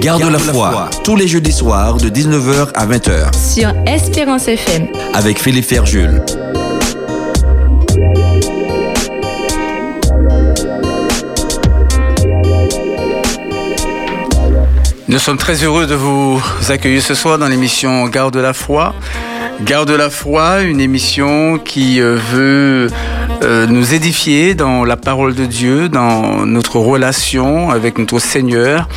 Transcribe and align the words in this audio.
Garde 0.00 0.30
la 0.30 0.38
foi, 0.38 0.90
tous 1.04 1.16
les 1.16 1.26
jeudis 1.26 1.52
soirs 1.52 1.96
de 1.96 2.08
19h 2.08 2.68
à 2.74 2.86
20h. 2.86 3.54
Sur 3.54 3.72
Espérance 3.86 4.48
FM. 4.48 4.88
Avec 5.14 5.38
Philippe 5.40 5.66
Ferjul. 5.66 6.22
Nous 15.08 15.18
sommes 15.18 15.38
très 15.38 15.62
heureux 15.62 15.86
de 15.86 15.94
vous 15.94 16.42
accueillir 16.68 17.02
ce 17.02 17.14
soir 17.14 17.38
dans 17.38 17.48
l'émission 17.48 18.06
Garde 18.08 18.36
la 18.36 18.52
foi. 18.52 18.94
Garde 19.62 19.90
la 19.90 20.10
foi, 20.10 20.62
une 20.62 20.80
émission 20.80 21.58
qui 21.58 22.00
euh, 22.00 22.18
veut 22.32 22.88
euh, 23.42 23.66
nous 23.66 23.94
édifier 23.94 24.54
dans 24.54 24.84
la 24.84 24.96
parole 24.96 25.34
de 25.34 25.44
Dieu, 25.44 25.88
dans 25.88 26.46
notre 26.46 26.78
relation 26.78 27.70
avec 27.70 27.98
notre 27.98 28.18
Seigneur, 28.18 28.88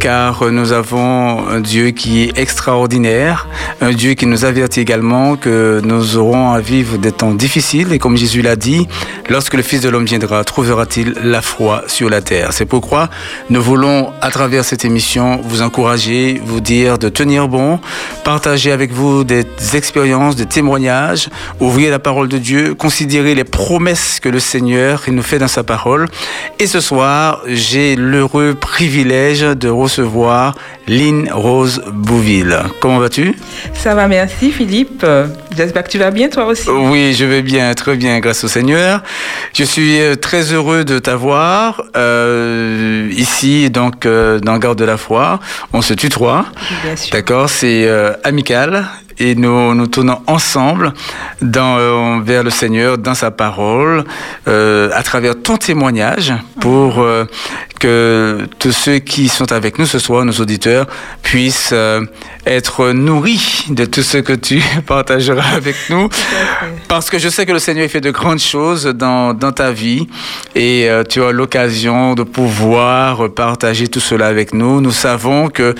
car 0.00 0.50
nous 0.50 0.72
avons 0.72 1.48
un 1.48 1.60
Dieu 1.60 1.90
qui 1.90 2.22
est 2.22 2.38
extraordinaire, 2.38 3.48
un 3.80 3.92
Dieu 3.92 4.14
qui 4.14 4.26
nous 4.26 4.44
avertit 4.44 4.80
également 4.80 5.36
que 5.36 5.80
nous 5.84 6.16
aurons 6.16 6.52
à 6.52 6.60
vivre 6.60 6.98
des 6.98 7.12
temps 7.12 7.32
difficiles, 7.32 7.92
et 7.92 7.98
comme 7.98 8.16
Jésus 8.16 8.42
l'a 8.42 8.56
dit, 8.56 8.86
lorsque 9.28 9.54
le 9.54 9.62
Fils 9.62 9.80
de 9.80 9.88
l'homme 9.88 10.04
viendra, 10.04 10.44
trouvera-t-il 10.44 11.14
la 11.22 11.42
foi 11.42 11.84
sur 11.86 12.10
la 12.10 12.20
terre? 12.20 12.52
C'est 12.52 12.66
pourquoi 12.66 13.08
nous 13.50 13.62
voulons, 13.62 14.10
à 14.20 14.30
travers 14.30 14.64
cette 14.64 14.84
émission, 14.84 15.40
vous 15.42 15.62
encourager, 15.62 16.40
vous 16.44 16.60
dire 16.60 16.98
de 16.98 17.08
tenir 17.08 17.48
bon, 17.48 17.78
partager 18.24 18.72
avec 18.72 18.92
vous 18.92 19.24
des 19.24 19.46
expériences 19.74 20.36
de 20.36 20.44
témoignages, 20.44 21.28
ouvrir 21.60 21.90
la 21.90 21.98
parole 21.98 22.28
de 22.28 22.38
Dieu, 22.38 22.74
considérer 22.74 23.34
les 23.34 23.44
promesses 23.74 24.20
que 24.20 24.28
le 24.28 24.38
Seigneur 24.38 25.02
nous 25.08 25.24
fait 25.24 25.40
dans 25.40 25.48
sa 25.48 25.64
parole. 25.64 26.06
Et 26.60 26.68
ce 26.68 26.78
soir, 26.78 27.42
j'ai 27.48 27.96
l'heureux 27.96 28.54
privilège 28.54 29.40
de 29.40 29.68
recevoir 29.68 30.54
Lynn 30.86 31.28
Rose 31.32 31.82
Bouville. 31.92 32.56
Comment 32.80 33.00
vas-tu? 33.00 33.34
Ça 33.72 33.96
va, 33.96 34.06
merci 34.06 34.52
Philippe. 34.52 35.04
J'espère 35.56 35.82
que 35.82 35.88
tu 35.88 35.98
vas 35.98 36.12
bien 36.12 36.28
toi 36.28 36.46
aussi. 36.46 36.70
Oui, 36.70 37.14
je 37.14 37.24
vais 37.24 37.42
bien, 37.42 37.74
très 37.74 37.96
bien, 37.96 38.20
grâce 38.20 38.44
au 38.44 38.48
Seigneur. 38.48 39.02
Je 39.52 39.64
suis 39.64 39.98
euh, 39.98 40.14
très 40.14 40.52
heureux 40.52 40.84
de 40.84 41.00
t'avoir 41.00 41.82
euh, 41.96 43.10
ici, 43.16 43.70
donc 43.70 44.06
euh, 44.06 44.38
dans 44.38 44.56
Garde 44.58 44.78
de 44.78 44.84
la 44.84 44.98
Foi. 44.98 45.40
On 45.72 45.82
se 45.82 45.94
tutoie. 45.94 46.44
Bien 46.84 46.94
sûr. 46.94 47.10
D'accord, 47.10 47.50
c'est 47.50 47.88
amical 48.22 48.86
et 49.18 49.34
nous 49.34 49.74
nous 49.74 49.86
tournons 49.86 50.20
ensemble 50.26 50.92
euh, 51.42 52.20
vers 52.22 52.42
le 52.42 52.50
Seigneur, 52.50 52.98
dans 52.98 53.14
sa 53.14 53.30
parole, 53.30 54.04
euh, 54.48 54.90
à 54.92 55.02
travers 55.02 55.40
ton 55.40 55.56
témoignage, 55.56 56.32
pour 56.60 57.00
euh, 57.00 57.24
que 57.78 58.46
tous 58.58 58.72
ceux 58.72 58.98
qui 58.98 59.28
sont 59.28 59.52
avec 59.52 59.78
nous 59.78 59.86
ce 59.86 59.98
soir, 59.98 60.24
nos 60.24 60.32
auditeurs, 60.32 60.86
puissent 61.22 61.74
être 62.46 62.90
nourris 62.92 63.64
de 63.70 63.84
tout 63.84 64.02
ce 64.02 64.18
que 64.18 64.32
tu 64.32 64.62
partageras 64.86 65.54
avec 65.56 65.76
nous. 65.90 66.08
Parce 66.88 67.10
que 67.10 67.18
je 67.18 67.28
sais 67.28 67.46
que 67.46 67.52
le 67.52 67.58
Seigneur 67.58 67.88
fait 67.88 68.00
de 68.00 68.10
grandes 68.10 68.38
choses 68.40 68.84
dans, 68.86 69.34
dans 69.34 69.52
ta 69.52 69.72
vie 69.72 70.06
et 70.54 70.88
euh, 70.88 71.02
tu 71.04 71.22
as 71.22 71.32
l'occasion 71.32 72.14
de 72.14 72.22
pouvoir 72.22 73.30
partager 73.32 73.88
tout 73.88 74.00
cela 74.00 74.26
avec 74.26 74.52
nous. 74.54 74.80
Nous 74.80 74.90
savons 74.92 75.48
que 75.48 75.74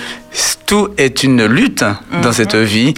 tout 0.65 0.89
est 0.97 1.23
une 1.23 1.45
lutte 1.45 1.83
dans 2.23 2.29
Mhm. 2.29 2.33
cette 2.33 2.55
vie, 2.55 2.93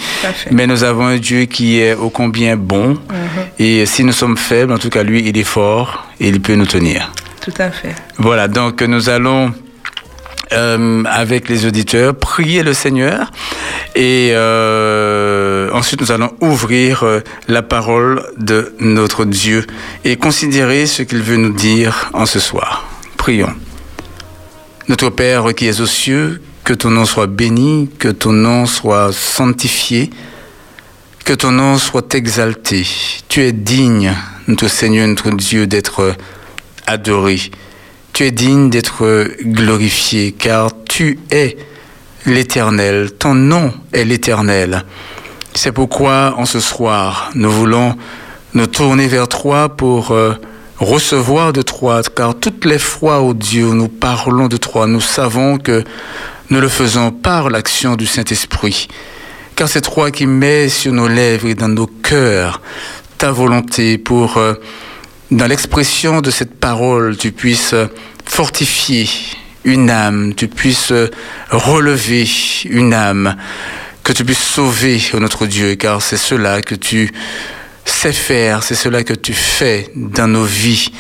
mais 0.52 0.66
nous 0.68 0.84
avons 0.86 1.06
un 1.08 1.18
Dieu 1.18 1.46
qui 1.46 1.80
est 1.80 1.94
ô 1.94 2.10
combien 2.10 2.56
bon. 2.56 2.90
Mhm. 2.90 2.98
Et 3.60 3.86
si 3.86 4.04
nous 4.06 4.14
sommes 4.14 4.38
faibles, 4.38 4.72
en 4.72 4.78
tout 4.78 4.90
cas, 4.90 5.04
lui, 5.04 5.24
il 5.28 5.38
est 5.38 5.44
fort 5.44 6.08
et 6.20 6.30
il 6.30 6.40
peut 6.40 6.56
nous 6.56 6.66
tenir. 6.66 7.12
Tout 7.42 7.54
à 7.60 7.70
fait. 7.70 7.94
Voilà, 8.18 8.48
donc 8.48 8.82
nous 8.82 9.10
allons, 9.10 9.54
euh, 10.54 11.04
avec 11.06 11.50
les 11.50 11.66
auditeurs, 11.66 12.16
prier 12.16 12.64
le 12.64 12.74
Seigneur 12.74 13.32
et 13.96 14.30
euh, 14.32 15.70
ensuite 15.74 16.00
nous 16.00 16.12
allons 16.12 16.32
ouvrir 16.40 17.04
euh, 17.04 17.20
la 17.48 17.62
parole 17.62 18.24
de 18.38 18.74
notre 18.80 19.26
Dieu 19.26 19.66
et 20.06 20.16
considérer 20.16 20.86
ce 20.86 21.04
qu'il 21.04 21.22
veut 21.22 21.36
nous 21.36 21.54
dire 21.54 22.10
en 22.14 22.26
ce 22.26 22.40
soir. 22.40 22.88
Prions. 23.18 23.54
Notre 24.88 25.10
Père 25.10 25.54
qui 25.54 25.68
es 25.68 25.82
aux 25.82 25.86
cieux, 25.86 26.42
que 26.64 26.74
ton 26.74 26.92
nom 26.92 27.06
soit 27.06 27.28
béni, 27.28 27.90
que 28.00 28.08
ton 28.08 28.32
nom 28.32 28.66
soit 28.66 29.12
sanctifié, 29.12 30.10
que 31.26 31.34
ton 31.34 31.52
nom 31.52 31.78
soit 31.78 32.16
exalté. 32.16 32.88
Tu 33.28 33.42
es 33.42 33.52
digne, 33.52 34.14
notre 34.48 34.70
Seigneur, 34.70 35.08
notre 35.08 35.32
Dieu, 35.32 35.68
d'être 35.68 36.16
adoré. 36.86 37.40
Tu 38.18 38.26
es 38.26 38.32
digne 38.32 38.72
d'être 38.72 39.30
glorifié, 39.44 40.32
car 40.32 40.72
tu 40.90 41.20
es 41.30 41.56
l'éternel. 42.26 43.12
Ton 43.12 43.36
nom 43.36 43.72
est 43.94 44.06
l'éternel. 44.06 44.86
C'est 45.54 45.72
pourquoi, 45.72 46.34
en 46.36 46.48
ce 46.48 46.60
soir, 46.60 47.30
nous 47.36 47.52
voulons 47.52 47.96
nous 48.56 48.66
tourner 48.66 49.08
vers 49.08 49.28
toi 49.28 49.70
pour 49.70 50.10
euh, 50.10 50.34
recevoir 50.80 51.54
de 51.54 51.62
toi, 51.62 52.02
car 52.16 52.34
toutes 52.34 52.66
les 52.66 52.80
fois, 52.80 53.22
ô 53.22 53.36
Dieu, 53.36 53.68
nous 53.68 53.88
parlons 53.88 54.48
de 54.48 54.58
toi, 54.58 54.88
nous 54.88 55.00
savons 55.00 55.60
que 55.60 55.84
nous 56.50 56.60
le 56.60 56.70
faisons 56.70 57.12
par 57.12 57.52
l'action 57.52 57.96
du 57.96 58.08
Saint-Esprit. 58.08 58.88
Car 59.56 59.70
c'est 59.70 59.82
toi 59.82 60.10
qui 60.10 60.26
mets 60.26 60.70
sur 60.70 60.92
nos 60.92 61.08
lèvres 61.08 61.46
et 61.46 61.54
dans 61.54 61.70
nos 61.70 61.86
cœurs 61.86 62.64
ta 63.20 63.32
volonté 63.32 64.00
pour, 64.00 64.38
euh, 64.38 64.56
dans 65.32 65.48
l'expression 65.48 66.22
de 66.22 66.32
cette 66.32 66.60
parole, 66.60 67.18
tu 67.18 67.32
puisses 67.32 67.76
fortifier 68.26 69.10
une 69.64 69.90
âme, 69.90 70.34
tu 70.36 70.48
puisses 70.48 70.94
relever 71.50 72.28
une 72.66 72.94
âme, 72.94 73.36
que 74.04 74.14
tu 74.14 74.24
puisses 74.24 74.44
sauver, 74.44 75.02
notre 75.20 75.46
Dieu, 75.46 75.76
car 75.76 76.02
c'est 76.02 76.18
cela 76.18 76.62
que 76.62 76.76
tu 76.76 77.12
sais 77.84 78.14
faire, 78.14 78.64
c'est 78.64 78.76
cela 78.76 79.04
que 79.04 79.14
tu 79.14 79.34
fais 79.34 79.90
dans 79.96 80.28
nos 80.28 80.44
vies, 80.44 80.92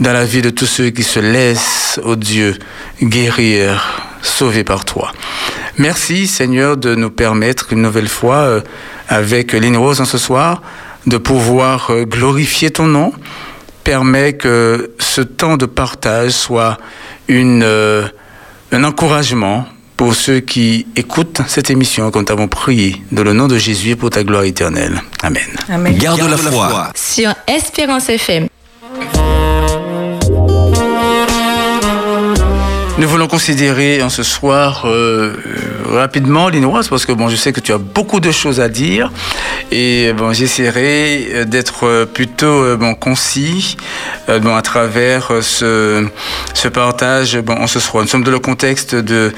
dans 0.00 0.12
la 0.12 0.24
vie 0.24 0.42
de 0.42 0.50
tous 0.50 0.66
ceux 0.66 0.90
qui 0.90 1.02
se 1.02 1.20
laissent, 1.20 2.00
ô 2.04 2.16
Dieu, 2.16 2.56
guérir, 3.02 4.02
sauver 4.22 4.64
par 4.64 4.84
toi. 4.84 5.12
Merci 5.78 6.26
Seigneur 6.26 6.76
de 6.76 6.94
nous 6.94 7.10
permettre 7.10 7.72
une 7.72 7.82
nouvelle 7.82 8.08
fois, 8.08 8.36
euh, 8.36 8.60
avec 9.08 9.52
Lynn 9.52 9.76
Rose 9.76 10.00
en 10.00 10.04
ce 10.04 10.18
soir, 10.18 10.62
de 11.06 11.18
pouvoir 11.18 11.90
euh, 11.90 12.04
glorifier 12.04 12.70
ton 12.70 12.86
nom. 12.86 13.12
Permet 13.86 14.32
que 14.32 14.90
ce 14.98 15.20
temps 15.20 15.56
de 15.56 15.64
partage 15.64 16.32
soit 16.32 16.76
une, 17.28 17.62
euh, 17.62 18.08
un 18.72 18.82
encouragement 18.82 19.64
pour 19.96 20.16
ceux 20.16 20.40
qui 20.40 20.88
écoutent 20.96 21.40
cette 21.46 21.70
émission, 21.70 22.10
comme 22.10 22.24
nous 22.26 22.32
avons 22.32 22.48
prié, 22.48 23.00
dans 23.12 23.22
le 23.22 23.32
nom 23.32 23.46
de 23.46 23.56
Jésus 23.58 23.90
et 23.90 23.94
pour 23.94 24.10
ta 24.10 24.24
gloire 24.24 24.42
éternelle. 24.42 25.00
Amen. 25.22 25.46
Amen. 25.68 25.96
Garde 25.98 26.20
la 26.28 26.36
foi. 26.36 26.90
Sur 26.96 27.32
Espérance 27.46 28.08
FM. 28.08 28.48
Nous 32.98 33.08
voulons 33.08 33.28
considérer 33.28 34.02
en 34.02 34.08
ce 34.08 34.24
soir 34.24 34.82
euh, 34.86 35.36
rapidement, 35.90 36.48
Linoise, 36.48 36.88
parce 36.88 37.06
que 37.06 37.12
bon, 37.12 37.28
je 37.28 37.36
sais 37.36 37.52
que 37.52 37.60
tu 37.60 37.72
as 37.72 37.78
beaucoup 37.78 38.20
de 38.20 38.30
choses 38.30 38.60
à 38.60 38.68
dire, 38.68 39.10
et 39.70 40.12
bon, 40.12 40.32
j'essaierai 40.32 41.28
euh, 41.32 41.44
d'être 41.44 41.84
euh, 41.84 42.06
plutôt 42.06 42.46
euh, 42.46 42.76
bon 42.76 42.94
concis, 42.94 43.76
bon 44.28 44.54
à 44.54 44.62
travers 44.62 45.30
ce, 45.42 46.06
ce 46.54 46.68
partage. 46.68 47.38
Bon, 47.38 47.54
en 47.54 47.66
ce 47.66 47.80
soir, 47.80 48.02
nous 48.02 48.08
sommes 48.08 48.24
dans 48.24 48.30
le 48.30 48.38
contexte 48.38 48.94
de 48.94 49.32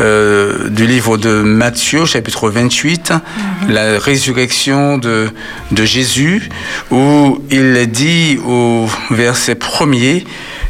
euh, 0.00 0.68
du 0.68 0.86
livre 0.86 1.16
de 1.16 1.42
Matthieu, 1.42 2.04
chapitre 2.04 2.50
28, 2.50 3.12
la 3.68 3.98
résurrection 3.98 4.98
de 4.98 5.28
de 5.70 5.84
Jésus, 5.84 6.48
où 6.90 7.42
il 7.50 7.90
dit 7.90 8.38
au 8.46 8.86
verset 9.10 9.54
premier 9.54 10.24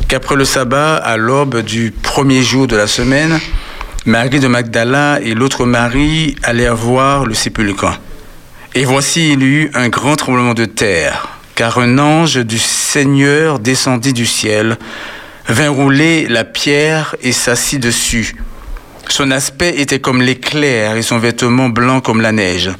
qu'après 0.08 0.36
le 0.36 0.44
sabbat, 0.44 0.96
à 0.96 1.16
l'aube 1.16 1.62
du 1.62 1.92
premier 2.02 2.42
jour 2.42 2.66
de 2.66 2.76
la 2.76 2.86
semaine, 2.86 3.40
Marie 4.06 4.38
de 4.38 4.48
Magdala 4.48 5.18
et 5.22 5.32
l'autre 5.32 5.64
Marie 5.64 6.36
allèrent 6.42 6.76
voir 6.76 7.24
le 7.24 7.32
sépulcre. 7.32 7.98
Et 8.74 8.84
voici, 8.84 9.32
il 9.32 9.42
y 9.42 9.46
eut 9.46 9.70
un 9.72 9.88
grand 9.88 10.14
tremblement 10.16 10.52
de 10.52 10.66
terre, 10.66 11.38
car 11.54 11.78
un 11.78 11.98
ange 11.98 12.36
du 12.36 12.58
Seigneur 12.58 13.60
descendit 13.60 14.12
du 14.12 14.26
ciel, 14.26 14.76
vint 15.48 15.70
rouler 15.70 16.26
la 16.28 16.44
pierre 16.44 17.16
et 17.22 17.32
s'assit 17.32 17.80
dessus. 17.80 18.36
Son 19.08 19.30
aspect 19.30 19.80
était 19.80 20.00
comme 20.00 20.20
l'éclair 20.20 20.96
et 20.96 21.02
son 21.02 21.18
vêtement 21.18 21.70
blanc 21.70 22.02
comme 22.02 22.20
la 22.20 22.32
neige. 22.32 22.72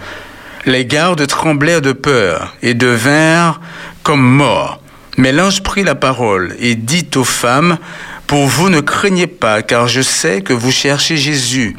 Les 0.67 0.85
gardes 0.85 1.27
tremblèrent 1.27 1.81
de 1.81 1.93
peur 1.93 2.55
et 2.61 2.75
devinrent 2.75 3.63
comme 4.03 4.21
morts. 4.23 4.79
Mais 5.17 5.33
l'ange 5.33 5.63
prit 5.63 5.85
la 5.85 5.95
parole 5.95 6.55
et 6.59 6.75
dit 6.75 7.09
aux 7.15 7.25
femmes, 7.25 7.79
Pour 8.27 8.47
vous 8.47 8.71
ne 8.71 8.81
craignez 8.81 9.27
pas, 9.27 9.63
car 9.63 9.87
je 9.87 10.01
sais 10.01 10.41
que 10.41 10.53
vous 10.53 10.73
cherchez 10.73 11.17
Jésus, 11.17 11.77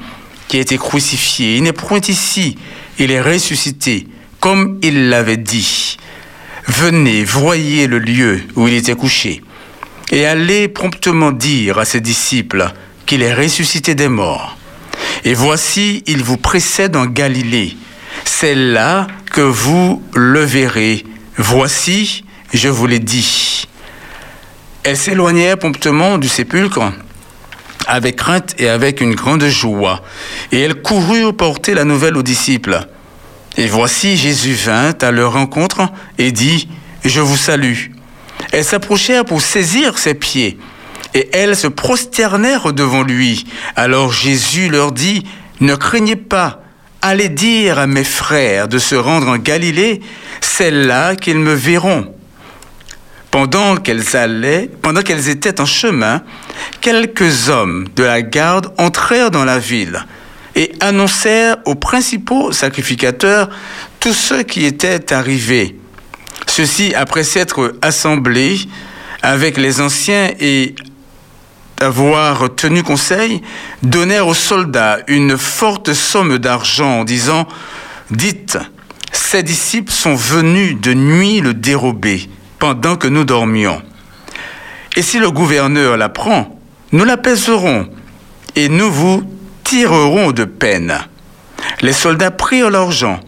qui 0.47 0.57
a 0.57 0.61
été 0.61 0.77
crucifié. 0.77 1.57
Il 1.57 1.63
n'est 1.63 1.73
point 1.73 2.01
ici, 2.07 2.57
il 2.99 3.11
est 3.11 3.21
ressuscité, 3.21 4.07
comme 4.39 4.79
il 4.83 5.09
l'avait 5.09 5.37
dit. 5.37 5.97
Venez, 6.67 7.23
voyez 7.23 7.87
le 7.87 7.99
lieu 7.99 8.41
où 8.55 8.67
il 8.67 8.75
était 8.75 8.95
couché, 8.95 9.41
et 10.11 10.25
allez 10.25 10.67
promptement 10.67 11.31
dire 11.31 11.79
à 11.79 11.85
ses 11.85 12.01
disciples 12.01 12.71
qu'il 13.05 13.21
est 13.21 13.33
ressuscité 13.33 13.95
des 13.95 14.07
morts. 14.07 14.57
Et 15.23 15.33
voici, 15.33 16.03
il 16.05 16.23
vous 16.23 16.37
précède 16.37 16.95
en 16.95 17.05
Galilée. 17.05 17.75
C'est 18.23 18.55
là 18.55 19.07
que 19.31 19.41
vous 19.41 20.01
le 20.13 20.41
verrez. 20.41 21.03
Voici, 21.37 22.23
je 22.53 22.69
vous 22.69 22.87
l'ai 22.87 22.99
dit. 22.99 23.67
Elles 24.85 24.97
s'éloignèrent 24.97 25.57
promptement 25.57 26.19
du 26.19 26.27
sépulcre 26.27 26.93
avec 27.87 28.17
crainte 28.17 28.53
et 28.59 28.69
avec 28.69 29.01
une 29.01 29.15
grande 29.15 29.45
joie. 29.45 30.03
Et 30.51 30.59
elles 30.59 30.79
coururent 30.81 31.35
porter 31.35 31.73
la 31.73 31.85
nouvelle 31.85 32.15
aux 32.15 32.23
disciples. 32.23 32.87
Et 33.57 33.65
voici 33.65 34.15
Jésus 34.15 34.53
vint 34.53 34.93
à 35.01 35.09
leur 35.09 35.33
rencontre 35.33 35.87
et 36.19 36.31
dit, 36.31 36.67
Je 37.03 37.19
vous 37.19 37.35
salue. 37.35 37.87
Elles 38.51 38.63
s'approchèrent 38.63 39.25
pour 39.25 39.41
saisir 39.41 39.97
ses 39.97 40.13
pieds, 40.13 40.59
et 41.15 41.29
elles 41.33 41.55
se 41.55 41.67
prosternèrent 41.67 42.71
devant 42.71 43.01
lui. 43.01 43.47
Alors 43.75 44.13
Jésus 44.13 44.69
leur 44.69 44.91
dit, 44.91 45.25
Ne 45.61 45.75
craignez 45.75 46.15
pas, 46.15 46.61
allez 47.01 47.29
dire 47.29 47.79
à 47.79 47.87
mes 47.87 48.03
frères 48.03 48.67
de 48.67 48.77
se 48.77 48.93
rendre 48.93 49.29
en 49.29 49.37
Galilée, 49.37 50.01
c'est 50.41 50.71
là 50.71 51.15
qu'ils 51.15 51.39
me 51.39 51.53
verront. 51.53 52.14
Pendant 53.35 53.75
qu'elles 53.75 54.15
allaient, 54.15 54.69
pendant 54.81 55.01
qu'elles 55.01 55.27
étaient 55.27 55.59
en 55.59 55.65
chemin, 55.65 56.21
quelques 56.79 57.49
hommes 57.49 57.85
de 57.93 58.05
la 58.05 58.21
garde 58.21 58.73
entrèrent 58.77 59.29
dans 59.29 59.43
la 59.43 59.59
ville 59.59 60.05
et 60.55 60.71
annoncèrent 60.79 61.57
aux 61.65 61.75
principaux 61.75 62.53
sacrificateurs 62.53 63.49
tout 63.99 64.13
ce 64.13 64.35
qui 64.35 64.63
était 64.63 65.11
arrivé. 65.11 65.77
Ceux-ci, 66.47 66.95
après 66.95 67.25
s'être 67.25 67.75
assemblés 67.81 68.57
avec 69.21 69.57
les 69.57 69.81
anciens 69.81 70.31
et 70.39 70.73
avoir 71.81 72.55
tenu 72.55 72.83
conseil, 72.83 73.41
donnèrent 73.83 74.27
aux 74.27 74.33
soldats 74.33 74.99
une 75.07 75.37
forte 75.37 75.91
somme 75.91 76.37
d'argent 76.37 77.01
en 77.01 77.03
disant, 77.03 77.49
Dites, 78.11 78.57
ces 79.11 79.43
disciples 79.43 79.91
sont 79.91 80.15
venus 80.15 80.79
de 80.79 80.93
nuit 80.93 81.41
le 81.41 81.53
dérober 81.53 82.29
pendant 82.65 82.95
que 82.95 83.07
nous 83.07 83.25
dormions. 83.25 83.79
Et 84.95 85.03
si 85.03 85.19
le 85.19 85.29
gouverneur 85.29 85.97
l'apprend, 85.97 86.59
nous 86.93 87.05
l'apaiserons 87.05 87.87
et 88.55 88.69
nous 88.69 88.91
vous 88.91 89.21
tirerons 89.63 90.31
de 90.31 90.45
peine. 90.45 90.97
Les 91.81 91.93
soldats 91.93 92.31
prirent 92.31 92.71
l'argent 92.71 93.19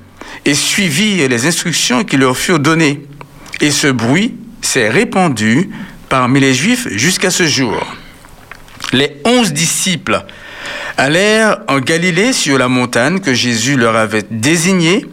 et 0.43 0.55
suivirent 0.55 1.29
les 1.29 1.45
instructions 1.45 2.03
qui 2.03 2.17
leur 2.17 2.35
furent 2.35 2.57
données. 2.57 3.05
Et 3.61 3.69
ce 3.69 3.85
bruit 3.85 4.33
s'est 4.63 4.89
répandu 4.89 5.69
parmi 6.09 6.39
les 6.39 6.55
Juifs 6.55 6.87
jusqu'à 6.89 7.29
ce 7.29 7.45
jour. 7.45 7.79
Les 8.91 9.17
onze 9.23 9.53
disciples 9.53 10.25
allèrent 10.97 11.59
en 11.67 11.79
Galilée 11.79 12.33
sur 12.33 12.57
la 12.57 12.69
montagne 12.69 13.19
que 13.19 13.35
Jésus 13.35 13.77
leur 13.77 13.97
avait 13.97 14.25
désignée. 14.31 15.05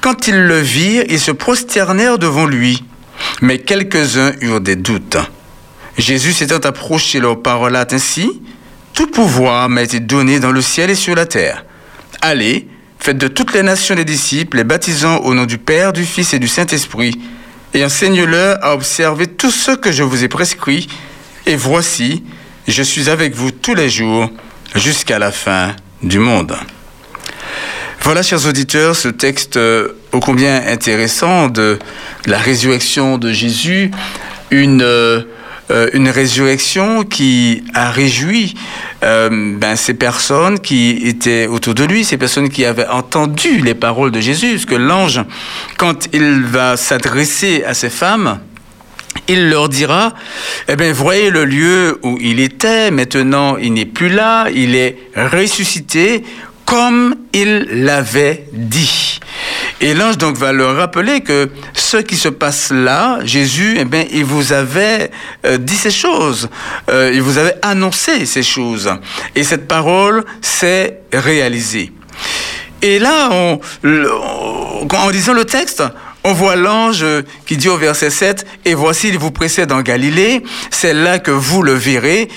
Quand 0.00 0.28
ils 0.28 0.46
le 0.46 0.60
virent, 0.60 1.04
ils 1.10 1.20
se 1.20 1.30
prosternèrent 1.30 2.16
devant 2.16 2.46
lui, 2.46 2.84
mais 3.40 3.58
quelques-uns 3.58 4.32
eurent 4.40 4.60
des 4.60 4.76
doutes. 4.76 5.18
Jésus 5.98 6.32
s'étant 6.32 6.58
approché 6.58 7.20
leur 7.20 7.42
parola 7.42 7.86
ainsi, 7.90 8.40
tout 8.94 9.06
pouvoir 9.06 9.68
m'a 9.68 9.82
été 9.82 10.00
donné 10.00 10.40
dans 10.40 10.52
le 10.52 10.62
ciel 10.62 10.90
et 10.90 10.94
sur 10.94 11.14
la 11.14 11.26
terre. 11.26 11.64
Allez, 12.22 12.68
faites 12.98 13.18
de 13.18 13.28
toutes 13.28 13.54
les 13.54 13.62
nations 13.62 13.94
des 13.94 14.04
disciples, 14.04 14.58
les 14.58 14.64
baptisant 14.64 15.18
au 15.18 15.34
nom 15.34 15.46
du 15.46 15.58
Père, 15.58 15.92
du 15.92 16.04
Fils 16.04 16.34
et 16.34 16.38
du 16.38 16.48
Saint-Esprit, 16.48 17.18
et 17.72 17.84
enseigne-leur 17.84 18.64
à 18.64 18.74
observer 18.74 19.26
tout 19.26 19.50
ce 19.50 19.72
que 19.72 19.92
je 19.92 20.02
vous 20.02 20.24
ai 20.24 20.28
prescrit. 20.28 20.88
Et 21.46 21.56
voici, 21.56 22.24
je 22.66 22.82
suis 22.82 23.08
avec 23.08 23.34
vous 23.34 23.50
tous 23.50 23.74
les 23.74 23.88
jours 23.88 24.30
jusqu'à 24.74 25.18
la 25.18 25.32
fin 25.32 25.74
du 26.02 26.18
monde. 26.18 26.56
Voilà, 28.02 28.22
chers 28.22 28.46
auditeurs, 28.46 28.96
ce 28.96 29.08
texte 29.08 29.58
euh, 29.58 29.88
ô 30.12 30.20
combien 30.20 30.66
intéressant 30.66 31.48
de 31.48 31.78
la 32.24 32.38
résurrection 32.38 33.18
de 33.18 33.30
Jésus, 33.30 33.90
une, 34.50 34.80
euh, 34.80 35.20
euh, 35.70 35.90
une 35.92 36.08
résurrection 36.08 37.04
qui 37.04 37.62
a 37.74 37.90
réjoui 37.90 38.54
ben, 39.02 39.76
ces 39.76 39.94
personnes 39.94 40.60
qui 40.60 40.90
étaient 41.04 41.46
autour 41.46 41.74
de 41.74 41.84
lui, 41.84 42.04
ces 42.04 42.16
personnes 42.16 42.48
qui 42.48 42.64
avaient 42.64 42.88
entendu 42.88 43.60
les 43.60 43.74
paroles 43.74 44.10
de 44.10 44.20
Jésus, 44.20 44.52
parce 44.52 44.64
que 44.64 44.74
l'ange, 44.74 45.20
quand 45.76 46.08
il 46.14 46.42
va 46.42 46.78
s'adresser 46.78 47.64
à 47.64 47.74
ces 47.74 47.90
femmes, 47.90 48.40
il 49.28 49.48
leur 49.48 49.68
dira, 49.68 50.14
eh 50.68 50.76
bien, 50.76 50.92
voyez 50.92 51.30
le 51.30 51.44
lieu 51.44 51.98
où 52.02 52.18
il 52.20 52.40
était, 52.40 52.90
maintenant 52.90 53.56
il 53.56 53.74
n'est 53.74 53.84
plus 53.84 54.08
là, 54.08 54.48
il 54.52 54.74
est 54.74 54.96
ressuscité 55.14 56.24
comme 56.70 57.16
il 57.32 57.66
l'avait 57.84 58.46
dit. 58.52 59.18
Et 59.80 59.92
l'ange 59.92 60.18
donc 60.18 60.36
va 60.36 60.52
leur 60.52 60.76
rappeler 60.76 61.20
que 61.20 61.50
ce 61.74 61.96
qui 61.96 62.14
se 62.14 62.28
passe 62.28 62.70
là, 62.70 63.18
Jésus, 63.24 63.76
eh 63.80 63.84
bien, 63.84 64.04
il 64.12 64.24
vous 64.24 64.52
avait 64.52 65.10
euh, 65.44 65.58
dit 65.58 65.74
ces 65.74 65.90
choses, 65.90 66.48
euh, 66.88 67.10
il 67.12 67.22
vous 67.22 67.38
avait 67.38 67.56
annoncé 67.62 68.24
ces 68.24 68.44
choses. 68.44 68.88
Et 69.34 69.42
cette 69.42 69.66
parole 69.66 70.24
s'est 70.42 71.00
réalisée. 71.12 71.90
Et 72.82 73.00
là, 73.00 73.30
on, 73.32 73.58
en 74.94 75.08
lisant 75.08 75.32
le 75.32 75.44
texte, 75.44 75.82
on 76.22 76.34
voit 76.34 76.54
l'ange 76.54 77.04
qui 77.46 77.56
dit 77.56 77.68
au 77.68 77.78
verset 77.78 78.10
7, 78.10 78.46
Et 78.64 78.74
voici, 78.74 79.08
il 79.08 79.18
vous 79.18 79.32
précède 79.32 79.72
en 79.72 79.82
Galilée, 79.82 80.44
c'est 80.70 80.94
là 80.94 81.18
que 81.18 81.32
vous 81.32 81.64
le 81.64 81.72
verrez. 81.72 82.28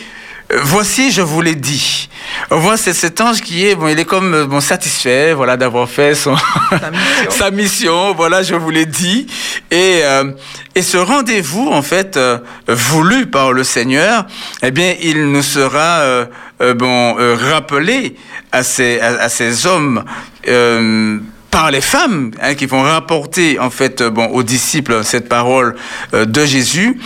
Voici, 0.61 1.11
je 1.11 1.21
vous 1.21 1.41
l'ai 1.41 1.55
dit. 1.55 2.09
Voit 2.49 2.77
c'est 2.77 2.93
cet 2.93 3.19
ange 3.21 3.41
qui 3.41 3.65
est, 3.67 3.75
bon, 3.75 3.87
il 3.87 3.97
est 3.99 4.05
comme 4.05 4.45
bon, 4.45 4.59
satisfait, 4.59 5.33
voilà, 5.33 5.57
d'avoir 5.57 5.89
fait 5.89 6.13
son 6.15 6.35
Sa 6.69 6.91
mission. 6.91 7.29
sa 7.31 7.51
mission. 7.51 8.13
Voilà, 8.13 8.43
je 8.43 8.53
vous 8.55 8.69
l'ai 8.69 8.85
dit. 8.85 9.25
Et 9.71 10.01
euh, 10.03 10.31
et 10.75 10.81
ce 10.81 10.97
rendez-vous, 10.97 11.69
en 11.71 11.81
fait, 11.81 12.17
euh, 12.17 12.37
voulu 12.67 13.25
par 13.27 13.51
le 13.53 13.63
Seigneur, 13.63 14.25
eh 14.61 14.71
bien, 14.71 14.93
il 15.01 15.31
nous 15.31 15.41
sera 15.43 15.99
euh, 16.01 16.25
euh, 16.61 16.73
bon 16.73 17.17
euh, 17.19 17.35
rappelé 17.35 18.15
à 18.51 18.63
ces 18.63 18.99
à, 18.99 19.21
à 19.23 19.29
ces 19.29 19.65
hommes. 19.65 20.03
euh, 20.47 21.19
par 21.51 21.69
les 21.69 21.81
femmes 21.81 22.31
hein, 22.41 22.55
qui 22.55 22.65
vont 22.65 22.81
rapporter 22.81 23.59
en 23.59 23.69
fait 23.69 24.01
euh, 24.01 24.09
bon 24.09 24.25
aux 24.29 24.41
disciples 24.41 25.03
cette 25.03 25.29
parole 25.29 25.75
euh, 26.15 26.25
de 26.25 26.45
Jésus. 26.47 26.99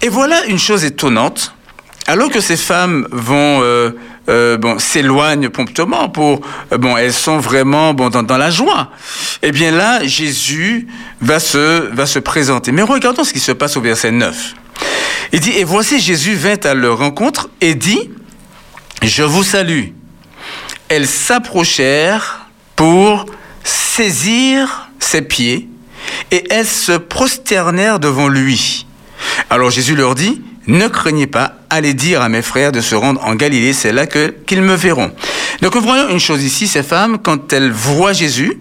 Et 0.00 0.08
voilà 0.08 0.44
une 0.46 0.60
chose 0.60 0.84
étonnante. 0.84 1.52
Alors 2.06 2.30
que 2.30 2.40
ces 2.40 2.56
femmes 2.56 3.06
vont 3.12 3.60
euh, 3.62 3.90
euh, 4.28 4.56
bon 4.56 4.78
s'éloignent 4.78 5.48
promptement 5.48 6.08
pour 6.08 6.40
euh, 6.72 6.78
bon 6.78 6.96
elles 6.96 7.12
sont 7.12 7.38
vraiment 7.38 7.94
bon 7.94 8.10
dans, 8.10 8.36
la 8.36 8.50
joie. 8.50 8.90
Eh 9.42 9.52
bien 9.52 9.70
là 9.70 10.04
Jésus 10.04 10.88
va 11.20 11.38
se 11.38 11.88
va 11.94 12.06
se 12.06 12.18
présenter. 12.18 12.72
Mais 12.72 12.82
regardons 12.82 13.24
ce 13.24 13.32
qui 13.32 13.40
se 13.40 13.52
passe 13.52 13.76
au 13.76 13.80
verset 13.80 14.10
9. 14.10 14.54
Il 15.32 15.40
dit 15.40 15.52
et 15.52 15.64
voici 15.64 16.00
Jésus 16.00 16.34
vint 16.34 16.60
à 16.64 16.74
leur 16.74 16.98
rencontre 16.98 17.50
et 17.60 17.74
dit 17.74 18.10
je 19.02 19.22
vous 19.22 19.44
salue. 19.44 19.88
Elles 20.88 21.06
s'approchèrent 21.06 22.48
pour 22.74 23.26
saisir 23.64 24.90
ses 24.98 25.22
pieds 25.22 25.68
et 26.30 26.44
elles 26.50 26.66
se 26.66 26.92
prosternèrent 26.92 28.00
devant 28.00 28.28
lui. 28.28 28.86
Alors 29.50 29.70
Jésus 29.70 29.94
leur 29.94 30.14
dit, 30.14 30.42
ne 30.66 30.88
craignez 30.88 31.26
pas, 31.26 31.54
allez 31.70 31.94
dire 31.94 32.22
à 32.22 32.28
mes 32.28 32.42
frères 32.42 32.72
de 32.72 32.80
se 32.80 32.94
rendre 32.94 33.24
en 33.24 33.34
Galilée, 33.34 33.72
c'est 33.72 33.92
là 33.92 34.06
qu'ils 34.06 34.62
me 34.62 34.74
verront. 34.74 35.12
Donc 35.60 35.76
voyons 35.76 36.08
une 36.08 36.20
chose 36.20 36.42
ici, 36.42 36.68
ces 36.68 36.82
femmes, 36.82 37.18
quand 37.18 37.52
elles 37.52 37.72
voient 37.72 38.12
Jésus, 38.12 38.58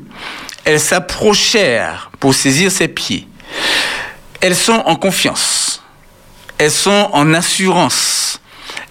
elles 0.66 0.80
s'approchèrent 0.80 2.12
pour 2.20 2.34
saisir 2.34 2.72
ses 2.72 2.88
pieds. 2.88 3.28
Elles 4.42 4.56
sont 4.56 4.84
en 4.86 4.96
confiance. 4.96 5.84
Elles 6.58 6.72
sont 6.72 7.10
en 7.14 7.34
assurance. 7.34 8.40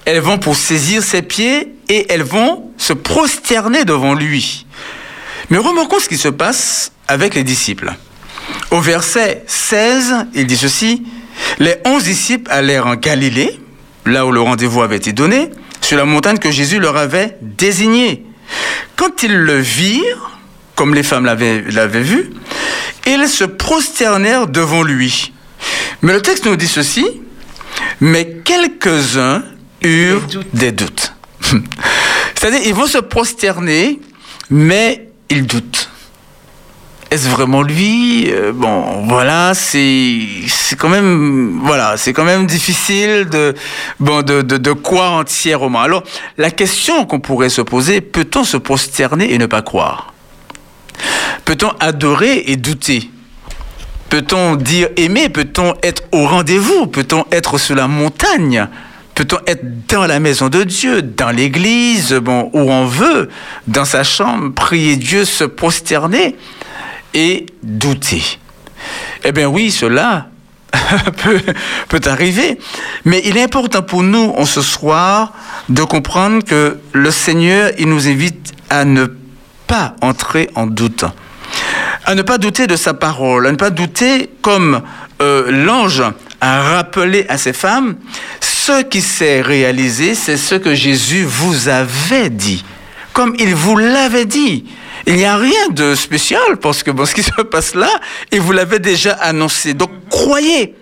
Elles 0.04 0.20
vont 0.20 0.38
pour 0.38 0.56
saisir 0.56 1.02
ses 1.02 1.22
pieds 1.22 1.74
et 1.88 2.12
elles 2.12 2.22
vont 2.22 2.70
se 2.78 2.92
prosterner 2.92 3.84
devant 3.84 4.14
lui. 4.14 4.66
Mais 5.50 5.58
remarquons 5.58 5.98
ce 5.98 6.08
qui 6.08 6.18
se 6.18 6.28
passe 6.28 6.92
avec 7.08 7.34
les 7.34 7.44
disciples. 7.44 7.92
Au 8.70 8.80
verset 8.80 9.44
16, 9.46 10.26
il 10.34 10.46
dit 10.46 10.56
ceci, 10.56 11.02
les 11.58 11.76
onze 11.84 12.04
disciples 12.04 12.50
allèrent 12.50 12.86
en 12.86 12.96
Galilée, 12.96 13.58
là 14.06 14.26
où 14.26 14.32
le 14.32 14.40
rendez-vous 14.40 14.82
avait 14.82 14.96
été 14.96 15.12
donné, 15.12 15.50
sur 15.80 15.96
la 15.96 16.04
montagne 16.04 16.38
que 16.38 16.50
Jésus 16.50 16.78
leur 16.78 16.96
avait 16.96 17.36
désignée. 17.40 18.24
Quand 18.96 19.22
ils 19.22 19.36
le 19.36 19.58
virent, 19.58 20.38
comme 20.74 20.94
les 20.94 21.02
femmes 21.02 21.24
l'avaient 21.24 22.02
vu, 22.02 22.30
ils 23.06 23.28
se 23.28 23.44
prosternèrent 23.44 24.46
devant 24.46 24.82
lui. 24.82 25.32
Mais 26.02 26.12
le 26.12 26.22
texte 26.22 26.46
nous 26.46 26.56
dit 26.56 26.68
ceci, 26.68 27.06
mais 28.00 28.38
quelques-uns 28.44 29.42
eurent 29.82 30.20
Des 30.22 30.32
doutes. 30.32 30.54
des 30.54 30.72
doutes. 30.72 31.14
C'est-à-dire, 32.34 32.60
ils 32.64 32.74
vont 32.74 32.86
se 32.86 32.98
prosterner, 32.98 34.00
mais 34.50 35.08
ils 35.28 35.46
doutent. 35.46 35.90
Est-ce 37.10 37.28
vraiment 37.28 37.62
lui? 37.62 38.30
Euh, 38.30 38.52
Bon, 38.52 39.06
voilà, 39.06 39.52
c'est 39.54 40.20
c'est 40.48 40.76
quand 40.76 40.88
même 40.88 41.60
voilà, 41.62 41.96
c'est 41.96 42.12
quand 42.12 42.24
même 42.24 42.46
difficile 42.46 43.26
de 43.30 43.54
bon 43.98 44.22
de, 44.22 44.42
de, 44.42 44.72
croire 44.72 45.14
entièrement. 45.14 45.80
Alors, 45.80 46.02
la 46.38 46.50
question 46.50 47.06
qu'on 47.06 47.20
pourrait 47.20 47.48
se 47.48 47.62
poser 47.62 48.00
peut-on 48.00 48.44
se 48.44 48.56
prosterner 48.56 49.32
et 49.32 49.38
ne 49.38 49.46
pas 49.46 49.62
croire? 49.62 50.12
Peut-on 51.44 51.70
adorer 51.80 52.44
et 52.46 52.56
douter? 52.56 53.10
Peut-on 54.08 54.56
dire 54.56 54.88
aimer? 54.96 55.28
Peut-on 55.28 55.74
être 55.82 56.02
au 56.12 56.26
rendez-vous? 56.26 56.86
Peut-on 56.86 57.24
être 57.32 57.58
sur 57.58 57.76
la 57.76 57.88
montagne? 57.88 58.68
Peut-on 59.14 59.38
être 59.46 59.86
dans 59.88 60.06
la 60.06 60.18
maison 60.20 60.48
de 60.48 60.64
Dieu, 60.64 61.02
dans 61.02 61.30
l'église, 61.30 62.14
bon, 62.14 62.50
où 62.52 62.70
on 62.70 62.86
veut, 62.86 63.28
dans 63.68 63.84
sa 63.84 64.02
chambre, 64.02 64.52
prier 64.54 64.96
Dieu, 64.96 65.24
se 65.24 65.44
prosterner? 65.44 66.36
Et 67.14 67.46
douter 67.62 68.38
Eh 69.24 69.32
bien 69.32 69.48
oui, 69.48 69.70
cela 69.70 70.28
peut, 71.22 71.40
peut 71.88 72.00
arriver. 72.06 72.58
Mais 73.04 73.20
il 73.24 73.36
est 73.36 73.42
important 73.42 73.82
pour 73.82 74.02
nous, 74.02 74.32
en 74.36 74.44
ce 74.44 74.62
soir, 74.62 75.32
de 75.68 75.82
comprendre 75.82 76.44
que 76.44 76.78
le 76.92 77.10
Seigneur, 77.10 77.72
il 77.78 77.88
nous 77.88 78.08
invite 78.08 78.52
à 78.68 78.84
ne 78.84 79.06
pas 79.66 79.94
entrer 80.00 80.48
en 80.54 80.66
doute 80.66 81.04
à 82.04 82.14
ne 82.14 82.22
pas 82.22 82.38
douter 82.38 82.66
de 82.66 82.76
sa 82.76 82.94
parole, 82.94 83.46
à 83.46 83.52
ne 83.52 83.56
pas 83.56 83.70
douter 83.70 84.30
comme 84.42 84.82
euh, 85.20 85.50
l'ange 85.50 86.02
a 86.40 86.62
rappelé 86.62 87.26
à 87.28 87.36
ces 87.36 87.52
femmes, 87.52 87.96
ce 88.40 88.82
qui 88.82 89.02
s'est 89.02 89.42
réalisé, 89.42 90.14
c'est 90.14 90.36
ce 90.36 90.54
que 90.54 90.74
Jésus 90.74 91.24
vous 91.24 91.68
avait 91.68 92.30
dit, 92.30 92.64
comme 93.12 93.34
il 93.38 93.54
vous 93.54 93.76
l'avait 93.76 94.24
dit. 94.24 94.64
Il 95.06 95.14
n'y 95.14 95.24
a 95.24 95.36
rien 95.36 95.68
de 95.70 95.94
spécial 95.94 96.56
parce 96.60 96.82
que 96.82 96.90
bon, 96.90 97.04
ce 97.04 97.14
qui 97.14 97.22
se 97.22 97.42
passe 97.42 97.74
là, 97.74 97.90
il 98.32 98.40
vous 98.40 98.52
l'avait 98.52 98.78
déjà 98.78 99.12
annoncé. 99.12 99.74
Donc 99.74 99.90
croyez. 100.08 100.74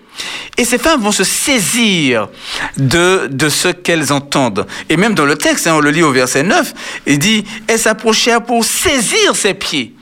Et 0.56 0.64
ces 0.64 0.78
femmes 0.78 1.00
vont 1.00 1.12
se 1.12 1.22
saisir 1.22 2.28
de, 2.76 3.28
de 3.30 3.48
ce 3.48 3.68
qu'elles 3.68 4.12
entendent. 4.12 4.66
Et 4.88 4.96
même 4.96 5.14
dans 5.14 5.24
le 5.24 5.36
texte, 5.36 5.68
hein, 5.68 5.74
on 5.76 5.80
le 5.80 5.90
lit 5.90 6.02
au 6.02 6.10
verset 6.10 6.42
9, 6.42 6.74
il 7.06 7.20
dit, 7.20 7.44
elles 7.68 7.78
s'approchèrent 7.78 8.42
pour 8.42 8.64
saisir 8.64 9.36
ses 9.36 9.54
pieds 9.54 9.94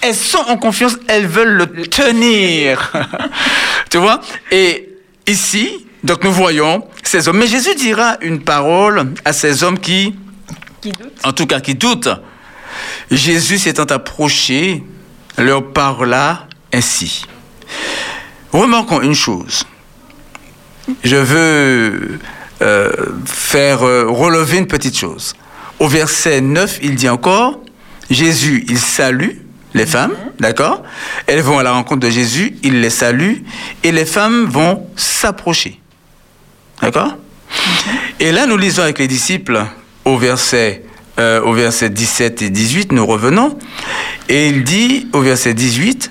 elles 0.00 0.14
sont 0.14 0.38
en 0.38 0.56
confiance, 0.56 0.96
elles 1.08 1.26
veulent 1.26 1.56
le 1.56 1.86
tenir. 1.86 2.92
tu 3.90 3.98
vois? 3.98 4.20
Et 4.50 4.88
ici, 5.26 5.86
donc 6.02 6.24
nous 6.24 6.32
voyons 6.32 6.86
ces 7.02 7.28
hommes. 7.28 7.38
Mais 7.38 7.46
Jésus 7.46 7.74
dira 7.74 8.16
une 8.20 8.40
parole 8.40 9.12
à 9.24 9.32
ces 9.32 9.62
hommes 9.62 9.78
qui, 9.78 10.14
Qui 10.80 10.92
en 11.24 11.32
tout 11.32 11.46
cas 11.46 11.60
qui 11.60 11.74
doutent. 11.74 12.08
Jésus 13.10 13.58
s'étant 13.58 13.84
approché, 13.84 14.84
leur 15.38 15.72
parla 15.72 16.46
ainsi. 16.72 17.24
Remarquons 18.52 19.00
une 19.00 19.14
chose. 19.14 19.64
Je 21.04 21.16
veux 21.16 22.18
euh, 22.62 22.92
faire 23.24 23.82
euh, 23.82 24.06
relever 24.08 24.58
une 24.58 24.66
petite 24.66 24.98
chose. 24.98 25.34
Au 25.78 25.88
verset 25.88 26.40
9, 26.40 26.80
il 26.82 26.94
dit 26.94 27.08
encore, 27.08 27.60
Jésus, 28.10 28.64
il 28.68 28.78
salue 28.78 29.30
les 29.72 29.86
femmes, 29.86 30.14
d'accord? 30.40 30.82
Elles 31.26 31.40
vont 31.42 31.58
à 31.58 31.62
la 31.62 31.72
rencontre 31.72 32.00
de 32.00 32.10
Jésus, 32.10 32.56
il 32.62 32.80
les 32.80 32.90
salue, 32.90 33.36
et 33.84 33.92
les 33.92 34.04
femmes 34.04 34.46
vont 34.46 34.86
s'approcher. 34.96 35.80
D'accord? 36.82 37.16
Et 38.18 38.32
là, 38.32 38.46
nous 38.46 38.56
lisons 38.56 38.82
avec 38.82 38.98
les 38.98 39.08
disciples 39.08 39.64
au 40.04 40.18
verset, 40.18 40.84
euh, 41.20 41.42
au 41.42 41.52
verset 41.52 41.90
17 41.90 42.40
et 42.40 42.50
18, 42.50 42.92
nous 42.92 43.04
revenons, 43.04 43.58
et 44.30 44.48
il 44.48 44.64
dit 44.64 45.06
au 45.12 45.20
verset 45.20 45.52
18, 45.52 46.10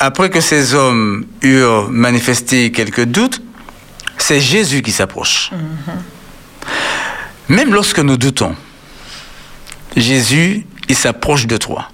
après 0.00 0.30
que 0.30 0.40
ces 0.40 0.74
hommes 0.74 1.26
eurent 1.42 1.90
manifesté 1.90 2.72
quelques 2.72 3.04
doutes, 3.04 3.42
c'est 4.16 4.40
Jésus 4.40 4.80
qui 4.80 4.92
s'approche. 4.92 5.50
Même 7.48 7.74
lorsque 7.74 7.98
nous 7.98 8.16
doutons, 8.16 8.56
Jésus, 9.94 10.66
il 10.88 10.96
s'approche 10.96 11.46
de 11.46 11.58
toi. 11.58 11.90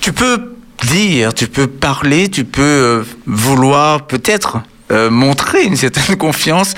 Tu 0.00 0.12
peux 0.12 0.54
dire, 0.84 1.34
tu 1.34 1.48
peux 1.48 1.66
parler, 1.66 2.28
tu 2.28 2.44
peux 2.44 2.62
euh, 2.62 3.02
vouloir 3.26 4.06
peut-être 4.06 4.58
euh, 4.90 5.10
montrer 5.10 5.64
une 5.64 5.76
certaine 5.76 6.16
confiance, 6.18 6.74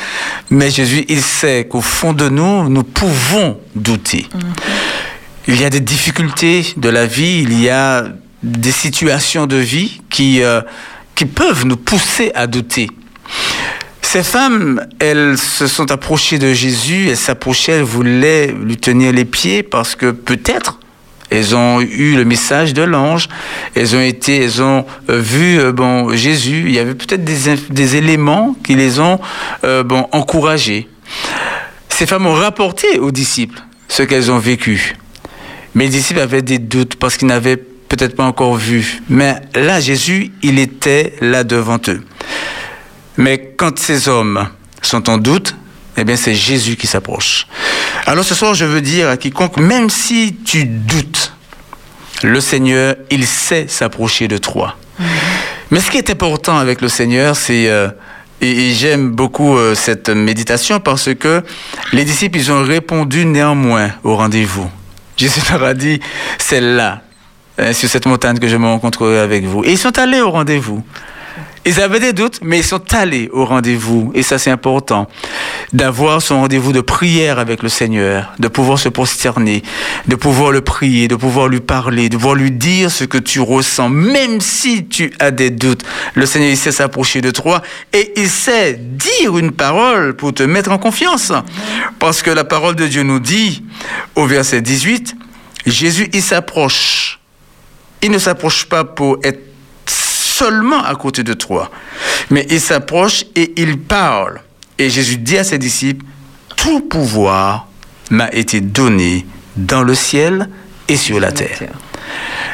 mais 0.50 0.70
Jésus, 0.70 1.04
il 1.08 1.20
sait 1.20 1.66
qu'au 1.68 1.82
fond 1.82 2.12
de 2.12 2.28
nous, 2.28 2.68
nous 2.68 2.82
pouvons 2.82 3.58
douter. 3.74 4.26
Il 5.46 5.60
y 5.60 5.64
a 5.64 5.70
des 5.70 5.80
difficultés 5.80 6.74
de 6.76 6.88
la 6.88 7.06
vie, 7.06 7.42
il 7.42 7.60
y 7.60 7.68
a 7.68 8.06
des 8.42 8.72
situations 8.72 9.46
de 9.46 9.56
vie 9.56 10.00
qui, 10.10 10.42
euh, 10.42 10.60
qui 11.14 11.26
peuvent 11.26 11.66
nous 11.66 11.76
pousser 11.76 12.30
à 12.34 12.46
douter. 12.46 12.88
Ces 14.00 14.22
femmes, 14.22 14.86
elles 15.00 15.36
se 15.36 15.66
sont 15.66 15.90
approchées 15.90 16.38
de 16.38 16.54
Jésus, 16.54 17.08
elles 17.10 17.16
s'approchaient, 17.16 17.72
elles 17.72 17.82
voulaient 17.82 18.46
lui 18.46 18.78
tenir 18.78 19.12
les 19.12 19.26
pieds 19.26 19.62
parce 19.62 19.94
que 19.94 20.12
peut-être 20.12 20.77
elles 21.30 21.54
ont 21.54 21.80
eu 21.80 22.16
le 22.16 22.24
message 22.24 22.74
de 22.74 22.82
l'ange, 22.82 23.28
elles 23.74 23.94
ont 23.94 24.00
été, 24.00 24.42
elles 24.44 24.62
ont 24.62 24.86
euh, 25.10 25.20
vu 25.20 25.58
euh, 25.58 25.72
bon 25.72 26.14
Jésus. 26.16 26.64
Il 26.66 26.74
y 26.74 26.78
avait 26.78 26.94
peut-être 26.94 27.24
des, 27.24 27.54
des 27.70 27.96
éléments 27.96 28.56
qui 28.64 28.74
les 28.74 28.98
ont 29.00 29.20
euh, 29.64 29.82
bon 29.82 30.06
encouragées. 30.12 30.88
Ces 31.88 32.06
femmes 32.06 32.26
ont 32.26 32.34
rapporté 32.34 32.98
aux 32.98 33.10
disciples 33.10 33.60
ce 33.88 34.02
qu'elles 34.02 34.30
ont 34.30 34.38
vécu. 34.38 34.94
Mais 35.74 35.84
les 35.84 35.90
disciples 35.90 36.20
avaient 36.20 36.42
des 36.42 36.58
doutes 36.58 36.96
parce 36.96 37.16
qu'ils 37.16 37.28
n'avaient 37.28 37.56
peut-être 37.56 38.16
pas 38.16 38.24
encore 38.24 38.54
vu. 38.56 39.00
Mais 39.08 39.36
là, 39.54 39.80
Jésus, 39.80 40.30
il 40.42 40.58
était 40.58 41.14
là 41.20 41.44
devant 41.44 41.78
eux. 41.88 42.02
Mais 43.16 43.54
quand 43.56 43.78
ces 43.78 44.08
hommes 44.08 44.48
sont 44.80 45.10
en 45.10 45.18
doute, 45.18 45.56
eh 45.98 46.04
bien, 46.04 46.16
c'est 46.16 46.34
Jésus 46.34 46.76
qui 46.76 46.86
s'approche. 46.86 47.46
Alors 48.06 48.24
ce 48.24 48.34
soir, 48.34 48.54
je 48.54 48.64
veux 48.64 48.80
dire 48.80 49.08
à 49.08 49.16
quiconque, 49.16 49.56
même 49.58 49.90
si 49.90 50.36
tu 50.44 50.64
doutes, 50.64 51.32
le 52.22 52.40
Seigneur, 52.40 52.96
il 53.10 53.26
sait 53.26 53.66
s'approcher 53.68 54.28
de 54.28 54.38
toi. 54.38 54.76
Mais 55.70 55.80
ce 55.80 55.90
qui 55.90 55.98
est 55.98 56.10
important 56.10 56.58
avec 56.58 56.80
le 56.80 56.88
Seigneur, 56.88 57.36
c'est... 57.36 57.68
euh, 57.68 57.88
et, 58.40 58.68
et 58.68 58.74
j'aime 58.74 59.10
beaucoup 59.10 59.56
euh, 59.56 59.74
cette 59.74 60.08
méditation 60.10 60.78
parce 60.80 61.12
que 61.14 61.42
les 61.92 62.04
disciples, 62.04 62.38
ils 62.38 62.52
ont 62.52 62.62
répondu 62.62 63.24
néanmoins 63.24 63.90
au 64.04 64.16
rendez-vous. 64.16 64.70
Jésus 65.16 65.40
leur 65.50 65.64
a 65.64 65.74
dit, 65.74 66.00
c'est 66.38 66.60
là, 66.60 67.02
hein, 67.58 67.72
sur 67.72 67.88
cette 67.88 68.06
montagne 68.06 68.38
que 68.38 68.46
je 68.48 68.56
me 68.56 68.66
rencontrerai 68.66 69.18
avec 69.18 69.44
vous. 69.44 69.64
Et 69.64 69.72
ils 69.72 69.78
sont 69.78 69.98
allés 69.98 70.20
au 70.20 70.30
rendez-vous. 70.30 70.84
Ils 71.68 71.82
avaient 71.82 72.00
des 72.00 72.14
doutes, 72.14 72.40
mais 72.42 72.60
ils 72.60 72.64
sont 72.64 72.94
allés 72.94 73.28
au 73.30 73.44
rendez-vous. 73.44 74.10
Et 74.14 74.22
ça, 74.22 74.38
c'est 74.38 74.50
important. 74.50 75.06
D'avoir 75.74 76.22
son 76.22 76.40
rendez-vous 76.40 76.72
de 76.72 76.80
prière 76.80 77.38
avec 77.38 77.62
le 77.62 77.68
Seigneur, 77.68 78.32
de 78.38 78.48
pouvoir 78.48 78.78
se 78.78 78.88
prosterner, 78.88 79.62
de 80.06 80.16
pouvoir 80.16 80.50
le 80.50 80.62
prier, 80.62 81.08
de 81.08 81.14
pouvoir 81.14 81.48
lui 81.48 81.60
parler, 81.60 82.08
de 82.08 82.16
pouvoir 82.16 82.36
lui 82.36 82.52
dire 82.52 82.90
ce 82.90 83.04
que 83.04 83.18
tu 83.18 83.40
ressens, 83.40 83.90
même 83.90 84.40
si 84.40 84.86
tu 84.86 85.12
as 85.18 85.30
des 85.30 85.50
doutes. 85.50 85.82
Le 86.14 86.24
Seigneur, 86.24 86.48
il 86.48 86.56
sait 86.56 86.72
s'approcher 86.72 87.20
de 87.20 87.30
toi 87.30 87.60
et 87.92 88.14
il 88.16 88.30
sait 88.30 88.72
dire 88.80 89.36
une 89.36 89.50
parole 89.50 90.16
pour 90.16 90.32
te 90.32 90.44
mettre 90.44 90.72
en 90.72 90.78
confiance. 90.78 91.34
Parce 91.98 92.22
que 92.22 92.30
la 92.30 92.44
parole 92.44 92.76
de 92.76 92.86
Dieu 92.86 93.02
nous 93.02 93.20
dit, 93.20 93.62
au 94.14 94.24
verset 94.24 94.62
18, 94.62 95.14
Jésus, 95.66 96.08
il 96.14 96.22
s'approche. 96.22 97.20
Il 98.00 98.10
ne 98.10 98.18
s'approche 98.18 98.64
pas 98.64 98.84
pour 98.84 99.18
être 99.22 99.47
seulement 100.38 100.84
à 100.84 100.94
côté 100.94 101.22
de 101.24 101.34
toi. 101.34 101.70
Mais 102.30 102.46
il 102.50 102.60
s'approche 102.60 103.24
et 103.34 103.52
il 103.60 103.78
parle. 103.78 104.40
Et 104.78 104.88
Jésus 104.88 105.18
dit 105.18 105.36
à 105.36 105.44
ses 105.44 105.58
disciples, 105.58 106.04
tout 106.56 106.80
pouvoir 106.80 107.66
m'a 108.10 108.30
été 108.32 108.60
donné 108.60 109.26
dans 109.56 109.82
le 109.82 109.94
ciel 109.94 110.48
et 110.86 110.96
sur 110.96 111.18
la 111.18 111.32
terre. 111.32 111.62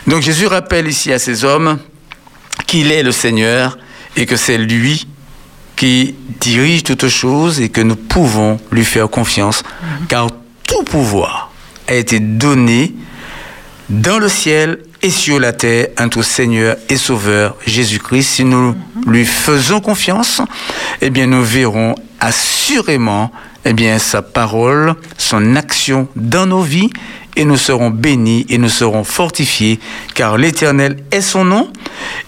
Donc 0.07 0.23
Jésus 0.23 0.47
rappelle 0.47 0.89
ici 0.89 1.13
à 1.13 1.19
ces 1.19 1.45
hommes 1.45 1.79
qu'il 2.67 2.91
est 2.91 3.03
le 3.03 3.13
Seigneur 3.13 3.79
et 4.17 4.27
que 4.27 4.37
c'est 4.37 4.59
lui 4.59 5.07
qui 5.77 6.15
dirige 6.41 6.85
toutes 6.85 7.09
choses 7.09 7.61
et 7.61 7.69
que 7.69 7.81
nous 7.81 7.97
pouvons 7.97 8.59
lui 8.71 8.85
faire 8.85 9.11
confiance, 9.11 9.63
car 10.09 10.29
tout 10.67 10.85
pouvoir 10.85 11.51
a 11.89 11.95
été 11.95 12.21
donné 12.21 12.95
dans 13.91 14.19
le 14.19 14.29
ciel 14.29 14.79
et 15.05 15.11
sur 15.11 15.39
la 15.39 15.53
terre 15.53 15.89
notre 16.01 16.23
Seigneur 16.23 16.77
et 16.89 16.97
Sauveur 16.97 17.57
Jésus-Christ. 17.67 18.23
Si 18.23 18.45
nous 18.45 18.75
lui 19.07 19.27
faisons 19.27 19.81
confiance, 19.81 20.41
eh 21.03 21.11
bien 21.11 21.27
nous 21.27 21.45
verrons 21.45 21.95
assurément 22.21 23.31
eh 23.67 23.75
bien 23.75 23.99
sa 23.99 24.23
parole, 24.23 24.95
son 25.19 25.57
action 25.57 26.09
dans 26.17 26.47
nos 26.47 26.63
vies 26.63 26.89
et 27.37 27.45
nous 27.45 27.59
serons 27.59 27.91
bénis 27.91 28.47
et 28.49 28.57
nous 28.57 28.71
serons 28.71 29.05
fortifiés 29.05 29.79
car 30.15 30.39
l'Éternel 30.39 30.97
est 31.11 31.21
son 31.21 31.45
nom 31.45 31.71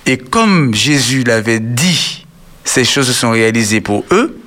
et 0.05 0.19
comme 0.19 0.75
Jésus 0.75 1.25
l'avait 1.25 1.61
dit, 1.61 2.27
ces 2.63 2.85
choses 2.85 3.07
se 3.07 3.15
sont 3.15 3.31
réalisées 3.31 3.81
pour 3.81 4.05
eux. 4.11 4.39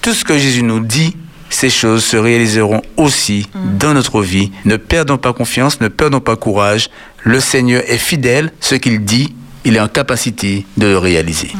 Tout 0.00 0.14
ce 0.14 0.24
que 0.24 0.38
Jésus 0.38 0.62
nous 0.62 0.80
dit, 0.80 1.18
ces 1.54 1.70
choses 1.70 2.04
se 2.04 2.16
réaliseront 2.16 2.82
aussi 2.96 3.46
dans 3.78 3.94
notre 3.94 4.20
vie. 4.20 4.50
Ne 4.64 4.76
perdons 4.76 5.18
pas 5.18 5.32
confiance, 5.32 5.80
ne 5.80 5.86
perdons 5.86 6.18
pas 6.18 6.34
courage. 6.34 6.90
Le 7.22 7.38
Seigneur 7.38 7.82
est 7.86 7.96
fidèle, 7.96 8.50
ce 8.60 8.74
qu'il 8.74 9.04
dit, 9.04 9.34
il 9.64 9.76
est 9.76 9.80
en 9.80 9.86
capacité 9.86 10.66
de 10.76 10.88
le 10.88 10.98
réaliser. 10.98 11.52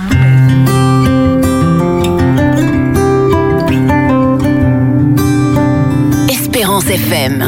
Espérance 6.29 6.87
FM. 6.87 7.45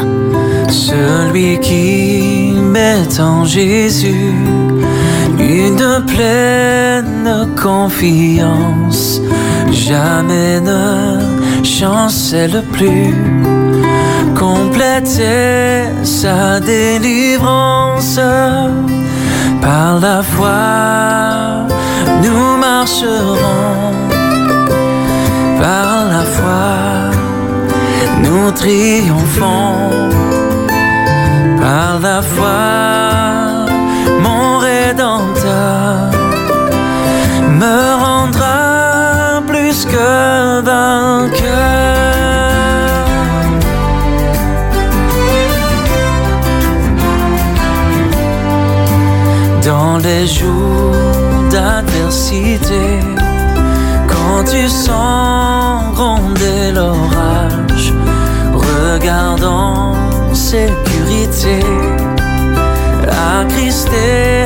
Celui 0.69 1.59
qui 1.61 2.53
met 2.63 3.21
en 3.21 3.45
Jésus 3.45 4.33
une 5.39 6.05
pleine 6.07 7.49
confiance, 7.61 9.21
jamais 9.73 10.61
ne 10.61 11.36
chancelle 11.67 12.63
plus. 12.73 13.15
Compléter 14.35 15.89
sa 16.05 16.61
délivrance 16.61 18.21
par 19.61 19.99
la 20.01 20.23
foi, 20.23 21.67
nous 22.23 22.57
marcherons 22.59 23.93
par 25.61 26.05
la 26.13 26.25
foi, 26.37 26.71
nous 28.23 28.51
triomphons 28.53 29.91
par 31.61 31.99
la 32.01 32.23
foi, 32.23 33.06
les 50.19 50.27
jours 50.27 50.93
d'adversité, 51.51 52.85
quand 54.09 54.45
tu 54.51 54.67
sens 54.69 55.95
gronder 55.95 56.73
l'orage, 56.75 57.93
regarde 58.55 59.45
en 59.45 59.95
sécurité. 60.35 61.61
Attristé, 63.41 64.46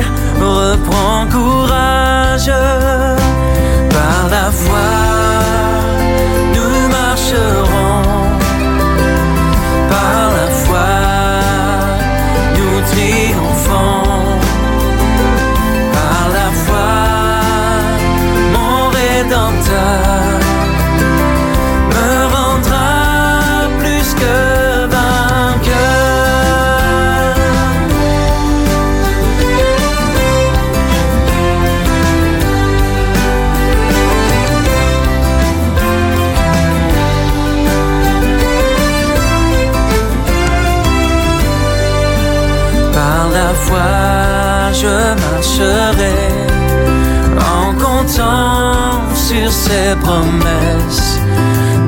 ses 49.71 49.95
promesses. 50.05 51.19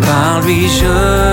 Par 0.08 0.42
lui, 0.42 0.68
je 0.80 1.33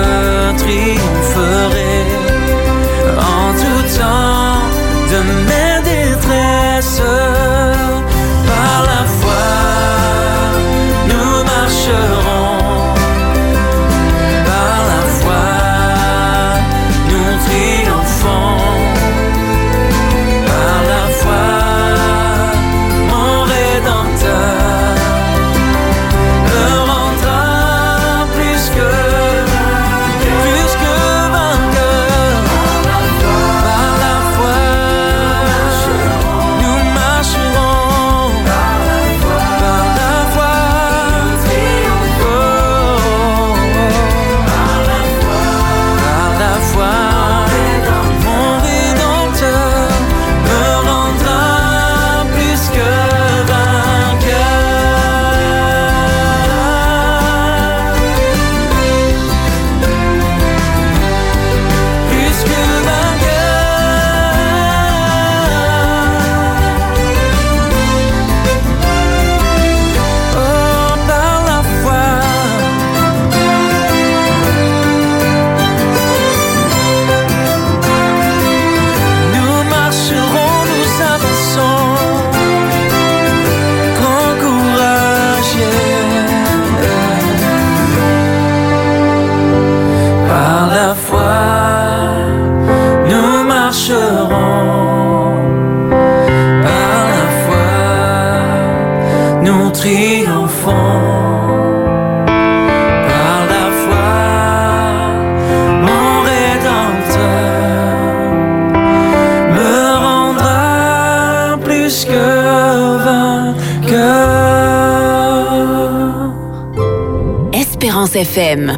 FM. 118.15 118.77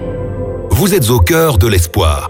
Vous 0.70 0.94
êtes 0.94 1.10
au 1.10 1.20
cœur 1.20 1.58
de 1.58 1.68
l'espoir. 1.68 2.30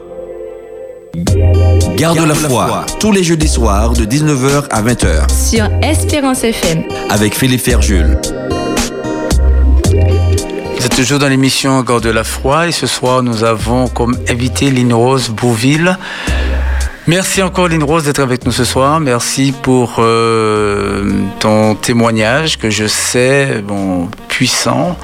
Garde 1.95 2.17
la 2.19 2.33
foi, 2.33 2.85
tous 2.99 3.11
les 3.11 3.23
jeudis 3.23 3.47
soirs 3.47 3.93
de 3.93 4.05
19h 4.05 4.67
à 4.71 4.81
20h, 4.81 5.29
Sur 5.31 5.69
Espérance 5.81 6.43
FM. 6.43 6.83
avec 7.09 7.35
Philippe 7.35 7.61
Ferjul. 7.61 8.17
Toujours 10.95 11.17
dans 11.17 11.27
l'émission 11.27 11.79
Encore 11.79 12.01
de 12.01 12.11
la 12.11 12.23
foi 12.23 12.67
et 12.67 12.71
ce 12.71 12.85
soir 12.85 13.23
nous 13.23 13.43
avons 13.43 13.87
comme 13.87 14.15
invité 14.29 14.69
Lynn 14.69 14.93
Rose 14.93 15.29
Bouville. 15.29 15.97
Merci 17.07 17.41
encore 17.41 17.67
Lynn 17.67 17.83
Rose 17.83 18.03
d'être 18.03 18.19
avec 18.19 18.45
nous 18.45 18.51
ce 18.51 18.63
soir. 18.63 18.99
Merci 18.99 19.55
pour 19.63 19.95
euh, 19.97 21.11
ton 21.39 21.73
témoignage 21.73 22.59
que 22.59 22.69
je 22.69 22.85
sais 22.85 23.63
bon, 23.67 24.07
puissant 24.27 24.95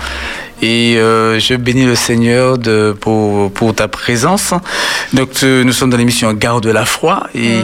Et 0.61 0.97
euh, 0.97 1.39
je 1.39 1.53
bénis 1.55 1.85
le 1.85 1.95
Seigneur 1.95 2.57
de, 2.57 2.93
pour, 2.99 3.49
pour 3.53 3.73
ta 3.73 3.87
présence. 3.87 4.53
Donc, 5.13 5.41
nous 5.41 5.71
sommes 5.71 5.89
dans 5.89 5.95
l'émission 5.97 6.33
Garde 6.33 6.65
la 6.67 6.83
foi. 6.85 7.27
Et 7.33 7.59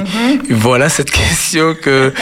voilà 0.50 0.88
cette 0.88 1.12
question 1.22 1.76
que 1.82 2.14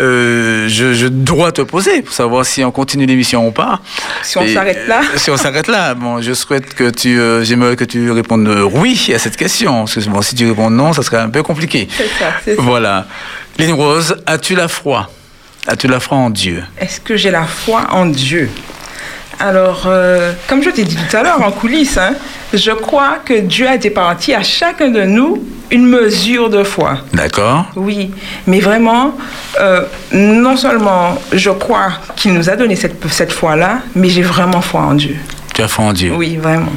euh, 0.00 0.68
je, 0.68 0.92
je 0.92 1.06
dois 1.06 1.50
te 1.52 1.62
poser 1.62 2.02
pour 2.02 2.12
savoir 2.12 2.44
si 2.44 2.62
on 2.62 2.70
continue 2.70 3.06
l'émission 3.06 3.46
ou 3.46 3.52
pas. 3.52 3.80
Si 4.22 4.36
on 4.36 4.42
Et, 4.42 4.52
s'arrête 4.52 4.86
là. 4.86 5.00
euh, 5.00 5.16
Si 5.16 5.30
on 5.30 5.36
s'arrête 5.38 5.66
là, 5.68 5.94
bon, 5.94 6.20
je 6.20 6.34
souhaite 6.34 6.74
que 6.74 6.90
tu, 6.90 7.18
euh, 7.18 7.42
j'aimerais 7.42 7.76
que 7.76 7.84
tu 7.84 8.10
répondes 8.10 8.48
oui 8.74 9.10
à 9.14 9.18
cette 9.18 9.36
question. 9.36 9.84
Parce 9.86 9.94
que 9.94 10.10
bon, 10.10 10.20
si 10.20 10.34
tu 10.34 10.46
réponds 10.46 10.70
non, 10.70 10.92
ça 10.92 11.02
serait 11.02 11.16
un 11.18 11.30
peu 11.30 11.42
compliqué. 11.42 11.88
C'est 11.96 12.04
ça, 12.18 12.32
c'est 12.44 12.56
ça. 12.56 12.62
Voilà. 12.62 13.06
Ligne 13.58 13.72
Rose, 13.72 14.16
as-tu 14.26 14.54
la 14.54 14.68
foi? 14.68 15.08
As-tu 15.66 15.88
la 15.88 16.00
foi 16.00 16.16
en 16.18 16.30
Dieu? 16.30 16.62
Est-ce 16.78 17.00
que 17.00 17.16
j'ai 17.16 17.30
la 17.30 17.44
foi 17.44 17.86
en 17.90 18.06
Dieu? 18.06 18.50
Alors, 19.40 19.84
euh, 19.86 20.32
comme 20.48 20.62
je 20.62 20.70
t'ai 20.70 20.84
dit 20.84 20.96
tout 20.96 21.16
à 21.16 21.22
l'heure 21.22 21.40
en 21.42 21.52
coulisses, 21.52 21.96
hein, 21.96 22.14
je 22.52 22.72
crois 22.72 23.18
que 23.24 23.34
Dieu 23.34 23.68
a 23.68 23.76
départi 23.76 24.34
à 24.34 24.42
chacun 24.42 24.88
de 24.88 25.02
nous 25.02 25.44
une 25.70 25.86
mesure 25.86 26.50
de 26.50 26.64
foi. 26.64 26.98
D'accord 27.12 27.66
Oui, 27.76 28.10
mais 28.46 28.58
vraiment, 28.58 29.14
euh, 29.60 29.82
non 30.12 30.56
seulement 30.56 31.16
je 31.32 31.50
crois 31.50 31.90
qu'il 32.16 32.32
nous 32.32 32.50
a 32.50 32.56
donné 32.56 32.74
cette, 32.74 32.96
cette 33.10 33.32
foi-là, 33.32 33.80
mais 33.94 34.08
j'ai 34.08 34.22
vraiment 34.22 34.60
foi 34.60 34.80
en 34.80 34.94
Dieu. 34.94 35.16
Tu 35.54 35.62
as 35.62 35.68
foi 35.68 35.84
en 35.84 35.92
Dieu 35.92 36.12
Oui, 36.16 36.36
vraiment. 36.36 36.72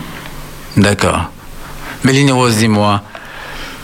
D'accord. 0.78 1.32
Mais 2.04 2.12
Ligne 2.14 2.32
Rose, 2.32 2.58
dis-moi, 2.58 3.02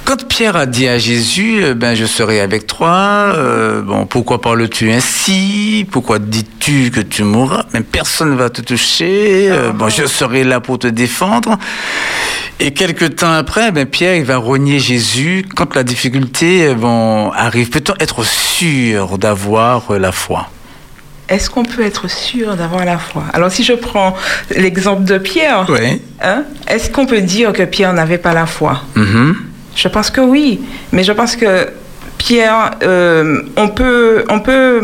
quand 0.07 0.25
Pierre 0.27 0.55
a 0.55 0.65
dit 0.65 0.87
à 0.87 0.97
Jésus, 0.97 1.59
euh, 1.61 1.73
ben 1.73 1.93
je 1.93 2.05
serai 2.05 2.39
avec 2.39 2.65
toi, 2.65 3.33
euh, 3.35 3.81
bon, 3.81 4.05
pourquoi 4.05 4.39
parles-tu 4.39 4.89
ainsi? 4.91 5.85
Pourquoi 5.91 6.17
dis-tu 6.17 6.91
que 6.91 7.01
tu 7.01 7.23
mourras? 7.23 7.65
Même 7.73 7.83
personne 7.83 8.31
ne 8.31 8.35
va 8.37 8.49
te 8.49 8.61
toucher. 8.61 9.49
euh, 9.51 9.71
bon, 9.73 9.89
je 9.89 10.05
serai 10.05 10.45
là 10.45 10.61
pour 10.61 10.79
te 10.79 10.87
défendre. 10.87 11.57
Et 12.61 12.71
quelques 12.71 13.17
temps 13.17 13.33
après, 13.33 13.71
ben 13.73 13.85
Pierre 13.85 14.15
il 14.15 14.23
va 14.23 14.37
renier 14.37 14.79
Jésus 14.79 15.45
quand 15.55 15.75
la 15.75 15.83
difficulté 15.83 16.73
bon, 16.73 17.29
arrive. 17.31 17.69
Peut-on 17.69 17.93
être 17.99 18.23
sûr 18.25 19.17
d'avoir 19.17 19.91
la 19.99 20.13
foi? 20.13 20.49
Est-ce 21.27 21.49
qu'on 21.49 21.63
peut 21.65 21.83
être 21.83 22.09
sûr 22.09 22.55
d'avoir 22.55 22.85
la 22.85 22.97
foi? 22.97 23.25
Alors, 23.33 23.51
si 23.51 23.61
je 23.65 23.73
prends 23.73 24.15
l'exemple 24.55 25.03
de 25.03 25.17
Pierre, 25.17 25.65
Oui. 25.67 26.01
hein, 26.21 26.43
est-ce 26.69 26.89
qu'on 26.89 27.05
peut 27.05 27.19
dire 27.19 27.51
que 27.51 27.63
Pierre 27.63 27.91
n'avait 27.91 28.17
pas 28.17 28.33
la 28.33 28.45
foi? 28.45 28.81
Mhm. 28.95 29.35
Je 29.77 29.87
pense 29.87 30.09
que 30.09 30.21
oui, 30.21 30.59
mais 30.91 31.03
je 31.03 31.11
pense 31.13 31.35
que 31.35 31.67
Pierre, 32.17 32.71
euh, 32.81 33.41
on 33.55 33.67
peut, 33.67 34.23
on 34.27 34.39
peut, 34.39 34.81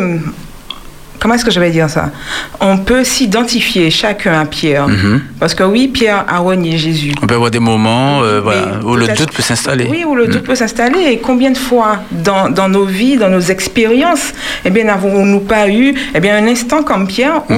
comment 1.19 1.33
est-ce 1.33 1.43
que 1.43 1.49
je 1.51 1.59
vais 1.59 1.71
dire 1.71 1.89
ça? 1.89 2.11
On 2.59 2.77
peut 2.77 3.03
s'identifier 3.03 3.89
chacun 3.89 4.39
à 4.41 4.45
Pierre, 4.45 4.87
Mhm. 4.87 5.21
parce 5.39 5.55
que 5.55 5.63
oui, 5.63 5.87
Pierre 5.87 6.25
a 6.27 6.37
renié 6.39 6.77
Jésus. 6.77 7.11
On 7.23 7.25
peut 7.25 7.33
avoir 7.33 7.49
des 7.49 7.59
moments 7.59 8.21
euh, 8.21 8.39
voilà, 8.39 8.79
où 8.85 8.95
le 8.95 9.07
doute 9.07 9.31
peut 9.33 9.41
s'installer. 9.41 9.87
Oui, 9.89 10.03
où 10.05 10.13
le 10.13 10.27
doute 10.27 10.43
Mm. 10.43 10.45
peut 10.49 10.55
s'installer. 10.55 10.99
Et 11.13 11.17
combien 11.17 11.49
de 11.49 11.57
fois 11.57 12.01
dans, 12.11 12.49
dans 12.49 12.69
nos 12.69 12.85
vies, 12.85 13.17
dans 13.17 13.29
nos 13.29 13.39
expériences, 13.55 14.31
eh 14.63 14.69
bien, 14.69 14.83
n'avons-nous 14.83 15.39
pas 15.39 15.67
eu 15.69 15.95
eh 16.13 16.19
bien, 16.19 16.37
un 16.37 16.47
instant 16.47 16.83
comme 16.83 17.07
Pierre 17.07 17.41
où, 17.49 17.55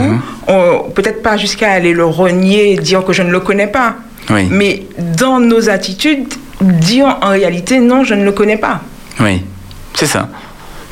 on- 0.47 0.89
peut-être 0.95 1.21
pas 1.21 1.35
jusqu'à 1.35 1.71
aller 1.73 1.91
le 1.93 2.05
renier, 2.05 2.77
dire 2.77 3.03
que 3.03 3.11
je 3.11 3.23
ne 3.23 3.31
le 3.31 3.41
connais 3.41 3.67
pas, 3.67 3.95
Oui. 4.29 4.47
mais 4.49 4.83
dans 5.17 5.39
nos 5.39 5.69
attitudes, 5.69 6.33
dire 6.61 7.17
en 7.21 7.29
réalité 7.29 7.79
non, 7.79 8.03
je 8.03 8.13
ne 8.15 8.23
le 8.23 8.31
connais 8.31 8.57
pas. 8.57 8.81
Oui, 9.19 9.43
c'est 9.93 10.07
ça. 10.07 10.29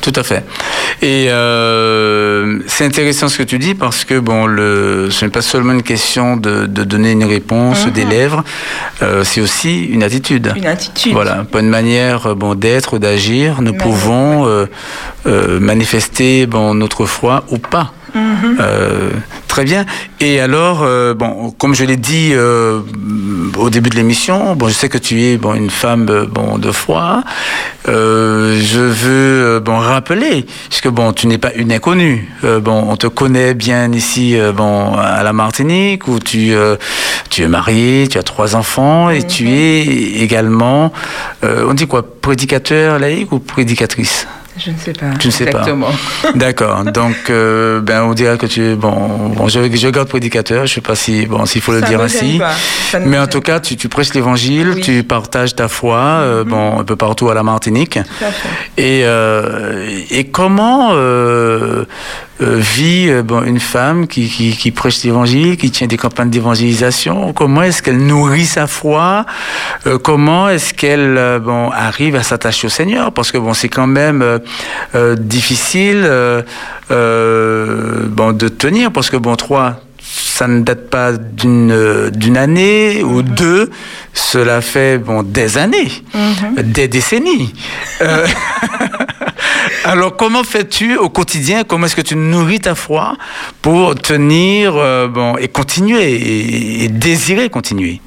Tout 0.00 0.12
à 0.16 0.22
fait. 0.22 0.44
Et 1.00 1.26
euh, 1.30 2.58
c'est 2.66 2.84
intéressant 2.84 3.28
ce 3.28 3.38
que 3.38 3.42
tu 3.42 3.58
dis 3.58 3.74
parce 3.74 4.04
que 4.04 4.18
bon, 4.18 4.44
le, 4.46 5.08
ce 5.10 5.24
n'est 5.24 5.30
pas 5.30 5.40
seulement 5.40 5.72
une 5.72 5.82
question 5.82 6.36
de, 6.36 6.66
de 6.66 6.84
donner 6.84 7.12
une 7.12 7.24
réponse 7.24 7.86
des 7.86 8.04
lèvres, 8.04 8.44
euh, 9.02 9.24
c'est 9.24 9.40
aussi 9.40 9.84
une 9.84 10.02
attitude. 10.02 10.52
Une 10.56 10.66
attitude. 10.66 11.12
Voilà, 11.14 11.44
pas 11.50 11.60
une 11.60 11.70
manière 11.70 12.26
euh, 12.26 12.34
bon 12.34 12.54
d'être, 12.54 12.98
d'agir. 12.98 13.62
Nous 13.62 13.72
Mais- 13.72 13.78
pouvons 13.78 14.46
euh, 14.46 14.66
manifester 15.58 16.46
bon 16.46 16.74
notre 16.74 17.06
foi 17.06 17.44
ou 17.50 17.56
pas. 17.58 17.92
Euh, 18.16 19.10
très 19.48 19.64
bien. 19.64 19.84
Et 20.20 20.40
alors, 20.40 20.82
euh, 20.82 21.14
bon, 21.14 21.50
comme 21.50 21.74
je 21.74 21.84
l'ai 21.84 21.96
dit 21.96 22.30
euh, 22.32 22.80
au 23.58 23.70
début 23.70 23.90
de 23.90 23.96
l'émission, 23.96 24.54
bon, 24.54 24.68
je 24.68 24.74
sais 24.74 24.88
que 24.88 24.98
tu 24.98 25.22
es 25.22 25.36
bon 25.36 25.54
une 25.54 25.70
femme 25.70 26.26
bon 26.30 26.58
de 26.58 26.70
foi. 26.70 27.22
Je 27.86 28.78
veux 28.78 29.60
bon 29.60 29.76
rappeler, 29.78 30.46
puisque 30.68 30.88
bon, 30.88 31.12
tu 31.12 31.26
n'es 31.26 31.38
pas 31.38 31.52
une 31.54 31.72
inconnue. 31.72 32.28
Bon, 32.42 32.86
on 32.88 32.96
te 32.96 33.06
connaît 33.06 33.54
bien 33.54 33.92
ici, 33.92 34.36
bon, 34.56 34.94
à 34.94 35.22
la 35.22 35.32
Martinique, 35.32 36.08
où 36.08 36.18
tu 36.18 36.54
tu 37.30 37.42
es 37.42 37.48
mariée, 37.48 38.06
tu 38.08 38.18
as 38.18 38.22
trois 38.22 38.56
enfants 38.56 39.10
et 39.10 39.22
tu 39.22 39.50
es 39.50 39.82
également, 40.22 40.92
on 41.42 41.74
dit 41.74 41.86
quoi, 41.86 42.02
prédicateur 42.02 42.98
laïque 42.98 43.32
ou 43.32 43.38
prédicatrice? 43.38 44.26
Je 44.56 44.70
ne 44.70 44.76
sais 44.76 44.92
pas. 44.92 45.06
Tu 45.18 45.26
ne 45.28 45.32
sais 45.32 45.46
pas. 45.46 45.58
exactement. 45.60 45.88
D'accord. 46.36 46.84
Donc, 46.84 47.16
euh, 47.30 47.80
ben, 47.80 48.02
on 48.04 48.14
dirait 48.14 48.38
que 48.38 48.46
tu 48.46 48.62
es 48.62 48.74
bon. 48.76 49.28
bon 49.30 49.48
je, 49.48 49.58
je 49.74 49.88
garde 49.88 50.08
prédicateur. 50.08 50.66
Je 50.66 50.74
sais 50.74 50.80
pas 50.80 50.94
si 50.94 51.26
bon 51.26 51.44
s'il 51.44 51.60
faut 51.60 51.72
le 51.72 51.80
Ça 51.80 51.86
dire 51.88 52.00
ainsi. 52.00 52.40
ne 52.94 52.98
Mais 53.00 53.18
en 53.18 53.26
tout 53.26 53.40
cas, 53.40 53.58
tu, 53.58 53.76
tu 53.76 53.88
prêches 53.88 54.14
l'évangile, 54.14 54.70
Oui. 54.76 54.80
tu 54.80 55.02
partages 55.02 55.56
ta 55.56 55.66
foi, 55.68 55.98
euh, 55.98 56.44
bon, 56.44 56.80
un 56.80 56.84
peu 56.84 56.94
partout 56.96 57.30
à 57.30 57.34
la 57.34 57.42
Martinique. 57.42 57.98
Tout 58.18 58.24
à 58.24 58.30
fait. 58.30 58.48
Et, 58.76 59.00
euh, 59.04 60.00
et 60.10 60.24
comment 60.24 60.92
vit 62.40 63.10
bon, 63.22 63.42
une 63.44 63.60
femme 63.60 64.06
qui, 64.06 64.28
qui, 64.28 64.56
qui 64.56 64.70
prêche 64.70 65.02
l'évangile, 65.02 65.56
qui 65.56 65.70
tient 65.70 65.86
des 65.86 65.96
campagnes 65.96 66.30
d'évangélisation? 66.30 67.32
Comment 67.32 67.62
est-ce 67.62 67.82
qu'elle 67.82 67.98
nourrit 67.98 68.44
sa 68.46 68.66
foi? 68.66 69.24
Comment 70.02 70.48
est-ce 70.48 70.74
qu'elle 70.74 71.40
bon, 71.42 71.70
arrive 71.70 72.16
à 72.16 72.22
s'attacher 72.22 72.66
au 72.66 72.70
Seigneur? 72.70 73.12
Parce 73.12 73.32
que 73.32 73.38
bon, 73.38 73.54
c'est 73.54 73.68
quand 73.68 73.86
même 73.86 74.40
difficile 75.16 76.02
euh, 76.04 76.42
euh, 76.90 78.06
bon, 78.08 78.32
de 78.32 78.48
tenir, 78.48 78.92
parce 78.92 79.10
que 79.10 79.16
bon, 79.16 79.36
trois, 79.36 79.80
ça 80.00 80.46
ne 80.48 80.62
date 80.62 80.90
pas 80.90 81.12
d'une 81.12 81.70
euh, 81.72 82.10
d'une 82.10 82.36
année 82.36 83.02
ou 83.02 83.22
deux, 83.22 83.70
cela 84.12 84.60
fait 84.60 84.98
bon 84.98 85.22
des 85.22 85.58
années, 85.58 85.90
des 86.56 86.88
décennies. 86.88 87.54
Euh, 88.02 88.26
alors 89.84 90.16
comment 90.16 90.44
fais-tu 90.44 90.96
au 90.96 91.08
quotidien? 91.08 91.64
Comment 91.64 91.86
est-ce 91.86 91.96
que 91.96 92.02
tu 92.02 92.16
nourris 92.16 92.60
ta 92.60 92.74
foi 92.74 93.16
pour 93.62 93.94
tenir 93.94 94.74
euh, 94.76 95.08
bon 95.08 95.36
et 95.36 95.48
continuer 95.48 96.12
et, 96.12 96.84
et 96.84 96.88
désirer 96.88 97.48
continuer? 97.48 98.00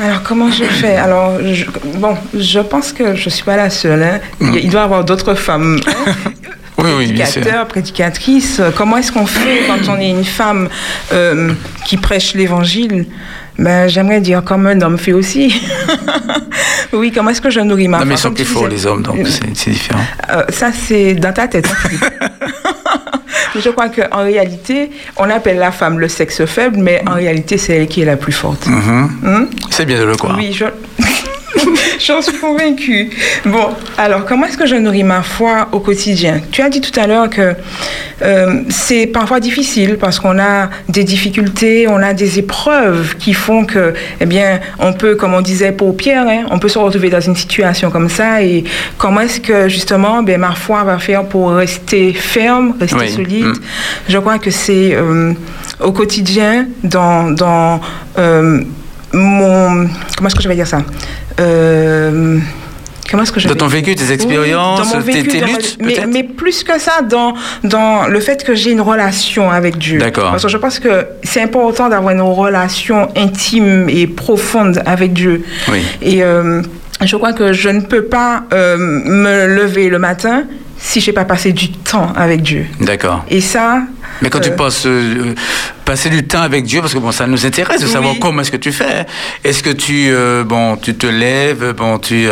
Alors, 0.00 0.22
comment 0.22 0.50
je 0.50 0.64
fais? 0.64 0.96
Alors, 0.96 1.38
je- 1.52 1.64
bon, 1.98 2.16
je 2.34 2.60
pense 2.60 2.92
que 2.92 3.14
je 3.16 3.24
ne 3.24 3.30
suis 3.30 3.42
pas 3.44 3.56
la 3.56 3.68
seule. 3.70 4.02
hein. 4.02 4.20
Il 4.40 4.54
il 4.56 4.70
doit 4.70 4.82
y 4.82 4.84
avoir 4.84 5.04
d'autres 5.04 5.34
femmes. 5.34 5.80
oui, 6.78 6.94
prédicateurs, 6.94 7.66
prédicatrices. 7.74 8.60
Comment 8.76 8.98
est-ce 8.98 9.10
qu'on 9.10 9.26
fait 9.26 9.62
quand 9.66 9.92
on 9.92 9.98
est 10.00 10.10
une 10.10 10.24
femme 10.24 10.68
euh, 11.12 11.52
qui 11.84 11.96
prêche 11.96 12.34
l'évangile? 12.34 13.06
Ben, 13.58 13.88
J'aimerais 13.88 14.20
dire 14.20 14.44
comme 14.44 14.68
un 14.68 14.80
homme 14.82 14.98
fait 14.98 15.12
aussi. 15.12 15.60
oui, 16.92 17.10
comment 17.12 17.30
est-ce 17.30 17.40
que 17.40 17.50
je 17.50 17.58
nourris 17.58 17.88
ma 17.88 17.98
Non, 17.98 18.04
mais 18.04 18.14
ils 18.14 18.18
sont 18.18 18.32
plus 18.32 18.44
forts, 18.44 18.68
les 18.68 18.86
hommes, 18.86 19.02
donc 19.02 19.18
c'est 19.26 19.42
c'est 19.54 19.70
différent. 19.70 20.04
Euh, 20.32 20.44
ça, 20.50 20.70
c'est 20.72 21.14
dans 21.14 21.32
ta 21.32 21.48
tête. 21.48 21.68
Je 23.54 23.70
crois 23.70 23.88
qu'en 23.88 24.22
réalité, 24.22 24.90
on 25.16 25.28
appelle 25.30 25.58
la 25.58 25.72
femme 25.72 25.98
le 25.98 26.08
sexe 26.08 26.44
faible, 26.44 26.76
mais 26.78 27.02
en 27.06 27.14
réalité, 27.14 27.58
c'est 27.58 27.76
elle 27.76 27.88
qui 27.88 28.02
est 28.02 28.04
la 28.04 28.16
plus 28.16 28.32
forte. 28.32 28.66
Mhm. 28.66 29.10
Hmm? 29.22 29.46
C'est 29.70 29.86
bien 29.86 29.98
de 29.98 30.04
le 30.04 30.16
croire. 30.16 30.36
Oui, 30.36 30.52
je... 30.52 30.64
J'en 32.06 32.20
suis 32.22 32.36
convaincue. 32.38 33.10
Bon, 33.44 33.68
alors 33.96 34.24
comment 34.24 34.46
est-ce 34.46 34.58
que 34.58 34.66
je 34.66 34.76
nourris 34.76 35.02
ma 35.02 35.22
foi 35.22 35.68
au 35.72 35.80
quotidien? 35.80 36.40
Tu 36.50 36.62
as 36.62 36.68
dit 36.68 36.80
tout 36.80 36.98
à 36.98 37.06
l'heure 37.06 37.28
que 37.30 37.54
euh, 38.22 38.62
c'est 38.68 39.06
parfois 39.06 39.40
difficile 39.40 39.96
parce 39.98 40.18
qu'on 40.20 40.38
a 40.38 40.68
des 40.88 41.04
difficultés, 41.04 41.86
on 41.88 41.96
a 42.02 42.12
des 42.12 42.38
épreuves 42.38 43.16
qui 43.16 43.32
font 43.32 43.64
que, 43.64 43.94
eh 44.20 44.26
bien, 44.26 44.60
on 44.78 44.92
peut, 44.92 45.14
comme 45.14 45.34
on 45.34 45.40
disait 45.40 45.72
pour 45.72 45.96
Pierre, 45.96 46.26
hein, 46.28 46.44
on 46.50 46.58
peut 46.58 46.68
se 46.68 46.78
retrouver 46.78 47.10
dans 47.10 47.20
une 47.20 47.36
situation 47.36 47.90
comme 47.90 48.08
ça. 48.08 48.42
Et 48.42 48.64
comment 48.98 49.20
est-ce 49.20 49.40
que 49.40 49.68
justement, 49.68 50.22
ben, 50.22 50.40
ma 50.40 50.54
foi 50.54 50.84
va 50.84 50.98
faire 50.98 51.24
pour 51.24 51.52
rester 51.52 52.12
ferme, 52.12 52.74
rester 52.78 52.96
Oui. 52.96 53.10
solide? 53.10 53.44
Mm. 53.46 53.54
Je 54.08 54.18
crois 54.18 54.38
que 54.38 54.50
c'est 54.50 54.94
euh, 54.94 55.32
au 55.80 55.92
quotidien, 55.92 56.66
dans, 56.82 57.30
dans 57.30 57.80
euh, 58.18 58.60
mon. 59.12 59.88
Comment 60.16 60.26
est-ce 60.28 60.34
que 60.34 60.42
je 60.42 60.48
vais 60.48 60.54
dire 60.54 60.66
ça? 60.66 60.82
Euh, 61.40 62.38
Comment 63.10 63.22
est-ce 63.22 63.32
que 63.32 63.40
je 63.40 63.48
Dans 63.48 63.54
ton 63.54 63.68
vécu, 63.68 63.94
tes 63.94 64.12
expériences, 64.12 64.92
tes, 65.06 65.22
tes 65.22 65.40
dans 65.40 65.46
luttes, 65.46 65.78
mais 66.08 66.22
plus 66.24 66.62
que 66.62 66.78
ça, 66.78 67.00
dans, 67.02 67.34
dans 67.64 68.06
le 68.06 68.20
fait 68.20 68.44
que 68.44 68.54
j'ai 68.54 68.70
une 68.70 68.82
relation 68.82 69.50
avec 69.50 69.78
Dieu. 69.78 69.98
D'accord. 69.98 70.30
Parce 70.30 70.42
que 70.42 70.48
je 70.50 70.58
pense 70.58 70.78
que 70.78 71.06
c'est 71.22 71.40
important 71.40 71.88
d'avoir 71.88 72.12
une 72.12 72.20
relation 72.20 73.08
intime 73.16 73.88
et 73.88 74.06
profonde 74.06 74.82
avec 74.84 75.14
Dieu. 75.14 75.42
Oui. 75.72 75.78
Et 76.02 76.22
euh, 76.22 76.60
je 77.02 77.16
crois 77.16 77.32
que 77.32 77.54
je 77.54 77.70
ne 77.70 77.80
peux 77.80 78.04
pas 78.04 78.42
euh, 78.52 78.76
me 78.78 79.46
lever 79.56 79.88
le 79.88 79.98
matin 79.98 80.44
si 80.80 81.00
j'ai 81.00 81.12
pas 81.12 81.24
passé 81.24 81.52
du 81.52 81.70
temps 81.70 82.12
avec 82.14 82.42
Dieu. 82.42 82.66
D'accord. 82.80 83.24
Et 83.28 83.40
ça. 83.40 83.82
Mais 84.22 84.30
quand 84.30 84.40
tu 84.40 84.50
euh, 84.50 84.56
passes 84.56 84.86
euh, 84.86 85.34
passer 85.84 86.08
du 86.10 86.24
temps 86.26 86.42
avec 86.42 86.64
Dieu, 86.64 86.80
parce 86.80 86.94
que 86.94 86.98
bon, 86.98 87.12
ça 87.12 87.26
nous 87.26 87.44
intéresse 87.46 87.80
de 87.80 87.86
Oui. 87.86 87.92
savoir 87.92 88.14
comment 88.20 88.40
est-ce 88.42 88.50
que 88.52 88.56
tu 88.56 88.72
fais. 88.72 89.06
Est-ce 89.44 89.62
que 89.62 89.70
tu 89.70 90.08
euh, 90.10 90.44
bon, 90.44 90.76
tu 90.76 90.94
te 90.94 91.06
lèves, 91.06 91.74
bon, 91.76 91.98
tu 91.98 92.26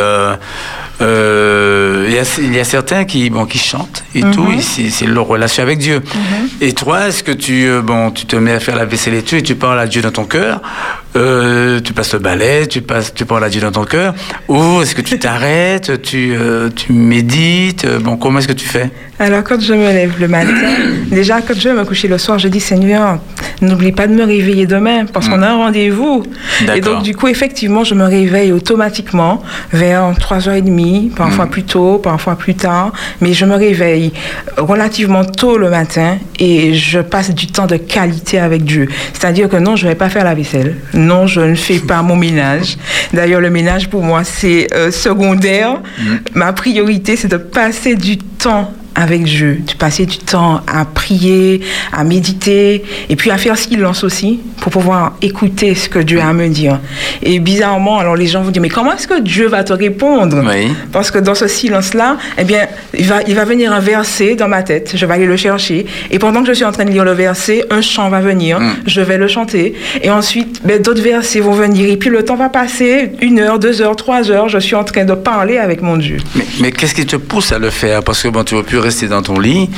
il 1.00 2.12
y, 2.12 2.18
a, 2.18 2.22
il 2.38 2.54
y 2.54 2.58
a 2.58 2.64
certains 2.64 3.04
qui 3.04 3.28
bon 3.30 3.44
qui 3.44 3.58
chantent 3.58 4.02
et 4.14 4.22
Mhm. 4.24 4.30
tout, 4.34 4.48
c'est 4.60 5.06
leur 5.06 5.26
relation 5.26 5.62
avec 5.62 5.78
Dieu. 5.78 6.02
Et 6.60 6.72
toi, 6.72 7.08
est-ce 7.08 7.22
que 7.22 7.32
tu 7.32 7.68
bon, 7.82 8.10
tu 8.10 8.24
te 8.26 8.36
mets 8.36 8.52
à 8.52 8.60
faire 8.60 8.76
la 8.76 8.84
vaisselle 8.86 9.14
et 9.14 9.22
tout, 9.22 9.34
et 9.36 9.42
tu 9.42 9.54
parles 9.56 9.78
à 9.78 9.86
Dieu 9.86 10.00
dans 10.02 10.10
ton 10.12 10.24
cœur, 10.24 10.60
euh, 11.16 11.80
tu 11.80 11.92
passes 11.92 12.12
le 12.12 12.18
balai, 12.20 12.66
tu 12.66 12.82
passes, 12.82 13.12
tu 13.14 13.24
parles 13.24 13.44
à 13.44 13.48
Dieu 13.48 13.60
dans 13.60 13.72
ton 13.72 13.84
cœur, 13.84 14.14
ou 14.48 14.82
est-ce 14.82 14.94
que 14.94 15.02
tu 15.02 15.18
t'arrêtes, 15.24 16.02
tu 16.02 16.34
euh, 16.34 16.68
tu 16.74 16.92
médites, 16.92 17.84
euh, 17.84 17.98
bon, 17.98 18.16
comment 18.16 18.38
est-ce 18.38 18.48
que 18.48 18.52
tu 18.52 18.66
fais? 18.66 18.90
Alors, 19.18 19.42
quand 19.44 19.58
je 19.60 19.72
me 19.72 19.86
lève 19.92 20.12
le 20.20 20.28
matin, 20.28 20.52
déjà, 21.10 21.40
quand 21.40 21.54
je 21.58 21.68
vais 21.70 21.74
me 21.74 21.84
coucher 21.84 22.06
le 22.06 22.18
soir, 22.18 22.38
je 22.38 22.48
dis 22.48 22.60
Seigneur, 22.60 23.18
n'oublie 23.62 23.92
pas 23.92 24.06
de 24.06 24.12
me 24.14 24.24
réveiller 24.24 24.66
demain 24.66 25.06
parce 25.06 25.28
qu'on 25.28 25.40
a 25.42 25.48
un 25.48 25.56
rendez-vous. 25.56 26.22
Et 26.74 26.80
donc, 26.82 27.02
du 27.02 27.14
coup, 27.14 27.28
effectivement, 27.28 27.82
je 27.82 27.94
me 27.94 28.04
réveille 28.04 28.52
automatiquement 28.52 29.42
vers 29.72 30.12
3h30, 30.18 31.14
parfois 31.14 31.46
Hmm. 31.46 31.50
plus 31.50 31.62
tôt, 31.64 31.98
parfois 31.98 32.36
plus 32.36 32.54
tard. 32.54 32.92
Mais 33.20 33.32
je 33.32 33.44
me 33.44 33.54
réveille 33.54 34.12
relativement 34.56 35.24
tôt 35.24 35.58
le 35.58 35.70
matin 35.70 36.18
et 36.38 36.74
je 36.74 37.00
passe 37.00 37.34
du 37.34 37.46
temps 37.46 37.66
de 37.66 37.76
qualité 37.76 38.38
avec 38.38 38.64
Dieu. 38.64 38.88
C'est-à-dire 39.12 39.48
que 39.48 39.56
non, 39.56 39.76
je 39.76 39.84
ne 39.84 39.90
vais 39.90 39.96
pas 39.96 40.08
faire 40.10 40.24
la 40.24 40.34
vaisselle. 40.34 40.76
Non, 41.06 41.26
je 41.26 41.40
ne 41.40 41.54
fais 41.54 41.78
pas 41.78 42.02
mon 42.02 42.16
ménage. 42.16 42.76
D'ailleurs, 43.12 43.40
le 43.40 43.50
ménage, 43.50 43.88
pour 43.88 44.02
moi, 44.02 44.24
c'est 44.24 44.66
euh, 44.74 44.90
secondaire. 44.90 45.80
Ma 46.34 46.52
priorité, 46.52 47.16
c'est 47.16 47.28
de 47.28 47.36
passer 47.36 47.94
du 47.94 48.18
temps 48.18 48.72
avec 48.96 49.24
Dieu, 49.24 49.60
de 49.66 49.74
passer 49.74 50.06
du 50.06 50.18
temps 50.18 50.62
à 50.66 50.84
prier, 50.86 51.60
à 51.92 52.02
méditer, 52.02 52.82
et 53.08 53.16
puis 53.16 53.30
à 53.30 53.38
faire 53.38 53.56
silence 53.56 54.02
aussi, 54.02 54.40
pour 54.60 54.72
pouvoir 54.72 55.16
écouter 55.22 55.74
ce 55.74 55.88
que 55.88 55.98
Dieu 55.98 56.20
a 56.20 56.28
à 56.28 56.32
me 56.32 56.48
dire. 56.48 56.80
Et 57.22 57.38
bizarrement, 57.38 57.98
alors 57.98 58.16
les 58.16 58.26
gens 58.26 58.42
vont 58.42 58.50
dire, 58.50 58.62
mais 58.62 58.70
comment 58.70 58.92
est-ce 58.92 59.06
que 59.06 59.20
Dieu 59.20 59.48
va 59.48 59.62
te 59.64 59.72
répondre? 59.72 60.42
Oui. 60.46 60.72
Parce 60.92 61.10
que 61.10 61.18
dans 61.18 61.34
ce 61.34 61.46
silence-là, 61.46 62.16
eh 62.38 62.44
bien, 62.44 62.66
il 62.98 63.06
va, 63.06 63.20
il 63.28 63.34
va 63.34 63.44
venir 63.44 63.72
un 63.72 63.80
verset 63.80 64.34
dans 64.34 64.48
ma 64.48 64.62
tête, 64.62 64.92
je 64.94 65.06
vais 65.06 65.14
aller 65.14 65.26
le 65.26 65.36
chercher, 65.36 65.86
et 66.10 66.18
pendant 66.18 66.40
que 66.40 66.48
je 66.48 66.54
suis 66.54 66.64
en 66.64 66.72
train 66.72 66.86
de 66.86 66.90
lire 66.90 67.04
le 67.04 67.12
verset, 67.12 67.64
un 67.70 67.82
chant 67.82 68.08
va 68.08 68.20
venir, 68.20 68.58
je 68.86 69.00
vais 69.02 69.18
le 69.18 69.28
chanter, 69.28 69.74
et 70.02 70.10
ensuite, 70.10 70.62
ben, 70.64 70.80
d'autres 70.80 71.02
versets 71.02 71.40
vont 71.40 71.52
venir, 71.52 71.90
et 71.90 71.98
puis 71.98 72.08
le 72.08 72.24
temps 72.24 72.36
va 72.36 72.48
passer, 72.48 73.12
une 73.20 73.38
heure, 73.40 73.58
deux 73.58 73.82
heures, 73.82 73.96
trois 73.96 74.30
heures, 74.30 74.48
je 74.48 74.58
suis 74.58 74.74
en 74.74 74.84
train 74.84 75.04
de 75.04 75.14
parler 75.14 75.58
avec 75.58 75.82
mon 75.82 75.98
Dieu. 75.98 76.16
Mais, 76.34 76.46
mais 76.60 76.72
qu'est-ce 76.72 76.94
qui 76.94 77.04
te 77.04 77.16
pousse 77.16 77.52
à 77.52 77.58
le 77.58 77.70
faire? 77.70 78.02
Parce 78.02 78.22
que 78.22 78.28
bon, 78.28 78.42
tu 78.42 78.54
veux 78.54 78.62
plus 78.62 78.78
rester 78.86 79.08
dans 79.08 79.22
ton 79.22 79.40
lit. 79.40 79.68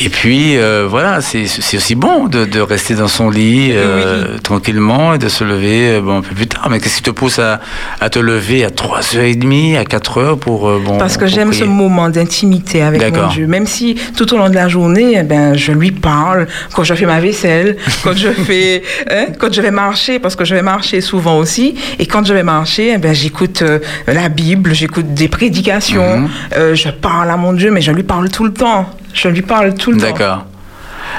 Et 0.00 0.08
puis, 0.08 0.56
euh, 0.56 0.86
voilà, 0.88 1.20
c'est 1.20 1.44
aussi 1.76 1.94
bon 1.94 2.26
de, 2.26 2.44
de 2.44 2.60
rester 2.60 2.94
dans 2.94 3.08
son 3.08 3.30
lit 3.30 3.70
euh, 3.72 4.38
tranquillement 4.42 5.14
et 5.14 5.18
de 5.18 5.28
se 5.28 5.42
lever 5.44 5.90
euh, 5.90 6.00
bon, 6.00 6.18
un 6.18 6.22
peu 6.22 6.34
plus 6.34 6.46
tard. 6.46 6.68
Mais 6.70 6.78
qu'est-ce 6.80 6.96
qui 6.98 7.02
te 7.02 7.10
pousse 7.10 7.38
à, 7.38 7.60
à 8.00 8.08
te 8.08 8.18
lever 8.18 8.64
à 8.64 8.68
3h30, 8.70 9.76
à 9.78 9.82
4h 9.84 10.38
pour. 10.38 10.68
euh, 10.68 10.80
bon, 10.84 10.98
Parce 10.98 11.16
que 11.16 11.26
j'aime 11.26 11.52
ce 11.52 11.64
moment 11.64 12.08
d'intimité 12.08 12.82
avec 12.82 13.00
mon. 13.14 13.28
Dieu. 13.28 13.46
Même 13.46 13.66
si 13.66 13.96
tout 14.16 14.32
au 14.32 14.36
long 14.38 14.48
de 14.48 14.54
la 14.54 14.68
journée, 14.68 15.16
eh 15.18 15.22
ben, 15.22 15.54
je 15.54 15.72
lui 15.72 15.90
parle 15.90 16.46
quand 16.74 16.84
je 16.84 16.94
fais 16.94 17.06
ma 17.06 17.20
vaisselle, 17.20 17.76
quand 18.04 18.16
je 18.16 18.28
fais, 18.28 18.82
hein, 19.10 19.26
quand 19.38 19.52
je 19.52 19.60
vais 19.60 19.70
marcher, 19.72 20.18
parce 20.18 20.36
que 20.36 20.44
je 20.44 20.54
vais 20.54 20.62
marcher 20.62 21.00
souvent 21.00 21.38
aussi. 21.38 21.74
Et 21.98 22.06
quand 22.06 22.24
je 22.26 22.32
vais 22.34 22.42
marcher, 22.44 22.92
eh 22.94 22.98
ben, 22.98 23.12
j'écoute 23.14 23.62
la 24.06 24.28
Bible, 24.28 24.74
j'écoute 24.74 25.12
des 25.14 25.28
prédications, 25.28 26.18
Mhm. 26.18 26.74
je 26.74 26.88
parle 26.90 27.30
à 27.30 27.36
mon 27.36 27.52
Dieu, 27.52 27.70
mais 27.70 27.80
je 27.80 27.90
lui 27.92 28.02
parle 28.04 28.28
tout 28.30 28.44
le 28.44 28.52
temps. 28.52 28.86
Je 29.18 29.28
lui 29.28 29.42
parle 29.42 29.74
tout 29.74 29.90
le 29.90 29.98
temps. 29.98 30.06
D'accord. 30.06 30.44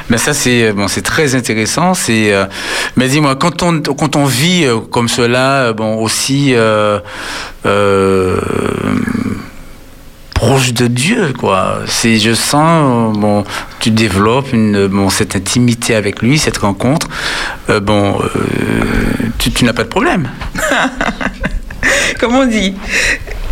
Mais 0.10 0.18
ça, 0.18 0.34
c'est 0.34 0.64
euh, 0.70 0.74
bon, 0.74 0.88
c'est 0.88 1.02
très 1.02 1.36
intéressant. 1.36 1.94
C'est, 1.94 2.34
euh, 2.34 2.46
mais 2.96 3.10
dis-moi, 3.10 3.36
quand 3.36 3.62
on 3.64 3.82
quand 3.82 4.16
on 4.16 4.26
vit 4.26 4.64
euh, 4.66 4.80
comme 4.80 5.10
cela, 5.10 5.74
bon, 5.74 5.96
aussi 5.96 6.54
euh, 6.54 7.00
euh, 7.66 8.40
proche 10.34 10.72
de 10.74 10.88
Dieu, 10.88 11.34
quoi. 11.38 11.80
C'est, 11.86 12.18
je 12.18 12.34
sens, 12.34 13.18
bon, 13.18 13.44
tu 13.82 13.92
développes 13.92 14.54
une, 14.54 14.88
bon, 14.88 15.10
cette 15.10 15.36
intimité 15.36 15.96
avec 15.96 16.22
lui, 16.22 16.40
cette 16.40 16.60
rencontre. 16.60 17.08
Euh, 17.70 17.82
bon, 17.82 18.18
euh, 18.22 18.30
tu, 19.38 19.52
tu 19.52 19.66
n'as 19.66 19.74
pas 19.74 19.84
de 19.84 19.90
problème. 19.90 20.30
comme 22.20 22.36
on 22.36 22.46
dit, 22.46 22.74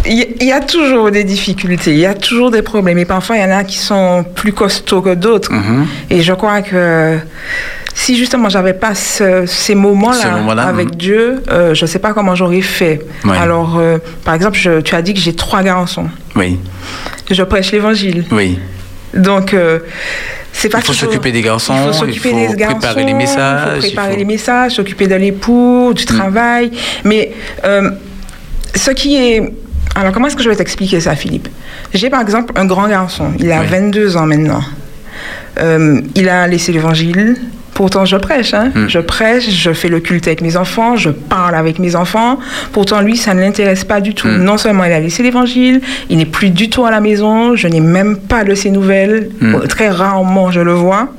il 0.08 0.18
y, 0.20 0.28
il 0.46 0.52
a 0.52 0.60
toujours 0.62 1.12
des 1.12 1.24
difficultés, 1.24 1.92
il 1.92 2.00
y 2.00 2.06
a 2.06 2.14
toujours 2.14 2.52
des 2.52 2.62
problèmes. 2.62 2.98
Et 2.98 3.06
parfois, 3.06 3.38
il 3.38 3.42
y 3.42 3.46
en 3.46 3.52
a 3.58 3.64
qui 3.64 3.78
sont 3.78 4.24
plus 4.36 4.54
costauds 4.54 5.02
que 5.02 5.14
d'autres. 5.16 5.52
Mhm. 5.52 5.86
Et 6.10 6.22
je 6.22 6.34
crois 6.34 6.62
que 6.62 7.18
si 7.94 8.16
justement 8.16 8.48
j'avais 8.50 8.74
pas 8.74 8.94
ce- 8.96 9.46
ces 9.46 9.74
Ce 9.74 9.78
moments-là 9.78 10.32
moment-là, 10.38 10.64
avec 10.64 10.90
mhm. 10.90 10.96
Dieu, 10.96 11.44
euh, 11.50 11.74
je 11.74 11.86
sais 11.86 12.00
pas 12.00 12.14
comment 12.14 12.36
j'aurais 12.36 12.62
fait. 12.62 13.02
Ouais. 13.26 13.38
Alors, 13.38 13.78
euh, 13.78 13.98
par 14.24 14.34
exemple, 14.36 14.58
je- 14.58 14.82
tu 14.82 14.94
as 14.96 15.02
dit 15.02 15.14
que 15.14 15.20
j'ai 15.20 15.34
trois 15.36 15.64
garçons. 15.64 16.08
Oui, 16.36 16.60
Je 17.30 17.44
prêche 17.44 17.72
l'évangile. 17.72 18.26
oui. 18.32 18.60
Donc, 19.14 19.54
euh, 19.54 19.80
c'est 20.54 20.70
pas 20.70 20.78
Il 20.80 20.82
faut 20.82 20.88
toujours- 20.94 21.10
s'occuper 21.12 21.32
des 21.32 21.42
garçons, 21.42 21.74
Il 21.76 21.84
faut 21.94 22.06
il 22.06 22.14
s'occuper 22.14 22.30
faut 22.30 22.52
des 22.52 22.56
garçons. 22.58 22.78
préparer 22.78 23.04
les 23.06 23.12
Il 23.12 23.16
messages, 23.16 23.70
faut 23.70 23.76
il 23.76 23.80
préparer 23.80 24.08
faut- 24.10 24.16
Mm. 24.16 24.20
les 24.20 24.26
messages, 24.26 24.72
s'occuper 24.76 25.08
de 25.08 25.16
l'époux, 25.16 25.94
du 25.96 26.06
travail. 26.06 26.72
Mais 27.04 27.32
euh, 27.66 27.90
ce 28.76 28.92
qui 28.92 29.16
est. 29.18 29.54
Alors, 29.98 30.12
comment 30.12 30.28
est-ce 30.28 30.36
que 30.36 30.44
je 30.44 30.50
vais 30.50 30.56
t'expliquer 30.56 31.00
ça, 31.00 31.16
Philippe? 31.16 31.48
J'ai 31.92 32.12
par 32.12 32.22
exemple 32.22 32.54
un 32.56 32.66
grand 32.66 32.88
garçon. 32.88 33.32
Il 33.40 33.52
a 33.52 33.62
Oui. 33.62 33.68
22 33.68 34.16
ans 34.16 34.28
maintenant. 34.28 34.62
Euh, 35.60 36.02
il 36.14 36.30
a 36.30 36.48
laissé 36.48 36.72
l'évangile. 36.72 37.36
Pourtant, 37.74 38.06
je 38.06 38.16
prêche. 38.16 38.54
Hein? 38.54 38.72
Mm. 38.76 38.88
Je 38.90 39.00
prêche, 39.00 39.50
je 39.50 39.74
fais 39.74 39.88
le 39.90 40.00
culte 40.00 40.28
avec 40.28 40.42
mes 40.42 40.56
enfants, 40.56 40.96
je 40.98 41.10
parle 41.10 41.56
avec 41.56 41.80
mes 41.80 41.96
enfants. 41.96 42.38
Pourtant, 42.74 43.02
lui, 43.02 43.18
ça 43.18 43.34
ne 43.34 43.42
l'intéresse 43.42 43.86
pas 43.86 44.00
du 44.00 44.14
tout. 44.14 44.28
Mm. 44.28 44.44
Non 44.44 44.58
seulement 44.58 44.84
il 44.84 44.92
a 44.92 45.00
laissé 45.00 45.24
l'évangile, 45.24 45.82
il 46.12 46.18
n'est 46.18 46.26
plus 46.26 46.52
du 46.52 46.70
tout 46.70 46.86
à 46.86 46.92
la 46.92 47.02
maison, 47.02 47.56
je 47.56 47.68
n'ai 47.68 47.80
même 47.80 48.18
pas 48.18 48.44
de 48.44 48.54
ses 48.54 48.70
nouvelles. 48.70 49.30
Mm. 49.42 49.62
Très 49.68 49.90
rarement, 49.90 50.52
je 50.52 50.62
le 50.62 50.74
vois. 50.74 51.10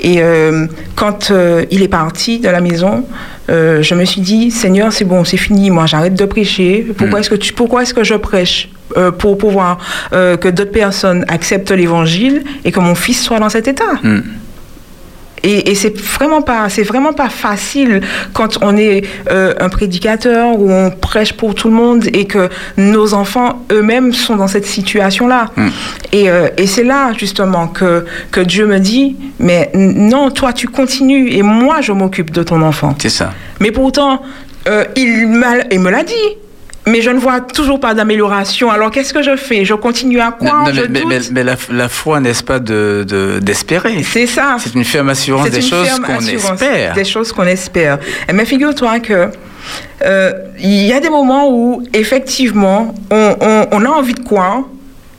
Et 0.00 0.16
euh, 0.18 0.66
quand 0.96 1.30
euh, 1.30 1.64
il 1.70 1.82
est 1.82 1.88
parti 1.88 2.40
de 2.40 2.48
la 2.48 2.60
maison, 2.60 3.04
euh, 3.50 3.82
je 3.82 3.94
me 3.94 4.04
suis 4.04 4.20
dit, 4.20 4.50
Seigneur, 4.50 4.92
c'est 4.92 5.04
bon, 5.04 5.24
c'est 5.24 5.36
fini, 5.36 5.70
moi 5.70 5.86
j'arrête 5.86 6.14
de 6.14 6.24
prêcher. 6.24 6.86
Pourquoi 6.96 7.18
Mm. 7.18 7.20
est-ce 7.20 7.30
que 7.30 7.34
tu, 7.36 7.52
pourquoi 7.52 7.82
est-ce 7.82 7.94
que 7.94 8.04
je 8.04 8.14
prêche 8.14 8.68
Euh, 8.96 9.10
pour 9.10 9.36
pouvoir 9.36 9.76
euh, 10.14 10.38
que 10.38 10.48
d'autres 10.48 10.72
personnes 10.72 11.22
acceptent 11.28 11.72
l'évangile 11.72 12.42
et 12.64 12.72
que 12.72 12.80
mon 12.80 12.94
fils 12.94 13.22
soit 13.22 13.38
dans 13.38 13.50
cet 13.50 13.68
état? 13.68 13.92
Mm. 14.02 14.20
Et, 15.42 15.70
et 15.70 15.74
c'est 15.74 15.96
vraiment 15.98 16.42
pas, 16.42 16.68
c'est 16.68 16.82
vraiment 16.82 17.12
pas 17.12 17.28
facile 17.28 18.00
quand 18.32 18.58
on 18.62 18.76
est 18.76 19.04
euh, 19.30 19.54
un 19.60 19.68
prédicateur 19.68 20.58
ou 20.58 20.70
on 20.70 20.90
prêche 20.90 21.32
pour 21.32 21.54
tout 21.54 21.68
le 21.68 21.74
monde 21.74 22.06
et 22.12 22.26
que 22.26 22.48
nos 22.76 23.14
enfants 23.14 23.64
eux-mêmes 23.72 24.12
sont 24.12 24.36
dans 24.36 24.48
cette 24.48 24.66
situation-là. 24.66 25.50
Mm. 25.56 25.68
Et, 26.12 26.30
euh, 26.30 26.48
et 26.56 26.66
c'est 26.66 26.84
là 26.84 27.12
justement 27.16 27.68
que 27.68 28.04
que 28.30 28.40
Dieu 28.40 28.66
me 28.66 28.78
dit, 28.78 29.16
mais 29.38 29.70
non, 29.74 30.30
toi 30.30 30.52
tu 30.52 30.68
continues 30.68 31.30
et 31.30 31.42
moi 31.42 31.80
je 31.80 31.92
m'occupe 31.92 32.30
de 32.30 32.42
ton 32.42 32.62
enfant. 32.62 32.94
C'est 32.98 33.08
ça. 33.08 33.32
Mais 33.60 33.70
pourtant, 33.70 34.22
euh, 34.68 34.84
il, 34.96 35.08
il 35.70 35.80
me 35.80 35.90
l'a 35.90 36.02
dit. 36.02 36.14
Mais 36.88 37.00
je 37.02 37.10
ne 37.10 37.18
vois 37.18 37.40
toujours 37.40 37.80
pas 37.80 37.94
d'amélioration. 37.94 38.70
Alors 38.70 38.90
qu'est-ce 38.90 39.12
que 39.12 39.22
je 39.22 39.36
fais? 39.36 39.64
Je 39.64 39.74
continue 39.74 40.20
à 40.20 40.32
croire, 40.32 40.64
Non, 40.64 40.72
mais, 41.32 41.42
la, 41.44 41.56
la 41.70 41.88
foi, 41.88 42.20
n'est-ce 42.20 42.42
pas, 42.42 42.58
de, 42.58 43.04
de- 43.06 43.38
d'espérer? 43.40 44.02
C'est 44.02 44.26
ça. 44.26 44.56
C'est 44.58 44.74
une 44.74 44.84
ferme 44.84 45.08
assurance 45.10 45.50
des 45.50 45.60
choses 45.60 46.00
qu'on 46.00 46.18
espère. 46.20 46.94
Des 46.94 47.04
choses 47.04 47.32
qu'on 47.32 47.44
espère. 47.46 47.98
Eh, 48.28 48.32
Mais 48.32 48.44
figure-toi 48.44 49.00
que 49.00 49.28
euh, 50.04 50.32
il 50.58 50.86
y 50.86 50.92
a 50.92 51.00
des 51.00 51.10
moments 51.10 51.50
où 51.50 51.82
effectivement 51.92 52.94
on, 53.10 53.36
on- 53.40 53.66
on 53.72 53.84
a 53.84 53.88
envie 53.88 54.14
de 54.14 54.20
croire, 54.24 54.62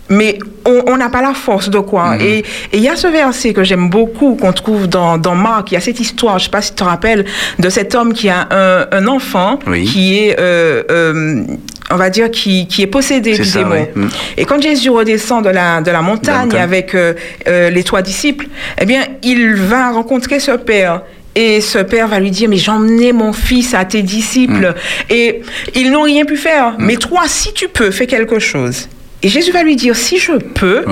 mais 0.10 0.40
on 0.66 0.98
n'a 0.98 1.10
pas 1.10 1.22
la 1.22 1.34
force 1.34 1.70
de 1.70 1.80
croire. 1.80 2.14
Mhm. 2.16 2.22
Et 2.22 2.38
et 2.72 2.78
il 2.78 2.82
y 2.82 2.90
a 2.90 2.96
ce 2.96 3.08
verset 3.08 3.54
que 3.54 3.64
j'aime 3.64 3.90
beaucoup 3.90 4.36
qu'on 4.36 4.54
trouve 4.54 4.88
dans, 4.88 5.18
dans 5.18 5.36
Marc. 5.36 5.72
Il 5.72 5.76
y 5.76 5.78
a 5.78 5.82
cette 5.82 6.00
histoire, 6.00 6.38
je 6.38 6.44
ne 6.44 6.46
sais 6.46 6.52
pas 6.52 6.62
si 6.62 6.72
tu 6.72 6.76
te 6.76 6.84
rappelles, 6.84 7.26
de 7.58 7.70
cet 7.70 7.96
homme 7.96 8.14
qui 8.14 8.30
a 8.30 8.48
un, 8.52 8.88
un 8.92 9.08
enfant 9.08 9.60
Oui. 9.68 9.86
qui 9.86 10.18
est, 10.18 10.40
euh, 10.40 10.84
euh, 10.92 11.44
on 11.92 11.96
va 11.96 12.10
dire, 12.10 12.30
qui, 12.30 12.68
qui 12.68 12.82
est 12.84 12.88
possédé 12.88 13.34
C'est 13.36 13.44
du 13.44 13.50
ça, 13.50 13.60
démon. 13.60 13.88
Mhm. 13.96 14.10
Et 14.38 14.46
quand 14.46 14.62
Jésus 14.62 14.90
redescend 14.90 15.44
de 15.44 15.50
la, 15.50 15.82
de 15.82 15.92
la 15.92 16.02
montagne 16.02 16.56
avec 16.56 16.94
euh, 16.94 17.14
euh, 17.48 17.70
les 17.70 17.84
trois 17.84 18.02
disciples, 18.02 18.48
eh 18.80 18.86
bien, 18.86 19.02
il 19.24 19.56
va 19.56 19.92
rencontrer 19.92 20.40
ce 20.40 20.52
père. 20.52 21.02
Et 21.36 21.62
ce 21.62 21.78
père 21.80 22.08
va 22.08 22.20
lui 22.20 22.32
dire, 22.32 22.50
mais 22.50 22.70
emmené 22.70 23.14
mon 23.14 23.34
fils 23.34 23.74
à 23.74 23.86
tes 23.86 24.02
disciples. 24.02 24.74
Mm. 25.10 25.14
Et 25.14 25.42
ils 25.76 25.92
n'ont 25.92 26.02
rien 26.02 26.26
pu 26.26 26.36
faire. 26.38 26.74
Mais 26.80 26.96
toi, 26.96 27.22
si 27.28 27.54
tu 27.54 27.68
peux, 27.70 27.92
fais 27.92 28.08
quelque 28.08 28.40
chose. 28.40 28.90
Et 29.22 29.30
Jésus 29.30 29.52
va 29.52 29.64
lui 29.64 29.76
dire, 29.76 29.96
si 29.96 30.18
je 30.18 30.34
peux, 30.34 30.84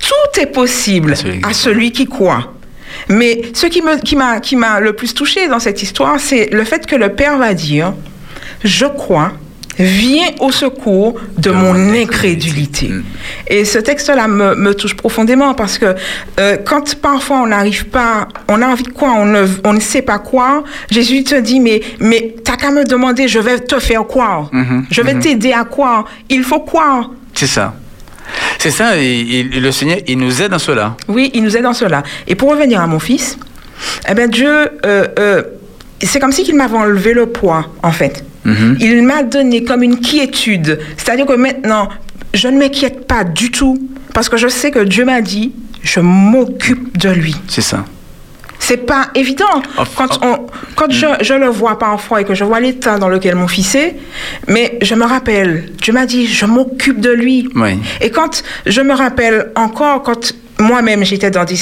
tout 0.00 0.40
est 0.40 0.46
possible 0.46 1.14
À 1.42 1.52
celui 1.52 1.92
qui 1.92 2.06
croit. 2.06 2.54
Mais 3.08 3.42
ce 3.52 3.66
qui 3.66 3.82
m'a 3.82 4.40
qui 4.40 4.56
le 4.80 4.92
plus 4.92 5.14
touché 5.14 5.48
dans 5.48 5.58
cette 5.58 5.82
histoire, 5.82 6.20
c'est 6.20 6.50
le 6.52 6.64
fait 6.64 6.86
que 6.86 6.96
le 6.96 7.10
père 7.10 7.36
va 7.38 7.52
dire, 7.52 7.92
je 8.62 8.86
crois, 8.86 9.32
viens 9.78 10.28
au 10.40 10.50
secours 10.52 11.20
de, 11.38 11.50
mon 11.50 11.74
incrédulité. 11.94 12.90
Et 13.48 13.64
ce 13.64 13.78
texte-là 13.78 14.28
me, 14.28 14.54
me 14.54 14.74
touche 14.74 14.94
profondément 14.94 15.54
parce 15.54 15.78
que 15.78 15.94
euh, 16.38 16.56
quand 16.64 16.94
parfois 16.96 17.38
on 17.42 17.46
n'arrive 17.48 17.86
pas, 17.86 18.28
on 18.48 18.62
a 18.62 18.66
envie 18.66 18.84
de 18.84 18.90
quoi, 18.90 19.12
on 19.12 19.26
ne, 19.26 19.46
on 19.64 19.72
ne 19.72 19.80
sait 19.80 20.02
pas 20.02 20.18
quoi, 20.18 20.64
Jésus 20.90 21.24
te 21.24 21.34
dit, 21.34 21.60
mais, 21.60 21.82
mais 22.00 22.36
t'as 22.44 22.56
qu'à 22.56 22.70
me 22.70 22.84
demander, 22.84 23.28
je 23.28 23.38
vais 23.38 23.58
te 23.58 23.78
faire 23.78 24.06
croire. 24.06 24.48
Mhm, 24.52 24.86
Je 24.90 25.02
vais 25.02 25.18
t'aider 25.18 25.52
à 25.52 25.64
croire. 25.64 26.04
Il 26.28 26.44
faut 26.44 26.60
croire. 26.60 27.10
C'est 27.34 27.46
ça. 27.46 27.74
C'est 28.58 28.70
ça, 28.70 28.96
et, 28.96 29.02
et 29.04 29.42
le 29.60 29.72
Seigneur, 29.72 29.98
il 30.06 30.18
nous 30.18 30.40
aide 30.40 30.50
dans 30.50 30.58
cela. 30.58 30.96
Oui, 31.08 31.30
il 31.34 31.42
nous 31.42 31.56
aide 31.56 31.64
dans 31.64 31.74
cela. 31.74 32.02
Et 32.26 32.34
pour 32.34 32.50
revenir 32.50 32.80
à 32.80 32.86
mon 32.86 32.98
fils, 32.98 33.36
eh 34.08 34.14
ben 34.14 34.30
Dieu, 34.30 34.48
euh, 34.48 35.06
euh, 35.18 35.42
c'est 36.02 36.20
comme 36.20 36.32
si 36.32 36.44
qu'il 36.44 36.56
m'avait 36.56 36.76
enlevé 36.76 37.12
le 37.12 37.26
poids, 37.26 37.66
en 37.82 37.92
fait. 37.92 38.24
Mhm. 38.44 38.76
Il 38.80 39.02
m'a 39.02 39.22
donné 39.22 39.64
comme 39.64 39.82
une 39.82 40.00
quiétude. 40.00 40.78
C'est-à-dire 40.96 41.26
que 41.26 41.34
maintenant, 41.34 41.88
je 42.32 42.48
ne 42.48 42.58
m'inquiète 42.58 43.06
pas 43.06 43.24
du 43.24 43.50
tout, 43.50 43.78
parce 44.12 44.28
que 44.28 44.36
je 44.36 44.48
sais 44.48 44.70
que 44.70 44.80
Dieu 44.80 45.04
m'a 45.04 45.20
dit, 45.20 45.52
je 45.82 46.00
m'occupe 46.00 46.96
de 46.98 47.10
lui. 47.10 47.36
C'est 47.48 47.62
ça. 47.62 47.84
C'est 48.66 48.86
pas 48.86 49.08
évident. 49.14 49.56
Quand, 49.96 50.18
on, 50.22 50.46
quand 50.74 50.90
je, 50.90 51.06
je 51.20 51.34
le 51.34 51.48
vois 51.48 51.78
parfois 51.78 52.20
et 52.22 52.24
que 52.24 52.34
je 52.34 52.44
vois 52.44 52.60
l'état 52.60 52.98
dans 52.98 53.08
lequel 53.08 53.34
mon 53.34 53.48
fils 53.48 53.74
est, 53.74 53.94
mais 54.48 54.78
je 54.80 54.94
me 54.94 55.04
rappelle, 55.04 55.66
Dieu 55.82 55.92
m'a 55.92 56.06
dit, 56.06 56.26
je 56.26 56.46
m'occupe 56.46 56.98
de 57.00 57.10
lui. 57.10 57.48
Oui. 57.54 57.78
Et 58.00 58.10
quand 58.10 58.42
je 58.64 58.80
me 58.80 58.94
rappelle 58.94 59.50
encore, 59.54 60.02
quand 60.02 60.32
moi-même 60.60 61.04
j'étais 61.04 61.30
dans 61.32 61.44
des... 61.44 61.56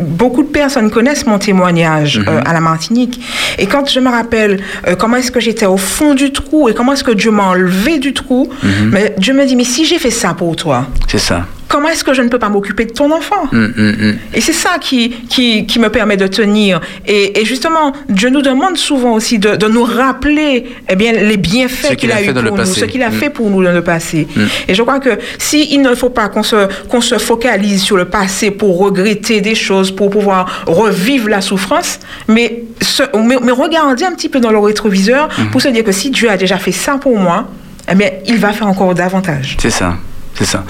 beaucoup 0.00 0.42
de 0.42 0.48
personnes 0.48 0.90
connaissent 0.90 1.26
mon 1.26 1.38
témoignage 1.38 2.18
Mhm. 2.18 2.24
euh, 2.28 2.40
à 2.46 2.52
la 2.54 2.60
Martinique. 2.60 3.20
Et 3.58 3.66
quand 3.66 3.88
je 3.88 4.00
me 4.00 4.10
rappelle 4.10 4.62
euh, 4.88 4.96
comment 4.96 5.16
est-ce 5.18 5.30
que 5.30 5.38
j'étais 5.38 5.66
au 5.66 5.76
fond 5.76 6.14
du 6.14 6.32
trou 6.32 6.68
et 6.68 6.74
comment 6.74 6.94
est-ce 6.94 7.04
que 7.04 7.10
Dieu 7.12 7.30
m'a 7.30 7.44
enlevé 7.44 7.98
du 7.98 8.14
trou, 8.14 8.48
Mhm. 8.62 8.90
mais 8.90 9.14
Dieu 9.18 9.34
me 9.34 9.44
dit, 9.44 9.54
mais 9.54 9.64
si 9.64 9.84
j'ai 9.84 9.98
fait 9.98 10.10
ça 10.10 10.32
pour 10.34 10.56
toi, 10.56 10.86
C'est 11.08 11.18
ça. 11.18 11.46
Comment 11.72 11.88
est-ce 11.88 12.04
que 12.04 12.14
je 12.14 12.22
ne 12.22 12.28
peux 12.28 12.38
pas 12.38 12.50
m'occuper 12.50 12.84
de 12.84 12.92
ton 12.92 13.10
enfant 13.10 13.42
Hum, 13.52 13.72
hum, 13.76 13.96
hum. 14.00 14.16
et 14.34 14.40
c'est 14.40 14.52
ça 14.52 14.74
qui, 14.80 15.10
qui, 15.28 15.66
qui 15.66 15.78
me 15.80 15.88
permet 15.88 16.16
de 16.18 16.26
tenir. 16.28 16.80
Et, 17.06 17.40
et 17.40 17.44
justement, 17.44 17.92
Dieu 18.08 18.28
nous 18.30 18.42
demande 18.42 18.76
souvent 18.76 19.14
aussi 19.14 19.38
de, 19.38 19.56
de 19.56 19.66
nous 19.66 19.82
rappeler 19.84 20.66
eh 20.88 20.96
bien, 20.96 21.12
les 21.12 21.36
bienfaits 21.38 21.96
qu'il 21.96 22.12
a 22.12 22.16
a, 22.16 22.22
eu 22.22 22.32
pour 22.32 22.42
nous, 22.42 22.54
passé. 22.54 22.80
ce 22.80 22.84
qu'il 22.84 23.02
a 23.02 23.08
Mm. 23.10 23.12
fait 23.22 23.30
pour 23.30 23.48
nous 23.50 23.64
dans 23.64 23.72
le 23.72 23.82
passé. 23.82 24.28
Et 24.68 24.74
je 24.74 24.82
crois 24.82 25.00
que 25.00 25.18
si 25.38 25.68
il 25.74 25.80
ne 25.82 25.94
faut 25.94 26.10
pas 26.10 26.28
qu'on 26.28 26.42
se, 26.42 26.68
qu'on 26.88 27.00
se 27.00 27.18
focalise 27.18 27.82
sur 27.82 27.96
le 27.96 28.04
passé 28.04 28.50
pour 28.50 28.78
regretter 28.78 29.40
des 29.40 29.54
choses, 29.54 29.90
pour 29.90 30.10
pouvoir 30.10 30.64
revivre 30.66 31.28
la 31.28 31.40
souffrance, 31.40 31.98
mais, 32.28 32.64
se, 32.80 33.02
mais, 33.16 33.36
mais 33.42 33.52
regarder 33.52 34.04
un 34.04 34.12
petit 34.12 34.28
peu 34.28 34.40
dans 34.40 34.50
le 34.50 34.58
rétroviseur 34.58 35.28
Mm-hmm. 35.28 35.50
pour 35.50 35.62
se 35.62 35.68
dire 35.68 35.84
que 35.84 35.92
si 35.92 36.10
Dieu 36.10 36.28
a 36.30 36.36
déjà 36.36 36.58
fait 36.58 36.72
ça 36.72 36.98
pour 36.98 37.16
moi, 37.18 37.48
eh 37.90 37.94
bien, 37.94 38.10
il 38.26 38.36
va 38.38 38.52
faire 38.52 38.66
encore 38.66 38.94
davantage. 38.94 39.56
C'est 39.60 39.70
ça, 39.70 39.94
c'est 40.34 40.44
ça. 40.44 40.64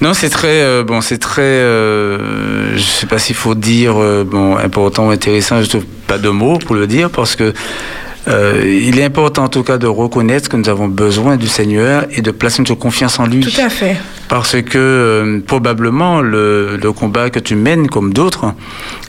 Non, 0.00 0.14
c'est 0.14 0.28
très 0.30 0.62
euh, 0.62 0.84
bon, 0.84 1.00
c'est 1.00 1.18
très. 1.18 1.42
euh, 1.42 2.76
je 2.76 2.82
sais 2.82 3.06
pas 3.06 3.18
s'il 3.18 3.34
faut 3.34 3.54
dire 3.56 3.94
euh, 3.96 4.24
bon 4.24 4.56
important 4.56 5.08
ou 5.08 5.10
intéressant. 5.10 5.60
Je 5.62 5.68
trouve 5.68 5.84
pas 6.06 6.18
de 6.18 6.28
mots 6.28 6.58
pour 6.58 6.76
le 6.76 6.86
dire 6.86 7.10
parce 7.10 7.34
que 7.34 7.52
euh, 8.28 8.62
il 8.64 8.98
est 8.98 9.04
important 9.04 9.44
en 9.44 9.48
tout 9.48 9.62
cas 9.64 9.76
de 9.78 9.86
reconnaître 9.88 10.48
que 10.48 10.56
nous 10.56 10.68
avons 10.68 10.86
besoin 10.88 11.36
du 11.36 11.48
Seigneur 11.48 12.04
et 12.12 12.22
de 12.22 12.30
placer 12.30 12.60
notre 12.62 12.74
confiance 12.76 13.18
en 13.18 13.26
lui. 13.26 13.40
Tout 13.40 13.60
à 13.60 13.68
fait. 13.68 13.96
Parce 14.28 14.60
que 14.60 14.76
euh, 14.78 15.40
probablement 15.46 16.20
le, 16.20 16.76
le 16.76 16.92
combat 16.92 17.30
que 17.30 17.38
tu 17.38 17.54
mènes 17.54 17.88
comme 17.88 18.12
d'autres, 18.12 18.52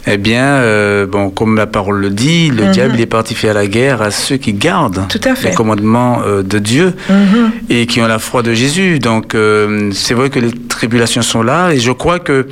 eh 0.08 0.18
bien, 0.18 0.46
euh, 0.46 1.06
bon, 1.06 1.30
comme 1.30 1.58
la 1.58 1.68
parole 1.68 2.00
le 2.00 2.10
dit, 2.10 2.50
le 2.50 2.64
Mhm. 2.66 2.72
diable 2.72 3.00
est 3.02 3.06
parti 3.06 3.36
faire 3.36 3.54
la 3.54 3.68
guerre 3.68 4.02
à 4.02 4.12
ceux 4.12 4.38
qui 4.38 4.54
gardent 4.54 5.06
Tout 5.10 5.20
à 5.26 5.36
fait. 5.36 5.50
les 5.50 5.56
commandements 5.56 6.22
euh, 6.26 6.42
de 6.42 6.58
Dieu 6.60 6.94
Mhm. 7.10 7.52
et 7.70 7.86
qui 7.86 8.02
ont 8.02 8.08
la 8.08 8.20
foi 8.20 8.44
de 8.44 8.54
Jésus. 8.54 9.00
Donc, 9.00 9.36
euh, 9.36 9.90
c'est 9.94 10.14
vrai 10.14 10.30
que 10.30 10.40
les 10.40 10.52
tribulations 10.52 11.22
sont 11.22 11.44
là 11.44 11.72
et 11.74 11.80
je 11.80 11.92
crois 11.92 12.20
que 12.20 12.48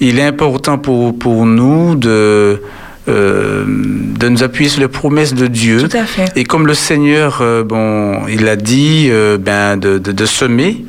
il 0.00 0.18
est 0.18 0.24
important 0.24 0.78
pour, 0.78 1.18
pour 1.18 1.44
nous 1.44 1.96
de, 1.96 2.62
euh, 3.08 3.64
de 3.66 4.28
nous 4.28 4.42
appuyer 4.42 4.70
sur 4.70 4.80
les 4.80 4.88
promesses 4.88 5.34
de 5.34 5.46
Dieu. 5.48 5.86
Tout 5.86 5.96
à 5.96 6.04
fait. 6.04 6.32
Et 6.34 6.44
comme 6.44 6.66
le 6.66 6.74
Seigneur, 6.74 7.38
euh, 7.42 7.62
bon, 7.62 8.26
il 8.28 8.48
a 8.48 8.56
dit, 8.56 9.08
euh, 9.10 9.36
ben, 9.38 9.76
de, 9.76 9.98
de, 9.98 10.12
de 10.12 10.26
semer. 10.26 10.84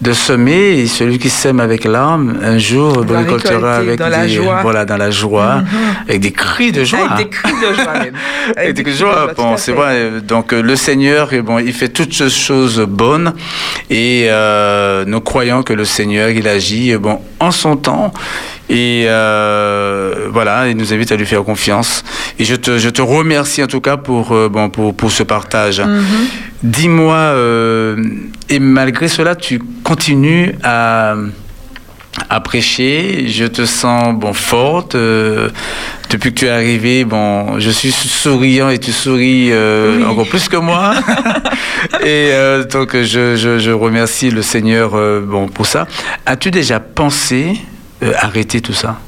De 0.00 0.12
semer, 0.12 0.80
et 0.80 0.86
celui 0.86 1.18
qui 1.18 1.30
sème 1.30 1.58
avec 1.60 1.84
l'âme, 1.84 2.38
un 2.42 2.58
jour, 2.58 3.04
bon, 3.04 3.16
récoltera 3.18 3.78
récolter 3.78 3.86
avec 3.88 3.98
dans 3.98 4.08
la 4.08 4.28
joie. 4.28 4.58
voilà, 4.62 4.84
dans 4.84 4.96
la 4.96 5.10
joie, 5.10 5.62
avec 6.08 6.20
des 6.20 6.32
cris 6.32 6.72
de 6.72 6.84
joie. 6.84 7.08
Avec 7.10 7.26
des 7.26 7.30
cris 7.30 7.52
de 7.52 7.74
joie 7.74 7.92
même. 7.98 8.14
Avec 8.56 8.74
des 8.74 8.82
cris 8.82 8.92
de 8.92 8.98
joie, 8.98 9.32
bon, 9.36 9.56
c'est 9.56 9.72
vrai. 9.72 9.94
euh, 9.94 10.20
Donc 10.20 10.52
euh, 10.52 10.60
le 10.60 10.76
Seigneur, 10.76 11.30
euh, 11.32 11.42
bon, 11.42 11.58
il 11.58 11.72
fait 11.72 11.88
toutes 11.88 12.12
ces 12.12 12.28
choses 12.30 12.80
bonnes 12.80 13.32
et 13.90 14.26
euh, 14.28 15.04
nous 15.06 15.20
croyons 15.20 15.62
que 15.62 15.72
le 15.72 15.84
Seigneur, 15.84 16.28
il 16.30 16.46
agit, 16.48 16.94
bon, 16.96 17.20
en 17.40 17.50
son 17.50 17.76
temps. 17.76 18.12
Et 18.74 19.04
euh, 19.06 20.28
voilà, 20.32 20.66
il 20.68 20.78
nous 20.78 20.94
invite 20.94 21.12
à 21.12 21.16
lui 21.16 21.26
faire 21.26 21.44
confiance. 21.44 22.02
Et 22.38 22.44
je 22.46 22.54
te, 22.54 22.78
je 22.78 22.88
te 22.88 23.02
remercie 23.02 23.62
en 23.62 23.66
tout 23.66 23.82
cas 23.82 23.98
pour, 23.98 24.32
euh, 24.32 24.48
bon, 24.48 24.70
pour, 24.70 24.94
pour 24.96 25.12
ce 25.12 25.22
partage. 25.22 25.80
Mhm. 25.80 26.02
Dis-moi, 26.62 27.14
euh, 27.16 28.02
et 28.48 28.58
malgré 28.60 29.08
cela, 29.08 29.34
tu 29.36 29.60
continues 29.84 30.54
à, 30.62 31.16
à 32.30 32.40
prêcher. 32.40 33.26
Je 33.28 33.44
te 33.44 33.66
sens 33.66 34.14
bon 34.18 34.32
forte. 34.32 34.94
euh, 34.94 35.50
depuis 36.08 36.32
que 36.32 36.38
tu 36.40 36.46
es 36.46 36.50
arrivée, 36.50 37.04
bon, 37.04 37.58
je 37.58 37.68
suis 37.70 37.90
souriant 37.92 38.70
et 38.70 38.78
tu 38.78 38.92
souris 38.92 39.48
euh, 39.52 39.98
Oui. 39.98 40.04
encore 40.04 40.28
plus 40.28 40.48
que 40.48 40.56
moi. 40.56 40.94
et 42.00 42.30
euh, 42.32 42.64
donc 42.64 42.96
je, 42.96 43.36
je, 43.36 43.58
je 43.58 43.70
remercie 43.70 44.30
le 44.30 44.40
Seigneur 44.40 44.92
bon 45.26 45.48
pour 45.48 45.66
ça. 45.66 45.86
As-tu 46.24 46.50
déjà 46.50 46.80
pensé 46.80 47.56
euh, 48.02 48.12
arrêter 48.18 48.60
tout 48.60 48.72
ça 48.72 48.98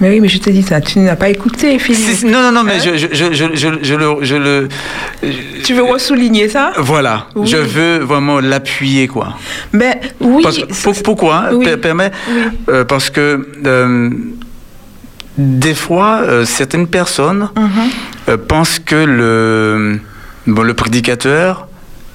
Mais 0.00 0.10
oui, 0.10 0.20
mais 0.20 0.28
je 0.28 0.38
te 0.38 0.50
dis 0.50 0.62
ça, 0.62 0.80
tu 0.80 0.98
n'as 0.98 1.14
pas 1.16 1.28
écouté, 1.28 1.78
Philippe. 1.78 2.24
Non, 2.24 2.42
non, 2.42 2.52
non, 2.52 2.62
mais 2.64 2.74
Hein 2.76 2.96
je, 2.96 2.96
je, 2.96 3.32
je, 3.32 3.44
je, 3.82 3.94
le, 3.94 4.16
je 4.22 4.34
le, 4.36 4.68
Tu 5.64 5.74
veux 5.74 5.82
ressouligner 5.84 6.48
ça? 6.48 6.72
voilà, 6.78 7.26
Oui. 7.36 7.46
je 7.46 7.56
veux 7.58 7.98
vraiment 7.98 8.40
l'appuyer 8.40 9.06
quoi. 9.06 9.36
Ben 9.72 9.94
oui. 10.20 10.42
Parce- 10.42 10.58
pour- 10.82 11.02
pourquoi? 11.02 11.50
Oui. 11.52 11.66
Permet 11.80 12.10
Oui. 12.28 12.42
Euh, 12.68 12.84
Parce 12.84 13.10
que 13.10 13.46
euh, 13.64 14.10
des 15.38 15.74
fois, 15.74 16.20
euh, 16.22 16.44
certaines 16.44 16.86
personnes 16.88 17.48
Mhm. 17.56 17.70
euh, 18.28 18.36
pensent 18.36 18.78
que 18.80 18.96
le, 18.96 19.98
bon, 20.46 20.62
le 20.62 20.74
prédicateur, 20.74 21.68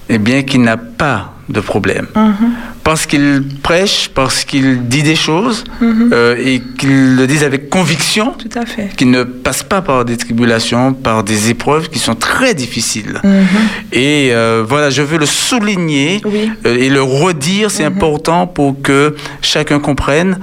eh 0.10 0.18
bien, 0.20 0.44
qu'il 0.44 0.62
n'a 0.62 0.78
pas 0.78 1.34
de 1.50 1.60
problème. 1.62 2.08
Mhm. 2.16 2.52
Parce 2.84 3.06
qu'il 3.06 3.44
prêche, 3.64 4.10
parce 4.14 4.44
qu'il 4.44 4.88
dit 4.88 5.04
des 5.04 5.16
choses, 5.16 5.64
Mhm. 5.82 6.10
euh, 6.14 6.36
et 6.38 6.62
qu'il 6.78 7.16
le 7.16 7.26
dise 7.28 7.44
avec 7.44 7.70
conviction, 7.70 8.34
Tout 8.38 8.50
à 8.60 8.66
fait. 8.66 8.90
qu'il 8.98 9.12
ne 9.12 9.24
passe 9.24 9.64
pas 9.64 9.82
par 9.82 10.04
des 10.06 10.18
tribulations, 10.18 10.94
par 10.94 11.24
des 11.24 11.50
épreuves 11.50 11.90
qui 11.90 12.00
sont 12.00 12.16
très 12.16 12.54
difficiles. 12.54 13.20
Mhm. 13.24 13.46
Et 13.94 14.30
euh, 14.32 14.64
voilà, 14.68 14.90
je 14.90 15.02
veux 15.02 15.18
le 15.18 15.26
souligner 15.26 16.22
Oui. 16.26 16.52
euh, 16.66 16.76
et 16.78 16.90
le 16.90 17.02
redire, 17.02 17.72
c'est 17.72 17.84
important 17.86 18.48
pour 18.48 18.82
que 18.82 19.16
chacun 19.42 19.80
comprenne 19.80 20.40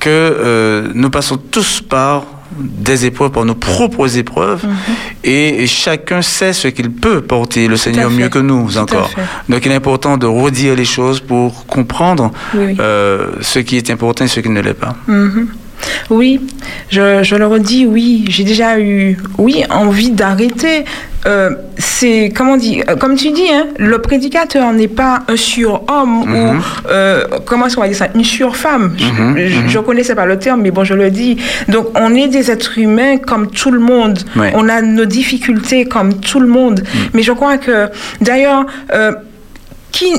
que 0.00 0.90
nous 0.94 1.10
passons 1.10 1.36
tous 1.36 1.80
par 1.80 2.24
des 2.58 3.06
épreuves, 3.06 3.30
par 3.30 3.44
nos 3.44 3.54
propres 3.54 4.16
épreuves, 4.18 4.64
et, 5.24 5.62
et 5.62 5.66
chacun 5.66 6.22
sait 6.22 6.52
ce 6.52 6.68
qu'il 6.68 6.90
peut 6.90 7.20
porter, 7.20 7.68
le 7.68 7.76
Seigneur 7.76 8.10
mieux 8.10 8.28
que 8.28 8.38
nous 8.38 8.70
Tout 8.72 8.78
encore. 8.78 9.10
Donc 9.48 9.64
il 9.66 9.72
est 9.72 9.74
important 9.74 10.16
de 10.16 10.26
redire 10.26 10.74
les 10.74 10.84
choses 10.84 11.20
pour 11.20 11.66
comprendre 11.66 12.30
Oui, 12.54 12.64
oui. 12.66 12.76
euh, 12.80 13.32
ce 13.40 13.58
qui 13.58 13.76
est 13.76 13.90
important 13.90 14.24
et 14.24 14.28
ce 14.28 14.40
qui 14.40 14.48
ne 14.48 14.60
l'est 14.60 14.74
pas. 14.74 14.94
Mhm. 15.06 15.48
Oui, 16.10 16.40
je, 16.88 17.22
je 17.22 17.36
le 17.36 17.46
redis, 17.46 17.86
oui, 17.86 18.24
j'ai 18.28 18.44
déjà 18.44 18.78
eu, 18.78 19.16
oui, 19.38 19.64
envie 19.70 20.10
d'arrêter. 20.10 20.84
Euh, 21.26 21.50
c'est, 21.76 22.32
comment 22.34 22.56
dit, 22.56 22.82
euh, 22.88 22.94
comme 22.94 23.16
tu 23.16 23.32
dis, 23.32 23.48
hein, 23.52 23.66
le 23.78 24.00
prédicateur 24.00 24.72
n'est 24.72 24.86
pas 24.86 25.22
un 25.26 25.34
surhomme 25.36 26.22
ou, 26.22 26.26
Mhm. 26.54 26.60
euh, 26.88 27.24
comment 27.44 27.66
est-ce 27.66 27.74
qu'on 27.74 27.82
va 27.82 27.88
dire 27.88 27.96
ça, 27.96 28.08
une 28.14 28.22
surfemme. 28.22 28.94
Je- 28.96 29.04
Mhm, 29.04 29.66
je, 29.68 29.78
ne 29.78 29.82
connaissais 29.82 30.14
pas 30.14 30.24
le 30.26 30.38
terme, 30.38 30.60
mais 30.62 30.70
bon, 30.70 30.84
je 30.84 30.94
le 30.94 31.10
dis. 31.10 31.36
Donc, 31.68 31.88
on 31.96 32.14
est 32.14 32.28
des 32.28 32.48
êtres 32.52 32.78
humains 32.78 33.16
comme 33.16 33.50
tout 33.50 33.72
le 33.72 33.80
monde. 33.80 34.20
Ouais. 34.36 34.52
On 34.54 34.68
a 34.68 34.80
nos 34.82 35.04
difficultés 35.04 35.84
comme 35.86 36.14
tout 36.20 36.38
le 36.38 36.46
monde. 36.46 36.84
Mais 37.12 37.22
je 37.22 37.32
crois 37.32 37.58
que, 37.58 37.88
d'ailleurs, 38.20 38.64
euh, 38.94 39.10
qui, 39.90 40.12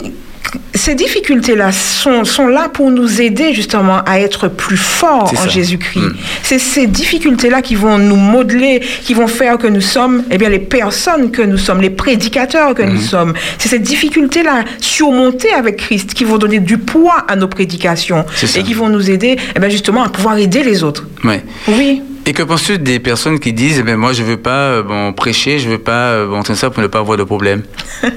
ces 0.74 0.96
difficultés-là 0.96 1.72
sont, 1.72 2.24
sont 2.24 2.48
là 2.48 2.70
pour 2.70 2.92
nous 2.92 3.22
aider 3.22 3.54
justement 3.54 4.02
à 4.06 4.20
être 4.20 4.48
plus 4.48 4.78
forts 4.78 5.34
en. 5.38 5.50
Jésus-Christ. 5.50 6.00
Mm. 6.00 6.16
C'est 6.44 6.60
ces 6.60 6.88
difficultés-là 6.88 7.62
qui 7.62 7.76
vont 7.76 7.98
nous 7.98 8.16
modeler, 8.16 8.82
qui 9.04 9.14
vont 9.14 9.28
faire 9.28 9.58
que 9.58 9.68
nous 9.68 9.82
sommes 9.82 10.24
eh 10.32 10.38
bien, 10.38 10.50
les 10.50 10.60
personnes 10.60 11.32
que 11.32 11.42
nous 11.42 11.58
sommes, 11.58 11.82
les 11.82 11.90
prédicateurs 11.90 12.74
que 12.74 12.84
nous 12.84 13.02
sommes. 13.02 13.34
C'est 13.58 13.70
ces 13.70 13.80
difficultés-là 13.80 14.64
surmontées 14.80 15.52
avec 15.52 15.78
Christ 15.78 16.14
qui 16.14 16.24
vont 16.24 16.38
donner 16.38 16.60
du 16.60 16.78
poids 16.78 17.26
à 17.28 17.36
nos 17.36 17.48
prédications 17.48 18.26
et 18.56 18.64
qui 18.64 18.74
vont 18.74 18.90
nous 18.90 19.10
aider 19.10 19.38
eh 19.56 19.60
bien, 19.60 19.70
justement 19.70 20.04
à 20.04 20.10
pouvoir 20.10 20.38
aider 20.38 20.64
les 20.64 20.84
autres. 20.84 21.08
Ouais. 21.24 21.44
Oui. 21.68 22.02
Et 22.26 22.34
que 22.34 22.44
penses-tu 22.44 22.78
des 22.78 23.00
personnes 23.00 23.40
qui 23.40 23.54
disent, 23.54 23.82
mais 23.86 23.96
moi 23.96 24.12
je 24.12 24.22
veux 24.22 24.36
pas 24.36 24.50
euh, 24.50 24.84
bon, 24.84 25.14
prêcher, 25.14 25.60
je 25.60 25.70
veux 25.70 25.78
pas 25.78 26.12
euh, 26.12 26.28
bon, 26.28 26.44
ça 26.44 26.70
pour 26.70 26.84
ne 26.84 26.88
pas 26.88 27.00
avoir 27.00 27.18
de 27.18 27.24
problème? 27.24 27.64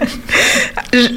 Je, 0.92 1.09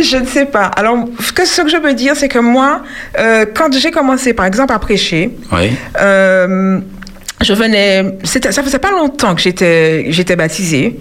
je 0.00 0.16
ne 0.16 0.26
sais 0.26 0.46
pas. 0.46 0.66
Alors, 0.76 1.04
ce 1.20 1.32
que, 1.32 1.44
ce 1.46 1.62
que 1.62 1.68
je 1.68 1.76
peux 1.76 1.94
dire, 1.94 2.14
c'est 2.16 2.28
que 2.28 2.38
moi, 2.38 2.82
euh, 3.18 3.44
quand 3.54 3.72
j'ai 3.76 3.90
commencé, 3.90 4.32
par 4.32 4.46
exemple, 4.46 4.72
à 4.72 4.78
prêcher, 4.78 5.30
Oui. 5.52 5.70
euh, 6.00 6.78
je 7.40 7.52
venais, 7.54 8.18
ça 8.22 8.62
faisait 8.62 8.78
pas 8.78 8.92
longtemps 8.92 9.34
que 9.34 9.40
j'étais, 9.40 10.06
j'étais 10.12 10.36
baptisée. 10.36 11.00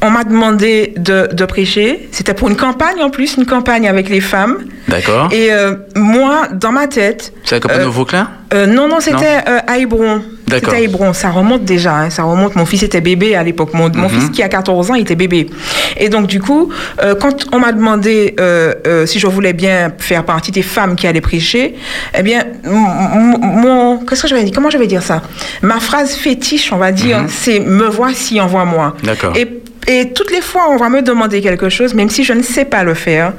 On 0.00 0.08
m'a 0.10 0.24
demandé 0.24 0.94
de, 0.96 1.28
de 1.32 1.44
prêcher. 1.44 2.08
C'était 2.12 2.32
pour 2.32 2.48
une 2.48 2.56
campagne 2.56 3.02
en 3.02 3.10
plus, 3.10 3.36
une 3.36 3.44
campagne 3.44 3.86
avec 3.86 4.08
les 4.08 4.20
femmes. 4.22 4.64
D'accord. 4.88 5.28
Et 5.32 5.52
euh, 5.52 5.74
moi, 5.94 6.48
dans 6.52 6.72
ma 6.72 6.86
tête, 6.86 7.34
C'est 7.44 7.56
la 7.56 7.60
campagne 7.60 7.84
au 7.86 7.90
Vauclin 7.90 8.28
non, 8.68 8.86
non, 8.86 9.00
c'était 9.00 9.38
à 9.66 9.78
Hébron. 9.78 10.22
C'était 10.60 10.76
à 10.76 10.80
Hébron. 10.80 11.12
Ça 11.12 11.30
remonte 11.30 11.64
déjà. 11.64 11.96
hein, 11.96 12.10
ça 12.10 12.22
remonte. 12.24 12.56
Mon 12.56 12.66
fils 12.66 12.82
était 12.82 13.00
bébé 13.00 13.34
à 13.36 13.42
l'époque. 13.42 13.74
Mon, 13.74 13.90
mon 13.94 14.08
Mhm. 14.08 14.20
fils 14.20 14.30
qui 14.30 14.42
a 14.42 14.48
14 14.48 14.90
ans, 14.90 14.94
il 14.94 15.02
était 15.02 15.14
bébé. 15.14 15.48
Et 15.96 16.08
donc, 16.08 16.26
du 16.26 16.40
coup, 16.40 16.70
euh, 17.02 17.14
quand 17.14 17.46
on 17.52 17.58
m'a 17.58 17.72
demandé 17.72 18.34
euh, 18.40 18.74
euh, 18.86 19.06
si 19.06 19.18
je 19.18 19.26
voulais 19.26 19.52
bien 19.52 19.92
faire 19.98 20.24
partie 20.24 20.50
des 20.50 20.62
femmes 20.62 20.96
qui 20.96 21.06
allaient 21.06 21.20
prêcher, 21.20 21.74
eh 22.18 22.22
bien, 22.22 22.44
mon. 22.64 23.98
Qu'est-ce 23.98 24.22
que 24.22 24.28
je 24.28 24.34
vais 24.34 24.44
dire 24.44 24.52
Comment 24.54 24.70
je 24.70 24.78
vais 24.78 24.86
dire 24.86 25.02
ça? 25.02 25.22
Ma 25.62 25.80
phrase 25.80 26.14
fétiche, 26.14 26.72
on 26.72 26.76
va 26.78 26.92
dire, 26.92 27.24
c'est 27.28 27.60
Me 27.60 27.86
voici, 27.88 28.40
envoie-moi. 28.40 28.94
Mhm. 28.98 29.06
D'accord. 29.06 29.36
Et 29.36 29.61
et 29.88 30.12
toutes 30.12 30.30
les 30.30 30.40
fois, 30.40 30.66
on 30.70 30.76
va 30.76 30.88
me 30.88 31.02
demander 31.02 31.40
quelque 31.40 31.68
chose, 31.68 31.94
même 31.94 32.08
si 32.08 32.24
je 32.24 32.32
ne 32.32 32.42
sais 32.42 32.64
pas 32.64 32.84
le 32.84 32.94
faire, 32.94 33.32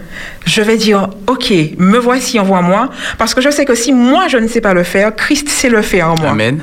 je 0.45 0.61
vais 0.61 0.77
dire, 0.77 1.09
OK, 1.27 1.53
me 1.77 1.97
voici, 1.97 2.39
envoie-moi, 2.39 2.89
parce 3.17 3.33
que 3.33 3.41
je 3.41 3.49
sais 3.49 3.65
que 3.65 3.75
si 3.75 3.93
moi, 3.93 4.27
je 4.27 4.37
ne 4.37 4.47
sais 4.47 4.59
pas 4.61 4.73
le 4.73 4.83
faire, 4.83 5.15
Christ 5.15 5.47
sait 5.49 5.69
le 5.69 5.81
faire 5.81 6.11
en 6.11 6.15
moi. 6.19 6.31
Amen. 6.31 6.61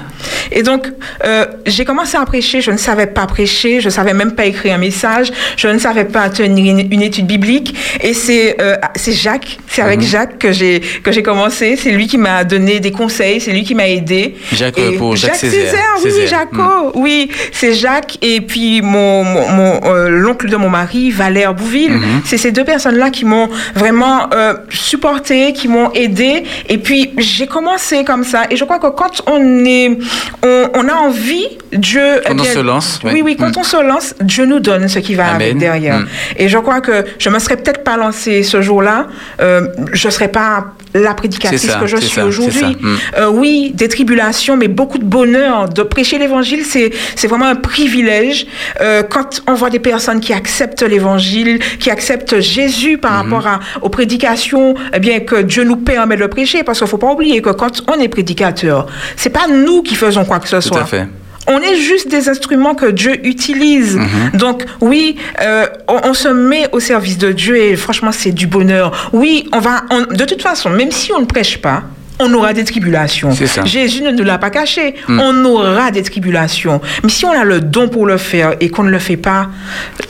Et 0.53 0.63
donc, 0.63 0.87
euh, 1.25 1.47
j'ai 1.67 1.85
commencé 1.85 2.17
à 2.17 2.25
prêcher, 2.27 2.61
je 2.61 2.71
ne 2.71 2.77
savais 2.77 3.07
pas 3.07 3.27
prêcher, 3.27 3.81
je 3.81 3.87
ne 3.87 3.91
savais 3.91 4.13
même 4.13 4.35
pas 4.35 4.45
écrire 4.47 4.75
un 4.75 4.79
message, 4.79 5.33
je 5.57 5.69
ne 5.69 5.79
savais 5.79 6.05
pas 6.05 6.29
tenir 6.29 6.77
une, 6.77 6.93
une 6.93 7.03
étude 7.03 7.27
biblique. 7.27 7.75
Et 8.03 8.15
c'est 8.15 8.57
euh, 8.61 8.77
c'est 8.97 9.13
Jacques, 9.13 9.59
c'est 9.69 9.83
avec 9.83 10.01
Jacques 10.01 10.39
que 10.39 10.53
j'ai 10.53 10.81
que 11.03 11.13
j'ai 11.13 11.23
commencé, 11.23 11.77
c'est 11.77 11.91
lui 11.91 12.07
qui 12.07 12.19
m'a 12.19 12.45
donné 12.45 12.81
des 12.81 12.91
conseils, 12.91 13.41
c'est 13.41 13.53
lui 13.53 13.63
qui 13.63 13.75
m'a 13.75 13.89
aidé. 13.89 14.37
Jacques, 14.53 14.79
Et 14.79 14.95
euh, 14.95 14.99
pour 14.99 15.17
Jacques 15.17 15.37
Césaire. 15.37 15.73
oui, 15.97 16.03
oui, 16.05 16.11
Césaire. 16.11 16.29
Jaco, 16.29 16.93
oui, 16.95 17.31
c'est 17.53 17.75
Jacques 17.75 18.19
et 18.23 18.41
puis 18.41 18.83
mon, 18.83 19.25
mon, 19.25 19.49
mon, 19.51 19.70
euh, 19.85 20.09
l'oncle 20.09 20.49
de 20.49 20.57
mon 20.57 20.69
mari, 20.71 21.11
Valère 21.11 21.55
Bouville. 21.55 21.93
Mhm. 21.93 22.23
C'est 22.25 22.37
ces 22.39 22.53
deux 22.53 22.65
personnes-là 22.65 23.11
qui 23.11 23.25
m'ont 23.25 23.49
vraiment 23.75 24.29
euh, 24.35 24.55
supporté, 24.71 25.53
qui 25.53 25.69
m'ont 25.69 25.91
aidé. 25.93 26.45
Et 26.69 26.79
puis 26.79 27.13
j'ai 27.19 27.47
commencé 27.47 28.05
comme 28.05 28.25
ça. 28.25 28.43
Et 28.51 28.57
je 28.57 28.65
crois 28.65 28.79
que 28.79 28.89
quand 28.89 29.23
on 29.27 29.65
est, 29.65 29.99
on, 30.45 30.69
on 30.75 30.89
a 30.89 30.95
envie, 30.95 31.47
Dieu. 31.73 32.21
Quand 32.27 32.33
eh 32.37 32.41
on 32.41 32.43
bien, 32.43 32.53
se 32.55 32.59
lance, 32.61 33.01
Oui, 33.05 33.11
oui. 33.15 33.23
oui, 33.25 33.37
quand 33.37 33.49
Mm. 33.57 33.61
on 33.61 33.63
se 33.65 33.83
lance, 33.83 34.15
Dieu 34.21 34.45
nous 34.47 34.61
donne 34.61 34.89
ce 34.89 34.99
qui 35.01 35.15
va 35.15 35.27
Amen. 35.29 35.43
avec 35.43 35.59
derrière. 35.59 35.99
Mm. 36.01 36.07
Et 36.37 36.49
je 36.49 36.59
crois 36.59 36.81
que 36.81 37.05
je 37.19 37.29
me 37.31 37.39
serais 37.39 37.57
peut-être 37.57 37.85
pas 37.85 37.97
lancée 37.97 38.43
ce 38.43 38.63
jour-là. 38.63 39.07
Euh, 39.41 39.67
je 39.93 40.09
serais 40.09 40.29
pas 40.29 40.67
la 40.95 41.15
prédicatrice 41.15 41.67
ça, 41.67 41.79
que 41.79 41.87
je 41.87 41.97
suis 41.99 42.21
aujourd'hui. 42.21 42.61
ça. 42.61 42.67
Mm. 42.69 42.97
Euh, 43.19 43.31
oui, 43.31 43.73
des 43.75 43.89
tribulations, 43.89 44.57
mais 44.57 44.69
beaucoup 44.69 44.99
de 44.99 45.05
bonheur. 45.05 45.69
De 45.69 45.83
prêcher 45.83 46.19
l'évangile, 46.19 46.65
c'est, 46.65 46.93
vraiment 47.29 47.47
un 47.47 47.55
privilège. 47.55 48.47
Euh, 48.81 49.03
quand 49.03 49.43
on 49.47 49.55
voit 49.55 49.71
des 49.71 49.79
personnes 49.79 50.21
qui 50.21 50.33
acceptent 50.33 50.83
l'évangile, 50.83 51.61
qui 51.79 51.91
acceptent 51.91 52.41
Jésus 52.41 52.99
par 52.99 53.11
Mm-hmm. 53.11 53.17
rapport 53.35 53.47
à, 53.47 53.61
aux 53.83 53.89
prédications, 53.89 54.75
eh 54.95 54.99
bien, 54.99 55.21
que 55.21 55.43
Dieu 55.43 55.65
nous 55.65 55.77
permet 55.77 56.15
de 56.17 56.21
le 56.21 56.29
prêcher, 56.29 56.63
parce 56.63 56.79
qu'il 56.79 56.87
faut 56.89 56.99
pas 56.99 57.13
oublier 57.13 57.43
que 57.43 57.51
quand 57.51 57.83
on 57.89 58.01
est 58.01 58.09
prédicateur, 58.09 58.87
c'est 59.17 59.31
pas 59.31 59.47
nous 59.49 59.83
qui 59.83 59.95
faisons 59.95 60.25
quoi 60.25 60.39
que 60.39 60.49
ce 60.49 60.57
Tout 60.57 60.63
soit. 60.69 60.83
à 60.83 60.85
fait. 60.85 61.07
On 61.47 61.59
est 61.61 61.77
juste 61.77 62.09
des 62.09 62.29
instruments 62.29 62.75
que 62.75 62.87
Dieu 62.87 63.25
utilise. 63.27 63.97
Mhm. 63.97 64.31
Donc 64.39 64.65
oui, 64.81 65.17
euh, 65.41 65.67
on, 65.89 66.01
on 66.05 66.15
se 66.15 66.29
met 66.29 66.69
au 66.73 66.81
service 66.81 67.19
de 67.19 67.33
Dieu 67.33 67.57
et 67.57 67.77
franchement 67.77 68.13
c'est 68.13 68.33
du 68.33 68.47
bonheur. 68.47 69.11
Oui, 69.13 69.49
on 69.53 69.59
va. 69.59 69.83
on- 69.91 70.03
de 70.15 70.25
toute 70.25 70.43
façon, 70.43 70.71
même 70.71 70.91
si 70.93 71.13
on 71.13 71.21
ne 71.21 71.25
prêche 71.27 71.59
pas. 71.59 71.83
On 72.21 72.33
aura 72.35 72.53
des 72.53 72.65
tribulations. 72.65 73.31
Jésus 73.65 74.03
ne 74.03 74.11
nous 74.11 74.25
l'a 74.25 74.39
pas 74.39 74.51
caché. 74.51 74.95
Mm. 75.09 75.21
On 75.21 75.45
aura 75.45 75.91
des 75.91 76.03
tribulations. 76.03 76.81
Mais 77.03 77.09
si 77.09 77.25
on 77.25 77.31
a 77.31 77.45
le 77.45 77.61
don 77.61 77.89
pour 77.89 78.07
le 78.07 78.19
faire 78.19 78.55
et 78.61 78.69
qu'on 78.69 78.83
ne 78.83 78.91
le 78.91 78.99
fait 78.99 79.17
pas, 79.17 79.49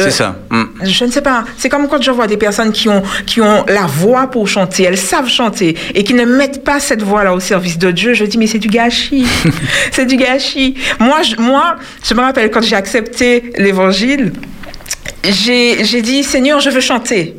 euh, 0.01 0.05
C'est 0.05 0.11
ça. 0.11 0.37
Mm. 0.51 0.65
je 0.83 1.05
ne 1.05 1.11
sais 1.11 1.23
pas. 1.23 1.45
C'est 1.57 1.69
comme 1.69 1.89
quand 1.89 2.03
je 2.03 2.11
vois 2.11 2.27
des 2.27 2.37
personnes 2.37 2.73
qui 2.73 2.89
ont, 2.89 3.03
qui 3.27 3.41
ont 3.41 3.65
la 3.67 3.87
voix 3.87 4.27
pour 4.29 4.49
chanter, 4.49 4.83
elles 4.85 4.99
savent 4.99 5.29
chanter 5.29 5.77
et 5.95 6.05
qui 6.05 6.15
ne 6.15 6.25
mettent 6.25 6.65
pas 6.65 6.81
cette 6.81 7.03
voix-là 7.03 7.33
au 7.33 7.41
service 7.41 7.79
de 7.79 7.91
Dieu. 7.91 8.15
Je 8.15 8.25
dis, 8.25 8.39
mais 8.39 8.47
c'est 8.47 8.59
du 8.59 8.69
gâchis. 8.69 9.27
c'est 9.93 10.07
du 10.07 10.17
gâchis. 10.17 10.75
Moi 10.99 11.23
je, 11.23 11.37
moi, 11.41 11.77
je 12.03 12.15
me 12.15 12.21
rappelle 12.21 12.51
quand 12.51 12.63
j'ai 12.63 12.77
accepté 12.77 13.53
l'évangile, 13.57 14.33
j'ai 15.23 16.03
dit, 16.03 16.23
Seigneur, 16.25 16.61
je 16.61 16.71
veux 16.71 16.81
chanter. 16.81 17.37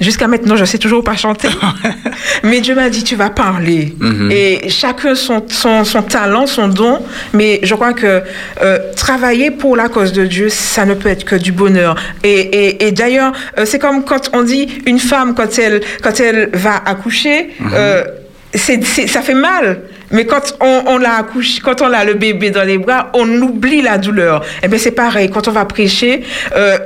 Jusqu'à 0.00 0.26
maintenant, 0.28 0.56
je 0.56 0.64
sais 0.66 0.78
toujours 0.78 1.02
pas 1.02 1.16
chanter. 1.16 1.48
mais 2.42 2.60
Dieu 2.60 2.74
m'a 2.74 2.90
dit, 2.90 3.02
tu 3.02 3.16
vas 3.16 3.30
parler. 3.30 3.94
Mhm. 3.98 4.30
Et 4.30 4.68
chacun 4.68 5.14
son, 5.14 5.42
son, 5.48 5.84
son 5.84 6.02
talent, 6.02 6.46
son 6.46 6.68
don. 6.68 7.00
Mais 7.32 7.60
je 7.62 7.74
crois 7.74 7.92
que 7.94 8.22
euh, 8.62 8.78
travailler 8.94 9.50
pour 9.50 9.74
la 9.76 9.88
cause 9.88 10.12
de 10.12 10.26
Dieu, 10.26 10.48
ça 10.50 10.84
ne 10.84 10.94
peut 10.94 11.08
être 11.08 11.24
que 11.24 11.36
du 11.36 11.52
bonheur. 11.52 11.94
Et, 12.22 12.30
et, 12.40 12.86
et 12.86 12.92
d'ailleurs, 12.92 13.32
euh, 13.58 13.64
c'est 13.64 13.78
comme 13.78 14.04
quand 14.04 14.30
on 14.34 14.42
dit 14.42 14.68
une 14.86 14.98
femme, 14.98 15.34
quand 15.34 15.58
elle, 15.58 15.80
quand 16.02 16.20
elle 16.20 16.50
va 16.52 16.76
accoucher, 16.84 17.50
euh, 17.72 18.04
c'est, 18.54 18.84
c'est- 18.84 19.06
ça 19.06 19.22
fait 19.22 19.34
mal. 19.34 19.80
Mais 20.10 20.24
quand 20.24 20.54
on, 20.60 20.82
on 20.86 20.98
l'a 20.98 21.16
accouché, 21.16 21.60
quand 21.64 21.80
on 21.82 21.92
a 21.92 22.04
le 22.04 22.14
bébé 22.14 22.50
dans 22.50 22.62
les 22.64 22.78
bras, 22.78 23.10
on 23.14 23.28
oublie 23.42 23.82
la 23.82 23.98
douleur. 23.98 24.44
Et 24.62 24.68
bien 24.68 24.78
c'est 24.78 24.92
pareil, 24.92 25.30
quand 25.30 25.48
on 25.48 25.52
va 25.52 25.64
prêcher, 25.64 26.22
euh, 26.54 26.78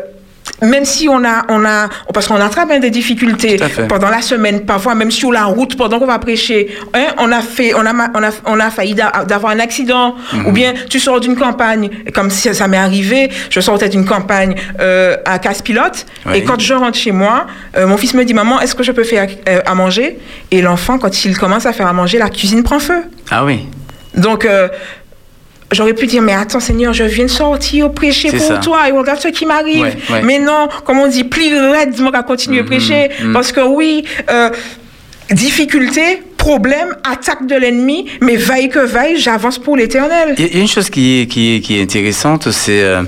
même 0.62 0.84
si 0.84 1.08
on 1.08 1.24
a, 1.24 1.44
on 1.48 1.64
a, 1.64 1.88
parce 2.12 2.26
qu'on 2.28 2.40
attrape 2.40 2.68
bien 2.68 2.80
des 2.80 2.90
difficultés 2.90 3.58
à 3.62 3.68
pendant 3.86 4.08
la 4.10 4.22
semaine, 4.22 4.60
parfois 4.66 4.94
même 4.94 5.10
sur 5.10 5.32
la 5.32 5.44
route, 5.44 5.76
pendant 5.76 5.98
qu'on 5.98 6.06
va 6.06 6.18
prêcher, 6.18 6.68
hein, 6.94 7.06
on 7.18 7.30
a 7.32 7.40
fait, 7.40 7.74
on 7.74 7.84
a, 7.86 7.92
on 8.14 8.22
a, 8.22 8.30
on 8.46 8.60
a 8.60 8.70
failli 8.70 8.94
d'a- 8.94 9.24
d'avoir 9.26 9.52
un 9.52 9.58
accident, 9.60 10.14
Mhm. 10.32 10.46
ou 10.46 10.52
bien 10.52 10.74
tu 10.88 11.00
sors 11.00 11.20
d'une 11.20 11.36
campagne, 11.36 11.88
comme 12.14 12.30
ça 12.30 12.68
m'est 12.68 12.76
arrivé, 12.76 13.30
je 13.50 13.60
sortais 13.60 13.88
d'une 13.88 14.04
campagne 14.04 14.54
euh, 14.80 15.16
à 15.24 15.38
Casse-Pilote, 15.38 16.06
Oui. 16.26 16.32
et 16.38 16.44
quand 16.44 16.60
je 16.60 16.74
rentre 16.74 16.98
chez 16.98 17.12
moi, 17.12 17.46
euh, 17.76 17.86
mon 17.86 17.96
fils 17.96 18.14
me 18.14 18.24
dit, 18.24 18.34
maman, 18.34 18.60
est-ce 18.60 18.74
que 18.74 18.82
je 18.82 18.92
peux 18.92 19.04
faire 19.04 19.28
euh, 19.48 19.60
à 19.66 19.74
manger? 19.74 20.18
Et 20.50 20.62
l'enfant, 20.62 20.98
quand 20.98 21.24
il 21.24 21.36
commence 21.38 21.66
à 21.66 21.72
faire 21.72 21.86
à 21.86 21.92
manger, 21.92 22.18
la 22.18 22.28
cuisine 22.28 22.62
prend 22.62 22.78
feu. 22.78 23.02
Ah 23.30 23.44
oui. 23.44 23.66
Donc, 24.14 24.44
euh, 24.44 24.68
j'aurais 25.72 25.94
pu 25.94 26.06
dire, 26.06 26.22
mais 26.22 26.32
attends 26.34 26.60
Seigneur, 26.60 26.92
je 26.92 27.04
viens 27.04 27.24
de 27.24 27.30
sortir 27.30 27.92
prêcher 27.92 28.30
pour 28.30 28.40
ça. 28.40 28.58
toi 28.58 28.88
et 28.88 28.92
regarde 28.92 29.20
ce 29.20 29.28
qui 29.28 29.46
m'arrive. 29.46 29.80
Ouais, 29.82 29.96
ouais. 30.10 30.22
Mais 30.22 30.38
non, 30.38 30.68
comme 30.84 30.98
on 30.98 31.06
dit, 31.06 31.24
plie 31.24 31.52
raide, 31.54 31.94
je 31.96 32.02
vais 32.02 32.10
continuer 32.26 32.60
à 32.60 32.64
prêcher. 32.64 33.10
mhm. 33.22 33.32
Parce 33.32 33.52
que 33.52 33.60
oui, 33.60 34.04
euh, 34.30 34.50
difficulté, 35.30 36.22
problème, 36.36 36.96
attaque 37.04 37.46
de 37.46 37.54
l'ennemi, 37.54 38.06
mais 38.20 38.36
vaille 38.36 38.68
que 38.68 38.78
vaille, 38.78 39.18
j'avance 39.18 39.58
pour 39.58 39.76
l'éternel. 39.76 40.34
Il 40.38 40.54
y 40.54 40.58
a 40.58 40.60
une 40.60 40.68
chose 40.68 40.90
qui 40.90 41.20
est, 41.20 41.26
qui 41.26 41.56
est, 41.56 41.60
qui 41.60 41.78
est 41.78 41.82
intéressante, 41.82 42.50
c'est 42.50 42.82
euh, 42.82 43.02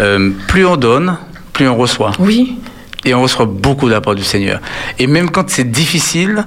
euh, 0.00 0.30
plus 0.48 0.66
on 0.66 0.76
donne, 0.76 1.16
plus 1.52 1.68
on 1.68 1.76
reçoit. 1.76 2.12
Oui, 2.18 2.56
Et 3.06 3.14
on 3.14 3.22
reçoit 3.22 3.46
beaucoup 3.46 3.86
de 3.86 3.92
la 3.92 4.00
part 4.00 4.14
du 4.16 4.24
Seigneur. 4.24 4.60
Et 4.98 5.06
même 5.06 5.30
quand 5.30 5.48
c'est 5.48 5.70
difficile, 5.70 6.44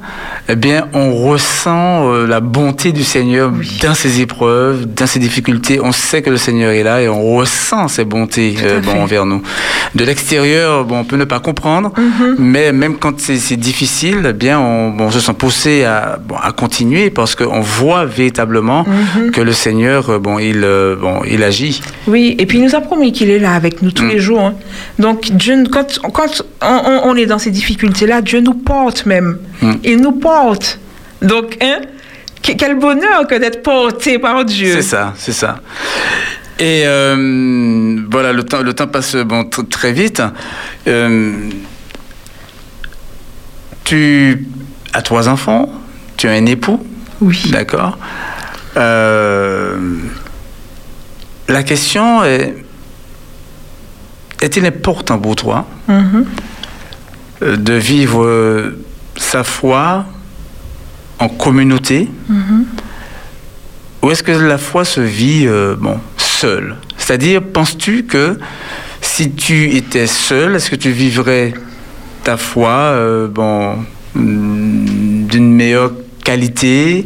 eh 0.50 0.56
bien, 0.56 0.88
on 0.94 1.16
ressent 1.16 2.12
euh, 2.12 2.28
la 2.28 2.42
bonté 2.42 2.92
du 2.92 3.04
Seigneur 3.04 3.52
dans 3.82 3.94
ses 3.94 4.20
épreuves, 4.22 4.86
dans 4.94 5.08
ses 5.08 5.20
difficultés. 5.20 5.80
On 5.82 5.92
sait 5.94 6.22
que 6.22 6.30
le 6.30 6.38
Seigneur 6.38 6.72
est 6.72 6.84
là 6.84 7.02
et 7.02 7.08
on 7.10 7.36
ressent 7.38 7.88
ses 7.88 8.04
bontés 8.06 8.56
euh, 8.62 8.82
bon, 8.82 9.02
envers 9.02 9.26
nous. 9.26 9.42
De 9.96 10.04
l'extérieur, 10.04 10.84
bon, 10.84 11.00
on 11.00 11.04
peut 11.06 11.16
ne 11.16 11.24
pas 11.26 11.40
comprendre, 11.40 11.92
Mhm. 11.98 12.36
mais 12.40 12.72
même 12.74 12.98
quand 12.98 13.20
c'est 13.20 13.56
difficile, 13.58 14.26
eh 14.30 14.34
bien, 14.34 14.60
on, 14.60 14.90
bon, 14.92 15.06
on 15.06 15.12
se 15.12 15.20
sent 15.22 15.34
poussé 15.38 15.84
à, 15.86 16.20
bon, 16.24 16.36
à 16.36 16.52
continuer 16.52 17.10
parce 17.10 17.36
qu'on 17.36 17.62
voit 17.62 18.06
véritablement 18.06 18.86
Mhm. 18.86 19.32
que 19.32 19.42
le 19.42 19.54
Seigneur, 19.54 20.10
euh, 20.10 20.20
bon, 20.20 20.40
il, 20.40 20.60
bon, 21.00 21.22
il 21.30 21.42
agit. 21.44 21.82
oui. 22.08 22.36
Et 22.38 22.46
puis 22.46 22.58
il 22.58 22.64
nous 22.66 22.76
a 22.76 22.82
promis 22.82 23.12
qu'il 23.14 23.30
est 23.30 23.40
là 23.40 23.54
avec 23.54 23.82
nous 23.82 23.92
tous 23.92 24.04
Mm. 24.04 24.10
les 24.10 24.20
jours. 24.20 24.42
hein. 24.42 24.54
Donc, 25.00 25.32
Dieu, 25.32 25.64
quand, 25.72 26.00
quand 26.14 26.44
on, 26.62 27.16
est 27.16 27.26
dans 27.26 27.40
ces 27.40 27.52
difficultés-là, 27.52 28.22
Dieu 28.22 28.40
nous 28.42 28.54
porte 28.54 29.06
même. 29.06 29.38
Mm. 29.62 29.74
Il 29.84 30.02
nous 30.02 30.12
porte. 30.14 30.80
Donc, 31.22 31.58
hein, 31.62 31.80
que- 32.44 32.54
quel 32.54 32.78
bonheur 32.78 33.28
que 33.28 33.36
d'être 33.36 33.62
porté 33.64 34.20
par 34.20 34.44
Dieu. 34.46 34.74
C'est 34.74 34.82
ça, 34.82 35.14
c'est 35.18 35.32
ça. 35.34 35.60
Et 36.60 36.84
euh, 36.86 38.02
voilà, 38.12 38.34
le 38.34 38.44
temps, 38.44 38.62
le 38.62 38.74
temps 38.74 38.88
passe 38.88 39.16
bon, 39.16 39.44
tr- 39.44 39.68
très 39.70 39.94
vite. 39.94 40.22
Euh, 40.88 41.32
tu 43.84 44.46
as 44.94 45.02
trois 45.02 45.30
enfants, 45.30 45.70
tu 46.18 46.28
as 46.28 46.32
un 46.32 46.46
époux, 46.46 46.86
Oui. 47.22 47.42
d'accord 47.52 47.98
Euh, 48.78 49.78
La 51.48 51.64
question 51.64 52.24
est, 52.24 52.56
est-il 54.42 54.66
important 54.66 55.18
pour 55.20 55.36
toi 55.36 55.66
Mhm. 55.88 56.26
euh, 57.44 57.56
de 57.58 57.74
vivre 57.74 58.24
euh, 58.24 58.80
sa 59.16 59.44
foi 59.44 60.06
en 61.20 61.28
communauté 61.30 62.08
ou 64.02 64.12
est-ce 64.12 64.24
que 64.24 64.32
la 64.32 64.58
foi 64.58 64.86
se 64.86 65.02
vit 65.02 65.46
euh, 65.48 65.76
bon, 65.78 66.00
seule? 66.18 66.76
C'est-à-dire, 66.98 67.42
penses-tu 67.42 68.04
que 68.06 68.40
si 69.02 69.32
tu 69.32 69.76
étais 69.76 70.08
seul, 70.08 70.56
est-ce 70.56 70.70
que 70.70 70.76
tu 70.76 70.92
vivrais 70.92 71.54
ta 72.24 72.38
foi 72.38 72.70
euh, 72.70 73.28
bon, 73.28 73.76
mm, 74.16 75.26
d'une 75.28 75.54
meilleure 75.54 75.92
qualité 76.24 77.06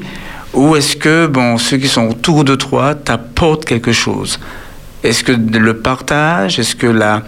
ou 0.53 0.75
est-ce 0.75 0.95
que 0.95 1.25
bon, 1.27 1.57
ceux 1.57 1.77
qui 1.77 1.87
sont 1.87 2.07
autour 2.09 2.43
de 2.43 2.53
toi 2.55 2.93
t'apportent 2.93 3.65
quelque 3.65 3.91
chose? 3.91 4.39
Est-ce 5.03 5.23
que 5.23 5.31
le 5.31 5.73
partage, 5.75 6.59
est-ce 6.59 6.75
que 6.75 6.87
la, 6.87 7.23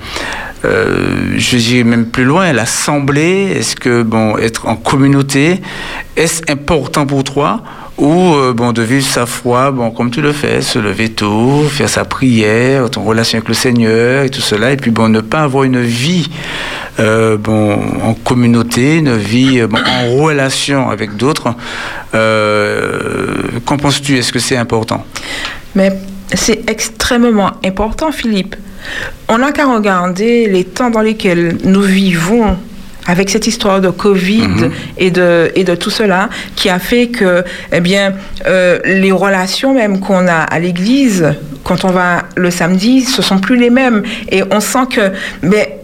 euh, 0.63 1.34
je 1.38 1.57
dirais 1.57 1.84
même 1.84 2.07
plus 2.07 2.23
loin, 2.23 2.51
l'assemblée, 2.53 3.53
est-ce 3.55 3.76
que 3.76 4.03
bon, 4.03 4.38
être 4.38 4.67
en 4.67 4.76
communauté, 4.76 5.61
est-ce 6.15 6.41
important 6.51 7.05
pour 7.05 7.23
toi 7.23 7.61
ou 7.97 8.34
euh, 8.34 8.53
bon 8.53 8.73
de 8.73 8.82
vivre 8.82 9.05
sa 9.05 9.26
foi 9.26 9.71
bon 9.71 9.89
comme 9.91 10.11
tu 10.11 10.21
le 10.21 10.34
fais 10.34 10.61
se 10.61 10.80
lever 10.80 11.09
tôt 11.09 11.63
faire 11.69 11.88
sa 11.88 12.03
prière 12.03 12.89
ton 12.89 13.03
relation 13.03 13.38
avec 13.38 13.47
le 13.47 13.53
Seigneur 13.53 14.26
et 14.26 14.30
tout 14.30 14.41
cela 14.41 14.71
et 14.71 14.78
puis 14.78 14.91
bon 14.91 15.07
ne 15.07 15.21
pas 15.21 15.43
avoir 15.43 15.63
une 15.63 15.80
vie 15.80 16.30
euh, 16.99 17.38
bon 17.38 17.80
en 18.03 18.13
communauté 18.13 18.97
une 18.97 19.15
vie 19.15 19.61
euh, 19.61 19.67
bon, 19.67 19.80
en 19.80 20.23
relation 20.23 20.89
avec 20.89 21.15
d'autres 21.15 21.55
qu'en 23.65 23.78
penses-tu? 23.78 24.17
Est-ce 24.17 24.32
que 24.32 24.39
c'est 24.39 24.55
important? 24.55 25.05
Mais 25.76 25.91
c'est 26.34 26.69
extrêmement 26.69 27.51
important, 27.63 28.11
Philippe. 28.11 28.55
On 29.30 29.38
n'a 29.39 29.51
qu'à 29.51 29.65
regarder 29.65 30.47
les 30.47 30.63
temps 30.63 30.89
dans 30.89 31.01
lesquels 31.01 31.57
nous 31.63 31.82
vivons 31.82 32.57
avec 33.07 33.30
cette 33.30 33.45
histoire 33.47 33.82
de 33.82 33.89
Covid 33.89 34.47
Mhm. 34.47 34.71
et, 34.97 35.11
de, 35.11 35.51
et 35.55 35.63
de 35.63 35.76
tout 35.76 35.89
cela 35.91 36.30
qui 36.55 36.69
a 36.69 36.80
fait 36.80 37.07
que 37.07 37.43
eh 37.71 37.80
bien, 37.80 38.13
euh, 38.47 38.80
les 38.86 39.11
relations 39.11 39.73
même 39.73 39.99
qu'on 39.99 40.28
a 40.28 40.34
à 40.41 40.59
l'église 40.59 41.34
quand 41.63 41.84
on 41.86 41.89
va 41.89 42.23
le 42.36 42.49
samedi, 42.51 43.01
ce 43.01 43.21
sont 43.21 43.39
plus 43.39 43.57
les 43.57 43.69
mêmes. 43.71 44.03
Et 44.30 44.43
on 44.51 44.59
sent 44.59 44.86
que... 44.91 45.11
Mais, 45.41 45.80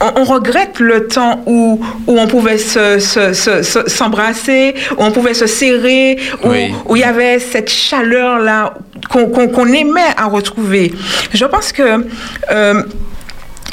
on, 0.00 0.20
on 0.20 0.24
regrette 0.24 0.78
le 0.78 1.06
temps 1.06 1.42
où, 1.46 1.80
où 2.06 2.18
on 2.18 2.26
pouvait 2.26 2.58
se- 2.58 2.98
se- 2.98 3.32
se- 3.32 3.62
se- 3.62 3.88
s'embrasser, 3.88 4.74
où 4.98 5.02
on 5.04 5.10
pouvait 5.12 5.32
se 5.34 5.46
serrer, 5.46 6.18
où, 6.44 6.48
Oui. 6.50 6.74
où 6.86 6.96
il 6.96 7.00
y 7.00 7.04
avait 7.04 7.38
cette 7.38 7.70
chaleur-là 7.70 8.74
qu'on 9.08 9.66
aimait 9.72 10.00
à 10.16 10.26
retrouver. 10.26 10.92
Je 11.32 11.44
pense 11.44 11.72
que 11.72 12.06
euh, 12.50 12.82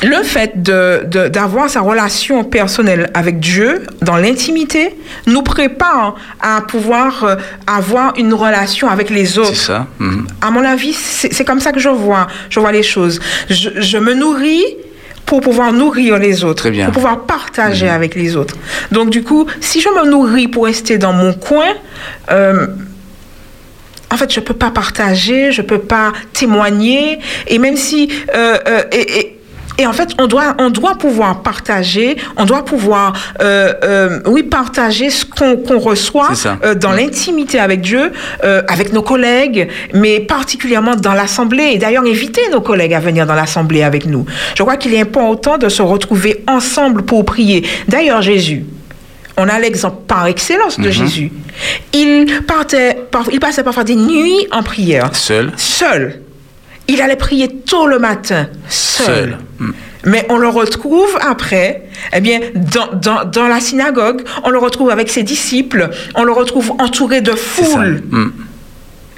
le 0.01 0.21
fait 0.23 0.61
de- 0.61 1.03
de- 1.05 1.27
d'avoir 1.29 1.69
sa 1.69 1.79
relation 1.81 2.43
personnelle 2.43 3.09
avec 3.13 3.39
Dieu 3.39 3.83
dans 4.01 4.17
l'intimité 4.17 4.95
nous 5.27 5.43
prépare 5.43 6.15
à 6.41 6.61
pouvoir 6.61 7.23
euh, 7.23 7.35
avoir 7.67 8.13
une 8.17 8.33
relation 8.33 8.89
avec 8.89 9.09
les 9.09 9.25
c'est 9.25 9.39
autres. 9.39 9.55
ça 9.55 9.87
Mhm. 9.99 10.27
À 10.41 10.51
mon 10.51 10.65
avis, 10.65 10.93
c'est 10.93 11.31
c'est 11.33 11.45
comme 11.45 11.61
ça 11.61 11.71
que 11.71 11.79
je 11.79 11.89
vois, 11.89 12.27
je 12.49 12.59
vois 12.59 12.71
les 12.73 12.83
choses. 12.83 13.19
Je, 13.49 13.69
je 13.77 13.97
me 13.97 14.13
nourris 14.13 14.63
pour 15.25 15.39
pouvoir 15.39 15.71
nourrir 15.71 16.17
les 16.17 16.43
autres, 16.43 16.69
bien. 16.69 16.85
pour 16.85 16.95
pouvoir 16.95 17.21
partager 17.21 17.85
Mhm. 17.85 17.93
avec 17.93 18.15
les 18.15 18.35
autres. 18.35 18.55
Donc 18.91 19.09
du 19.09 19.23
coup, 19.23 19.45
si 19.61 19.79
je 19.79 19.87
me 19.87 20.09
nourris 20.09 20.49
pour 20.49 20.65
rester 20.65 20.97
dans 20.97 21.13
mon 21.13 21.33
coin, 21.33 21.69
euh, 22.29 22.67
en 24.13 24.17
fait, 24.17 24.31
je 24.33 24.39
peux 24.39 24.53
pas 24.53 24.69
partager, 24.71 25.51
je 25.51 25.61
peux 25.61 25.79
pas 25.79 26.11
témoigner, 26.33 27.19
et 27.47 27.57
même 27.57 27.77
si 27.77 28.09
euh, 28.35 28.57
euh, 28.67 28.83
et, 28.91 29.19
et- 29.19 29.39
et 29.79 29.87
en 29.87 29.93
fait, 29.93 30.09
on 30.19 30.27
doit, 30.27 30.53
on 30.59 30.69
doit 30.69 30.99
pouvoir 30.99 31.41
partager, 31.41 32.15
on 32.37 32.45
doit 32.45 32.63
pouvoir, 32.63 33.13
euh, 33.41 33.73
euh, 33.83 34.19
oui, 34.27 34.43
partager 34.43 35.09
ce 35.09 35.25
qu'on 35.25 35.79
reçoit 35.79 36.27
euh, 36.63 36.75
dans 36.75 36.91
l'intimité 36.91 37.59
avec 37.59 37.81
Dieu, 37.81 38.11
avec 38.67 38.93
nos 38.93 39.01
collègues, 39.01 39.69
mais 39.95 40.19
particulièrement 40.19 40.95
dans 40.95 41.13
l'assemblée. 41.13 41.71
Et 41.73 41.79
d'ailleurs, 41.79 42.03
inviter 42.05 42.41
nos 42.51 42.61
collègues 42.61 42.93
à 42.93 42.99
venir 42.99 43.25
dans 43.25 43.33
l'assemblée 43.33 43.81
avec 43.81 44.05
nous. 44.05 44.27
Je 44.55 44.61
crois 44.61 44.77
qu'il 44.77 44.93
est 44.93 45.01
important 45.01 45.57
de 45.57 45.69
se 45.69 45.81
retrouver 45.81 46.43
ensemble 46.47 47.01
pour 47.01 47.25
prier. 47.25 47.65
D'ailleurs, 47.87 48.21
Jésus, 48.21 48.65
on 49.37 49.47
a 49.49 49.59
l'exemple 49.59 49.97
par 50.07 50.27
excellence 50.27 50.79
de 50.79 50.89
Jésus. 50.91 51.31
Il, 51.93 52.41
partait, 52.47 52.95
par- 53.11 53.29
il 53.31 53.39
passait 53.39 53.63
parfois 53.63 53.83
des 53.83 53.95
nuits 53.95 54.47
en 54.51 54.63
prière, 54.63 55.15
seul 55.15 55.51
seul. 55.57 56.21
Il 56.87 57.01
allait 57.01 57.15
prier 57.15 57.47
tôt 57.47 57.87
le 57.87 57.97
matin, 57.99 58.47
seul. 58.67 59.05
Seul. 59.05 59.37
Mm. 59.59 59.71
Mais 60.05 60.25
on 60.29 60.37
le 60.37 60.49
retrouve 60.49 61.17
après, 61.21 61.83
eh 62.13 62.19
bien, 62.19 62.41
dans, 62.55 62.89
dans, 62.93 63.23
dans 63.23 63.47
la 63.47 63.61
synagogue, 63.61 64.21
on 64.43 64.49
le 64.49 64.57
retrouve 64.59 64.89
avec 64.89 65.09
ses 65.09 65.23
disciples, 65.23 65.89
on 66.15 66.25
le 66.25 66.33
retrouve 66.33 66.71
entouré 66.79 67.21
de 67.21 67.31
foules. 67.31 68.03
Mhm. 68.11 68.33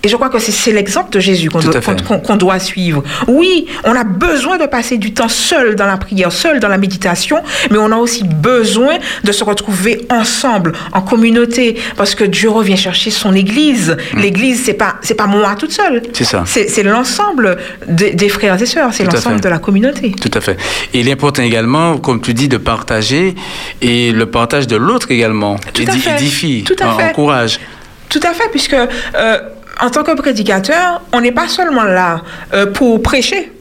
Et 0.06 0.08
je 0.08 0.16
crois 0.18 0.30
que 0.30 0.38
c'est- 0.38 0.72
l'exemple 0.72 1.10
de 1.10 1.20
Jésus 1.20 1.50
qu'on 1.50 2.38
doit, 2.38 2.60
suivre. 2.60 3.04
Oui, 3.28 3.66
on 3.86 3.96
a 3.96 4.04
besoin 4.04 4.58
de 4.60 4.68
passer 4.68 5.00
du 5.00 5.14
temps 5.16 5.28
seul 5.28 5.76
dans 5.76 5.88
la 5.88 5.98
prière, 5.98 6.32
seul 6.32 6.60
dans 6.60 6.68
la 6.68 6.78
méditation, 6.78 7.38
mais 7.72 7.80
on 7.80 7.92
a 7.92 7.96
aussi 7.98 8.24
besoin 8.24 8.98
de 9.24 9.32
se 9.32 9.44
retrouver 9.44 10.06
ensemble, 10.12 10.74
en 10.94 11.02
communauté, 11.02 11.76
parce 11.98 12.14
que 12.14 12.24
Dieu 12.24 12.50
revient 12.52 12.78
chercher 12.78 13.10
son 13.10 13.34
Église. 13.34 13.98
L'Église, 14.16 14.62
c'est 14.64 14.76
pas 14.76 14.98
c'est 15.02 15.16
pas 15.16 15.26
moi 15.26 15.56
toute 15.56 15.72
seule. 15.72 15.98
Mm. 15.98 16.14
C'est 16.14 16.24
ça. 16.24 16.44
C'est 16.46 16.84
l'ensemble 16.84 17.58
des, 17.88 18.12
des 18.12 18.30
frères 18.30 18.62
et 18.62 18.66
sœurs, 18.68 18.94
c'est 18.94 19.06
l'ensemble 19.06 19.42
de 19.42 19.50
la 19.50 19.58
communauté. 19.58 20.12
Tout 20.22 20.32
à 20.36 20.42
fait. 20.42 20.58
Et 20.94 21.00
il 21.00 21.08
est 21.10 21.14
important 21.14 21.42
également, 21.42 21.98
comme 21.98 22.22
tu 22.22 22.36
dis, 22.36 22.48
de 22.48 22.58
partager 22.58 23.34
et 23.82 24.12
le 24.12 24.28
partage 24.28 24.68
de 24.68 24.76
l'autre 24.76 25.10
également. 25.10 25.56
Tout 25.74 25.82
à 25.88 25.92
fait. 25.94 26.12
Édifie, 26.14 26.64
Tout 26.64 26.76
à 26.80 26.94
fait. 26.94 27.10
encourage. 27.10 27.60
Tout 28.08 28.20
à 28.24 28.34
fait, 28.34 28.50
puisque 28.52 28.76
euh, 28.76 29.38
en 29.82 29.90
tant 29.90 30.04
que 30.04 30.12
prédicateur, 30.14 31.02
on 31.14 31.22
n'est 31.22 31.32
pas 31.32 31.48
seulement 31.48 31.84
là 31.84 32.22
euh, 32.54 32.66
pour 32.68 33.02
prêcher. 33.02 33.52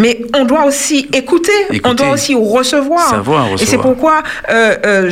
Mais 0.00 0.20
on 0.36 0.44
doit 0.44 0.64
aussi 0.64 1.08
écouter, 1.12 1.50
on 1.82 1.92
doit 1.92 2.10
aussi 2.10 2.32
recevoir. 2.32 3.08
Savoir 3.10 3.46
Et 3.46 3.56
c'est 3.56 3.64
recevoir. 3.76 3.82
pourquoi 3.82 4.22
euh, 4.48 4.76
euh, 4.86 5.10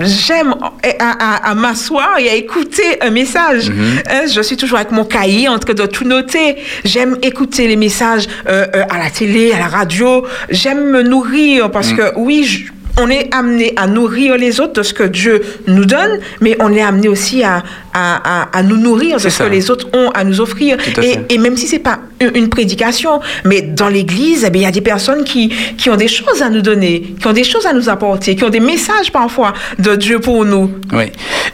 j'aime 0.00 0.56
à, 0.98 1.10
à- 1.10 1.50
à 1.50 1.54
m'asseoir 1.54 2.18
et 2.18 2.28
à 2.28 2.34
écouter 2.34 3.00
un 3.00 3.10
message. 3.10 3.70
Mhm. 3.70 3.98
Hein, 4.10 4.22
je 4.32 4.40
suis 4.40 4.56
toujours 4.56 4.78
avec 4.78 4.90
mon 4.90 5.04
cahier 5.04 5.46
en 5.48 5.60
train 5.60 5.74
de 5.74 5.86
tout 5.86 6.02
noter. 6.04 6.56
J'aime 6.84 7.16
écouter 7.22 7.68
les 7.68 7.76
messages 7.76 8.26
à 8.46 8.98
la 8.98 9.10
télé, 9.10 9.52
à 9.52 9.58
la 9.60 9.68
radio. 9.68 10.26
J'aime 10.50 10.90
me 10.90 11.02
nourrir 11.02 11.70
parce 11.70 11.92
Mhm. 11.92 11.96
que 11.98 12.12
oui, 12.16 12.42
je- 12.44 12.72
on 12.98 13.08
est 13.10 13.32
amené 13.34 13.72
à 13.76 13.86
nourrir 13.86 14.36
les 14.36 14.60
autres 14.60 14.74
de 14.74 14.82
ce 14.82 14.92
que 14.92 15.04
Dieu 15.04 15.40
nous 15.66 15.84
donne, 15.84 16.18
mais 16.40 16.56
on 16.60 16.72
est 16.72 16.82
amené 16.82 17.08
aussi 17.08 17.42
à, 17.42 17.62
à, 17.94 18.42
à- 18.42 18.58
à 18.58 18.62
nous 18.62 18.76
nourrir 18.76 19.16
de 19.16 19.22
ce 19.22 19.30
ça. 19.30 19.44
que 19.44 19.50
les 19.50 19.70
autres 19.70 19.86
ont 19.94 20.10
à 20.10 20.24
nous 20.24 20.40
offrir. 20.40 20.76
À 20.96 21.02
Et, 21.32 21.38
même 21.38 21.56
si 21.56 21.66
c'est 21.66 21.78
pas 21.78 22.00
une, 22.34 22.48
prédication, 22.48 23.20
mais 23.44 23.62
dans 23.62 23.88
l'Église, 23.88 24.44
eh 24.44 24.56
il 24.56 24.62
y 24.62 24.66
a 24.66 24.70
des 24.70 24.80
personnes 24.80 25.24
qui, 25.24 25.52
qui 25.76 25.88
ont 25.90 25.96
des 25.96 26.08
choses 26.08 26.42
à 26.42 26.50
nous 26.50 26.60
donner, 26.62 27.14
qui 27.20 27.26
ont 27.26 27.32
des 27.32 27.44
choses 27.44 27.66
à 27.66 27.72
nous 27.72 27.88
apporter, 27.88 28.34
qui 28.36 28.44
ont 28.44 28.50
des 28.50 28.60
messages 28.60 29.12
parfois 29.12 29.52
de 29.78 29.94
Dieu 29.94 30.18
pour 30.18 30.44
nous. 30.44 30.70
Oui. 30.92 31.04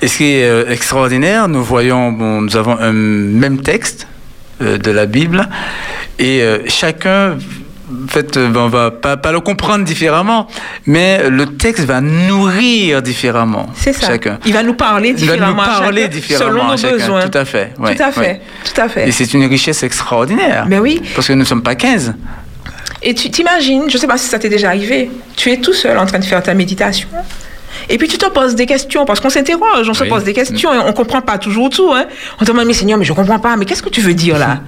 Et 0.00 0.08
ce 0.08 0.16
qui 0.16 0.24
est 0.36 0.44
euh, 0.48 0.64
extraordinaire, 0.70 1.48
nous 1.48 1.62
voyons, 1.62 2.12
bon, 2.12 2.40
nous 2.42 2.56
avons 2.56 2.78
un 2.78 2.92
même 2.92 3.60
texte 3.60 4.06
euh, 4.62 4.78
de 4.78 4.90
la 4.90 5.06
Bible 5.06 5.48
et 6.18 6.42
euh, 6.42 6.58
chacun, 6.68 7.36
en 7.90 8.08
fait, 8.08 8.36
euh, 8.36 8.50
on 8.54 8.68
va 8.68 8.90
pas, 8.90 9.16
pas 9.16 9.30
le 9.32 9.40
comprendre 9.40 9.84
différemment, 9.84 10.46
mais 10.86 11.28
le 11.28 11.44
texte 11.56 11.84
va 11.84 12.00
nourrir 12.00 13.02
différemment. 13.02 13.66
C'est 13.74 13.92
ça. 13.92 14.06
Chacun. 14.06 14.38
Il 14.46 14.52
va 14.54 14.62
nous 14.62 14.74
parler 14.74 15.10
Il 15.10 15.26
va 15.26 15.36
nous 15.36 15.42
différemment, 15.42 15.62
à 15.62 15.66
parler 15.80 16.02
chacun, 16.02 16.14
différemment 16.14 16.50
selon 16.52 16.70
nos 16.70 16.76
chacun. 16.76 16.94
besoins. 16.96 17.28
Tout 17.28 17.38
à 17.38 17.44
fait. 17.44 17.72
ouais, 17.78 17.94
tout 17.94 18.02
à 18.02 18.12
fait. 18.12 18.20
ouais. 18.20 18.40
Tout 18.74 18.80
à 18.80 18.88
fait. 18.88 19.08
Et 19.08 19.12
c'est 19.12 19.34
une 19.34 19.44
richesse 19.44 19.82
extraordinaire. 19.82 20.64
Mais 20.68 20.78
oui. 20.78 21.02
Parce 21.14 21.28
que 21.28 21.32
nous 21.34 21.40
ne 21.40 21.44
sommes 21.44 21.62
pas 21.62 21.74
15. 21.74 22.14
Et 23.02 23.14
tu 23.14 23.30
t'imagines, 23.30 23.84
je 23.88 23.96
ne 23.96 24.00
sais 24.00 24.06
pas 24.06 24.16
si 24.16 24.28
ça 24.28 24.38
t'est 24.38 24.48
déjà 24.48 24.68
arrivé, 24.68 25.10
tu 25.36 25.50
es 25.52 25.58
tout 25.58 25.74
seul 25.74 25.98
en 25.98 26.06
train 26.06 26.18
de 26.18 26.24
faire 26.24 26.42
ta 26.42 26.54
méditation. 26.54 27.08
Et 27.90 27.98
puis 27.98 28.08
tu 28.08 28.16
te 28.16 28.26
poses 28.26 28.54
des 28.54 28.64
questions, 28.66 29.04
parce 29.04 29.20
qu'on 29.20 29.28
s'interroge, 29.28 29.86
on 29.88 29.94
se 29.94 30.04
pose 30.04 30.24
des 30.24 30.32
questions, 30.32 30.72
et 30.72 30.78
on 30.78 30.86
ne 30.86 30.92
comprend 30.92 31.20
pas 31.20 31.36
toujours 31.36 31.68
tout. 31.68 31.92
Hein. 31.92 32.06
On 32.40 32.44
te 32.46 32.50
demande, 32.50 32.66
mais 32.66 32.72
Seigneur, 32.72 32.96
mais 32.98 33.04
je 33.04 33.12
ne 33.12 33.16
comprends 33.16 33.40
pas, 33.40 33.56
mais 33.56 33.66
qu'est-ce 33.66 33.82
que 33.82 33.90
tu 33.90 34.00
veux 34.00 34.14
dire 34.14 34.38
là? 34.38 34.60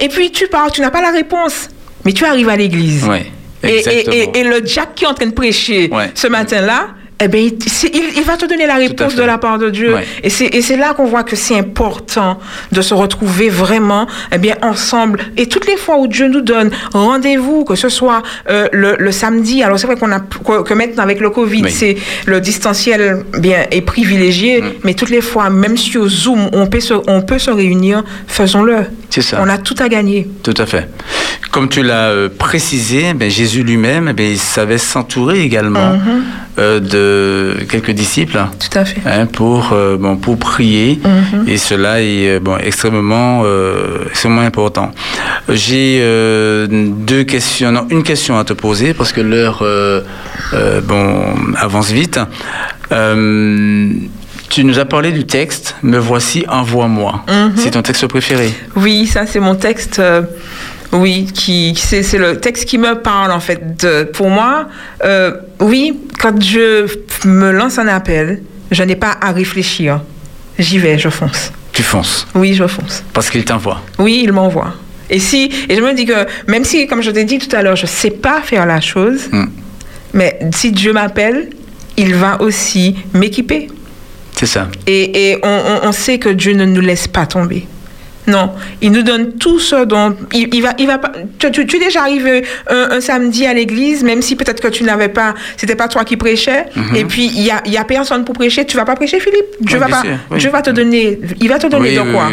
Et 0.00 0.08
puis 0.08 0.32
tu 0.32 0.48
pars, 0.48 0.72
tu 0.72 0.80
n'as 0.80 0.90
pas 0.90 1.02
la 1.02 1.10
réponse, 1.12 1.68
mais 2.04 2.12
tu 2.12 2.24
arrives 2.24 2.48
à 2.48 2.56
l'église. 2.56 3.06
Oui. 3.08 3.18
Et, 3.62 3.68
et- 3.68 3.78
Exactement. 3.78 4.14
et- 4.34 4.38
et 4.38 4.44
le 4.44 4.60
Jack 4.64 4.94
qui 4.94 5.04
est 5.04 5.08
en 5.08 5.14
train 5.14 5.26
de 5.26 5.32
prêcher 5.34 5.90
Ouais. 5.92 6.10
ce 6.14 6.26
matin-là, 6.28 6.88
eh 7.22 7.28
ben, 7.28 7.38
il, 7.44 7.58
c'est- 7.70 7.94
il- 7.94 8.16
il 8.16 8.22
va 8.22 8.38
te 8.38 8.46
donner 8.46 8.66
la 8.66 8.76
réponse 8.76 9.14
de 9.14 9.22
la 9.22 9.36
part 9.36 9.58
de 9.58 9.68
Dieu. 9.68 9.92
Ouais. 9.94 10.06
Et 10.22 10.30
c'est 10.30 10.76
là 10.78 10.94
qu'on 10.94 11.04
voit 11.04 11.22
que 11.22 11.36
c'est 11.36 11.58
important 11.58 12.38
de 12.72 12.80
se 12.80 12.94
retrouver 12.94 13.50
vraiment 13.50 14.06
eh 14.32 14.38
bien, 14.38 14.56
ensemble. 14.62 15.20
Et 15.36 15.44
toutes 15.46 15.66
les 15.66 15.76
fois 15.76 15.98
où 15.98 16.06
Dieu 16.06 16.28
nous 16.28 16.40
donne 16.40 16.70
rendez-vous, 16.94 17.64
que 17.64 17.74
ce 17.74 17.90
soit 17.90 18.22
euh, 18.48 18.68
le, 18.72 18.96
le 18.98 19.12
samedi, 19.12 19.62
alors 19.62 19.78
c'est 19.78 19.86
vrai 19.86 19.96
qu'on 19.96 20.10
a 20.12 20.20
que, 20.20 20.62
que 20.62 20.72
maintenant 20.72 21.02
avec 21.02 21.20
le 21.20 21.28
Covid, 21.28 21.64
Oui. 21.64 21.70
c'est 21.70 21.96
le 22.24 22.40
distanciel 22.40 23.24
bien 23.38 23.66
est 23.70 23.82
privilégié, 23.82 24.62
Mm. 24.62 24.70
mais 24.84 24.94
toutes 24.94 25.10
les 25.10 25.20
fois, 25.20 25.50
même 25.50 25.76
sur 25.76 26.08
Zoom, 26.08 26.48
on 26.54 26.66
peut 26.68 26.80
se, 26.80 26.94
on 27.06 27.20
peut 27.20 27.38
se 27.38 27.50
réunir, 27.50 28.02
faisons-le. 28.28 28.86
C'est 29.10 29.22
ça. 29.22 29.40
On 29.42 29.48
a 29.48 29.58
tout 29.58 29.74
à 29.80 29.88
gagner. 29.88 30.28
Tout 30.42 30.54
à 30.56 30.66
fait. 30.66 30.88
Comme 31.50 31.68
tu 31.68 31.82
l'as 31.82 32.10
euh, 32.10 32.28
précisé, 32.28 33.12
ben, 33.12 33.28
Jésus 33.28 33.64
lui-même, 33.64 34.06
eh 34.08 34.12
ben, 34.12 34.30
il 34.30 34.38
savait 34.38 34.78
s'entourer 34.78 35.40
également 35.40 35.94
Mhm. 35.94 36.22
euh, 36.60 36.78
de 36.80 37.64
quelques 37.68 37.90
disciples 37.90 38.38
Tout 38.60 38.78
à 38.78 38.84
fait. 38.84 39.00
hein, 39.04 39.26
pour, 39.26 39.72
euh, 39.72 39.96
bon, 39.96 40.16
pour 40.16 40.38
prier. 40.38 41.00
Mhm. 41.04 41.48
Et 41.48 41.56
cela 41.56 42.00
est 42.02 42.38
bon, 42.38 42.56
extrêmement, 42.58 43.42
extrêmement 44.10 44.42
important. 44.42 44.92
J'ai 45.48 45.98
deux 46.68 47.24
questions, 47.24 47.72
non, 47.72 47.86
une 47.90 48.04
question 48.04 48.38
à 48.38 48.44
te 48.44 48.52
poser 48.52 48.94
parce 48.94 49.12
que 49.12 49.20
l'heure 49.20 49.64
bon, 50.84 51.34
avance 51.56 51.90
vite. 51.90 52.20
Euh, 52.92 53.88
tu 54.50 54.64
nous 54.64 54.78
as 54.78 54.84
parlé 54.84 55.12
du 55.12 55.24
texte 55.24 55.76
Me 55.82 55.96
voici, 55.98 56.44
envoie-moi. 56.48 57.24
Mhm. 57.28 57.52
C'est 57.56 57.70
ton 57.70 57.82
texte 57.82 58.06
préféré 58.06 58.52
Oui, 58.76 59.06
ça 59.06 59.24
c'est 59.26 59.40
mon 59.40 59.54
texte. 59.54 59.98
euh, 59.98 60.22
oui, 60.92 61.26
qui 61.32 61.74
c'est 61.76 62.18
le 62.18 62.38
texte 62.40 62.64
qui 62.64 62.76
me 62.76 62.96
parle 62.96 63.30
en 63.30 63.38
fait. 63.40 63.80
De- 63.80 64.02
pour 64.04 64.28
moi, 64.28 64.66
euh, 65.04 65.32
oui, 65.60 65.96
quand 66.20 66.40
je 66.42 66.86
me 67.26 67.52
lance 67.52 67.78
un 67.78 67.86
appel, 67.86 68.42
je 68.72 68.82
n'ai 68.82 68.96
pas 68.96 69.16
à 69.20 69.30
réfléchir. 69.32 70.00
J'y 70.58 70.78
vais, 70.78 70.98
je 70.98 71.08
fonce. 71.08 71.52
Tu 71.72 71.82
fonces 71.84 72.26
Oui, 72.34 72.54
je 72.54 72.66
fonce. 72.66 73.04
parce 73.12 73.30
qu'il 73.30 73.44
t'envoie. 73.44 73.80
Oui, 73.98 74.20
il 74.24 74.32
m'envoie. 74.32 74.74
Et 75.08 75.20
si 75.20 75.50
et 75.68 75.76
je 75.76 75.80
me 75.80 75.92
dis 75.94 76.06
que 76.06 76.26
même 76.48 76.64
si, 76.64 76.86
comme 76.88 77.02
je 77.02 77.10
t'ai 77.12 77.24
dit 77.24 77.38
tout 77.38 77.54
à 77.54 77.62
l'heure, 77.62 77.76
je 77.76 77.86
sais 77.86 78.10
pas 78.10 78.40
faire 78.42 78.66
la 78.66 78.80
chose, 78.80 79.28
Mm. 79.30 79.44
mais 80.14 80.38
si 80.52 80.72
Dieu 80.72 80.92
m'appelle, 80.92 81.50
il 81.96 82.14
va 82.16 82.40
aussi 82.42 82.96
m'équiper. 83.14 83.68
C'est 84.40 84.46
ça. 84.46 84.68
Et, 84.86 85.32
et 85.32 85.38
on, 85.42 85.92
sait 85.92 86.16
que 86.18 86.30
Dieu 86.30 86.54
ne 86.54 86.64
nous 86.64 86.80
laisse 86.80 87.06
pas 87.06 87.26
tomber. 87.26 87.66
Non, 88.26 88.52
il 88.80 88.90
nous 88.92 89.02
donne 89.02 89.32
tout 89.38 89.58
ce 89.58 89.84
dont 89.84 90.14
il, 90.32 90.48
il 90.54 90.62
va, 90.62 90.72
il 90.78 90.86
va 90.86 90.96
pas. 90.98 91.12
Tu, 91.38 91.50
tu- 91.50 91.66
tu 91.66 91.76
es 91.76 91.80
déjà 91.80 92.02
arrivé 92.02 92.44
un, 92.70 92.88
un 92.92 93.00
samedi 93.02 93.44
à 93.44 93.52
l'église, 93.52 94.02
même 94.02 94.22
si 94.22 94.36
peut-être 94.36 94.60
que 94.62 94.68
tu 94.68 94.82
n'avais 94.84 95.08
pas, 95.08 95.34
c'était 95.58 95.74
pas 95.74 95.88
toi 95.88 96.04
qui 96.04 96.16
prêchais. 96.16 96.66
Et 96.94 97.04
puis 97.04 97.26
il 97.34 97.42
y 97.42 97.50
a, 97.50 97.60
y 97.66 97.76
a 97.76 97.84
personne 97.84 98.24
pour 98.24 98.34
prêcher. 98.34 98.64
Tu 98.64 98.76
vas 98.78 98.84
pas 98.86 98.94
prêcher, 98.94 99.20
Philippe? 99.20 99.46
Dieu 99.60 99.78
Mhm. 99.78 99.84
Oui, 99.84 99.90
va 99.90 99.96
pas. 99.96 100.02
sûr, 100.02 100.16
oui. 100.30 100.38
Dieu 100.38 100.50
va 100.50 100.62
te 100.62 100.70
donner. 100.70 101.18
Il 101.40 101.48
va 101.50 101.58
te 101.58 101.66
donner 101.66 101.98
Oui, 101.98 102.06
de 102.06 102.12
quoi? 102.12 102.28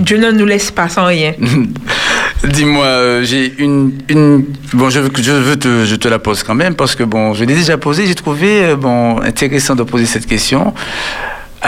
Dieu 0.00 0.18
ne 0.18 0.30
nous 0.32 0.46
laisse 0.46 0.70
pas 0.70 0.88
sans 0.90 1.06
rien. 1.06 1.32
Dis-moi, 2.44 2.84
euh, 2.84 3.22
j'ai 3.24 3.54
une, 3.58 3.92
une 4.08 4.44
bon, 4.74 4.90
je 4.90 5.00
je 5.22 5.32
veux 5.32 5.56
te, 5.56 5.84
je 5.84 5.96
te 5.96 6.08
la 6.08 6.18
pose 6.18 6.42
quand 6.42 6.54
même 6.54 6.74
parce 6.74 6.94
que 6.94 7.02
bon, 7.02 7.34
je 7.34 7.44
l'ai 7.44 7.54
déjà 7.54 7.76
posée. 7.78 8.06
J'ai 8.06 8.14
trouvé 8.14 8.64
euh, 8.64 8.76
bon 8.76 9.20
intéressant 9.20 9.74
de 9.74 9.82
poser 9.84 10.06
cette 10.06 10.26
question. 10.26 10.74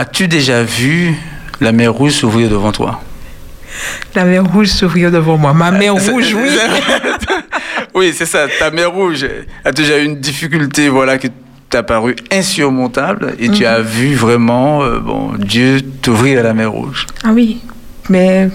As-tu 0.00 0.28
déjà 0.28 0.62
vu 0.62 1.12
la 1.60 1.72
mer 1.72 1.92
rouge 1.92 2.12
s'ouvrir 2.12 2.48
devant 2.48 2.70
toi? 2.70 3.00
La 4.14 4.22
mer 4.24 4.44
rouge 4.44 4.68
s'ouvrir 4.68 5.10
devant 5.10 5.36
moi. 5.36 5.52
Ma 5.52 5.72
mer 5.72 5.92
C'est- 5.98 6.12
rouge, 6.12 6.32
oui. 6.34 6.50
oui, 7.96 8.12
c'est 8.16 8.24
ça. 8.24 8.46
Ta 8.60 8.70
mer 8.70 8.92
rouge 8.92 9.26
a 9.64 9.72
déjà 9.72 9.98
eu 9.98 10.04
une 10.04 10.20
difficulté, 10.20 10.88
voilà, 10.88 11.18
qui 11.18 11.32
t'a 11.68 11.82
paru 11.82 12.14
insurmontable 12.30 13.34
et 13.40 13.48
tu 13.48 13.62
Mhm. 13.64 13.66
as 13.68 13.80
vu 13.80 14.14
vraiment, 14.14 14.84
euh, 14.84 15.00
bon, 15.00 15.32
Dieu 15.36 15.80
t'ouvrir 16.00 16.44
la 16.44 16.54
mer 16.54 16.70
rouge. 16.70 17.04
Ah 17.24 17.30
oui, 17.34 17.60
mais 18.08 18.50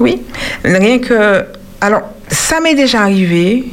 oui, 0.00 0.22
rien 0.64 0.98
que... 0.98 1.44
Alors, 1.80 2.02
ça 2.28 2.58
m'est 2.58 2.74
déjà 2.74 3.02
arrivé, 3.02 3.66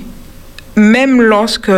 même 0.75 1.21
lorsque, 1.21 1.71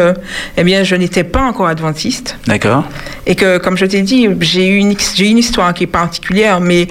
eh 0.57 0.63
bien, 0.63 0.83
je 0.83 0.95
n'étais 0.95 1.23
pas 1.23 1.41
encore 1.41 1.67
adventiste, 1.67 2.37
D'accord 2.47 2.85
et 3.25 3.35
que, 3.35 3.57
comme 3.57 3.77
je 3.77 3.85
t'ai 3.85 4.01
dit, 4.01 4.27
j'ai 4.41 4.67
eu 4.67 4.77
une, 4.77 4.95
j'ai 5.15 5.29
une 5.29 5.37
histoire 5.37 5.73
qui 5.73 5.85
est 5.85 5.87
particulière, 5.87 6.59
mais 6.59 6.87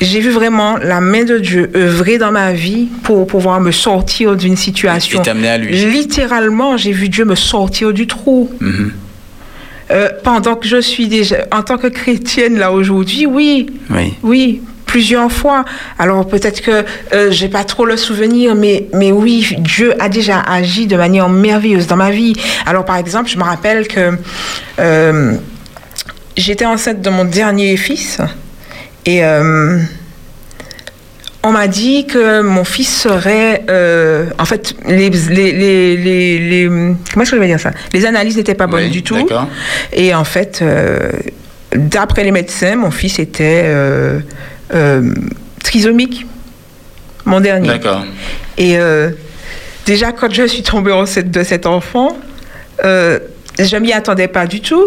j'ai 0.00 0.20
vu 0.20 0.30
vraiment 0.30 0.76
la 0.76 1.00
main 1.00 1.24
de 1.24 1.38
Dieu 1.38 1.70
œuvrer 1.74 2.18
dans 2.18 2.30
ma 2.32 2.52
vie 2.52 2.88
pour 3.02 3.26
pouvoir 3.26 3.60
me 3.60 3.70
sortir 3.72 4.36
d'une 4.36 4.56
situation. 4.56 5.20
Et 5.20 5.24
t'amener 5.24 5.48
à 5.48 5.58
lui. 5.58 5.74
Littéralement, 5.76 6.76
j'ai 6.76 6.92
vu 6.92 7.08
Dieu 7.08 7.24
me 7.24 7.34
sortir 7.34 7.92
du 7.92 8.06
trou. 8.06 8.50
Mhm. 8.60 8.92
Euh, 9.90 10.08
pendant 10.22 10.54
que 10.54 10.68
je 10.68 10.80
suis 10.80 11.08
déjà, 11.08 11.46
en 11.50 11.62
tant 11.62 11.78
que 11.78 11.86
chrétienne 11.86 12.58
là 12.58 12.72
aujourd'hui, 12.72 13.24
oui, 13.26 13.66
Oui. 13.90 14.12
oui, 14.22 14.62
plusieurs 14.88 15.30
fois. 15.30 15.64
Alors 15.98 16.26
peut-être 16.26 16.60
que 16.60 16.84
euh, 17.12 17.30
j'ai 17.30 17.48
pas 17.48 17.62
trop 17.62 17.84
le 17.84 17.96
souvenir, 17.96 18.56
mais 18.56 18.88
mais 18.92 19.12
oui, 19.12 19.54
Dieu 19.58 19.94
a 20.02 20.08
déjà 20.08 20.40
agi 20.40 20.88
de 20.88 20.96
manière 20.96 21.28
merveilleuse 21.28 21.86
dans 21.86 21.96
ma 21.96 22.10
vie. 22.10 22.34
Alors 22.66 22.84
par 22.84 22.96
exemple, 22.96 23.28
je 23.30 23.38
me 23.38 23.44
rappelle 23.44 23.86
que 23.86 24.18
euh, 24.80 25.34
j'étais 26.36 26.66
enceinte 26.66 27.00
de 27.00 27.10
mon 27.10 27.24
dernier 27.24 27.76
fils 27.76 28.18
et 29.04 29.24
euh, 29.24 29.78
on 31.44 31.52
m'a 31.52 31.68
dit 31.68 32.06
que 32.06 32.42
mon 32.42 32.64
fils 32.64 33.02
serait, 33.02 33.64
euh, 33.70 34.26
en 34.38 34.44
fait, 34.44 34.74
les, 34.86 35.08
les, 35.08 35.52
les, 35.52 35.96
les, 36.38 36.64
comment 36.66 37.22
est-ce 37.22 37.30
que 37.30 37.36
je 37.36 37.40
vais 37.40 37.46
dire 37.46 37.60
ça? 37.60 37.70
Les 37.92 38.04
analyses 38.06 38.36
n'étaient 38.36 38.54
pas 38.54 38.66
bonnes 38.66 38.84
Oui, 38.84 38.90
du 38.90 39.02
tout. 39.02 39.16
Et 39.92 40.14
en 40.14 40.24
fait, 40.24 40.60
euh, 40.60 41.12
d'après 41.74 42.24
les 42.24 42.32
médecins, 42.32 42.76
mon 42.76 42.90
fils 42.90 43.18
était 43.18 43.62
euh, 43.66 44.18
euh, 44.74 45.12
trisomique, 45.62 46.26
mon 47.24 47.40
dernier. 47.40 47.68
D'accord. 47.68 48.04
Et 48.56 48.78
euh, 48.78 49.10
déjà, 49.86 50.12
quand 50.12 50.32
je 50.32 50.46
suis 50.46 50.62
tombée 50.62 50.92
enceinte 50.92 51.30
de 51.30 51.42
cet 51.42 51.66
enfant, 51.66 52.18
euh, 52.84 53.18
je 53.58 53.76
m'y 53.76 53.92
attendais 53.92 54.28
pas 54.28 54.46
du 54.46 54.60
tout. 54.60 54.86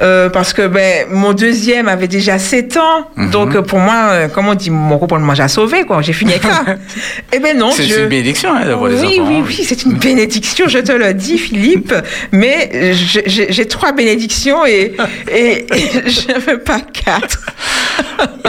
Euh, 0.00 0.30
parce 0.30 0.52
que 0.54 0.66
ben, 0.66 1.06
mon 1.10 1.32
deuxième 1.34 1.86
avait 1.88 2.08
déjà 2.08 2.38
7 2.38 2.76
ans. 2.78 3.10
Mhm. 3.16 3.30
Donc, 3.30 3.54
euh, 3.54 3.62
pour 3.62 3.78
moi, 3.78 4.08
euh, 4.10 4.28
comme 4.28 4.48
on 4.48 4.54
dit, 4.54 4.70
mon 4.70 4.98
copain 4.98 5.18
de 5.18 5.24
manger 5.24 5.42
à 5.42 5.48
sauver, 5.48 5.84
quoi. 5.84 6.00
J'ai 6.02 6.12
fini 6.14 6.32
avec 6.32 6.42
ça. 6.44 6.64
Eh 7.34 7.38
ben 7.38 7.56
non, 7.58 7.70
C'est 7.72 7.84
je- 7.84 8.00
une 8.00 8.08
bénédiction 8.08 8.54
hein, 8.54 8.64
d'avoir 8.66 8.90
oui, 8.90 8.96
des 8.96 9.20
enfants. 9.20 9.28
oui, 9.30 9.42
oui, 9.46 9.64
c'est 9.66 9.82
une 9.84 9.94
bénédiction, 9.94 10.66
je 10.68 10.78
te 10.78 10.92
le 10.92 11.12
dis, 11.14 11.38
Philippe. 11.38 11.94
Mais 12.32 12.92
j'ai- 13.26 13.66
trois 13.66 13.92
bénédictions 13.92 14.64
et, 14.66 14.94
et, 15.30 15.66
et 15.72 16.10
je 16.10 16.32
ne 16.34 16.38
veux 16.40 16.58
pas 16.58 16.80
quatre. 16.80 17.40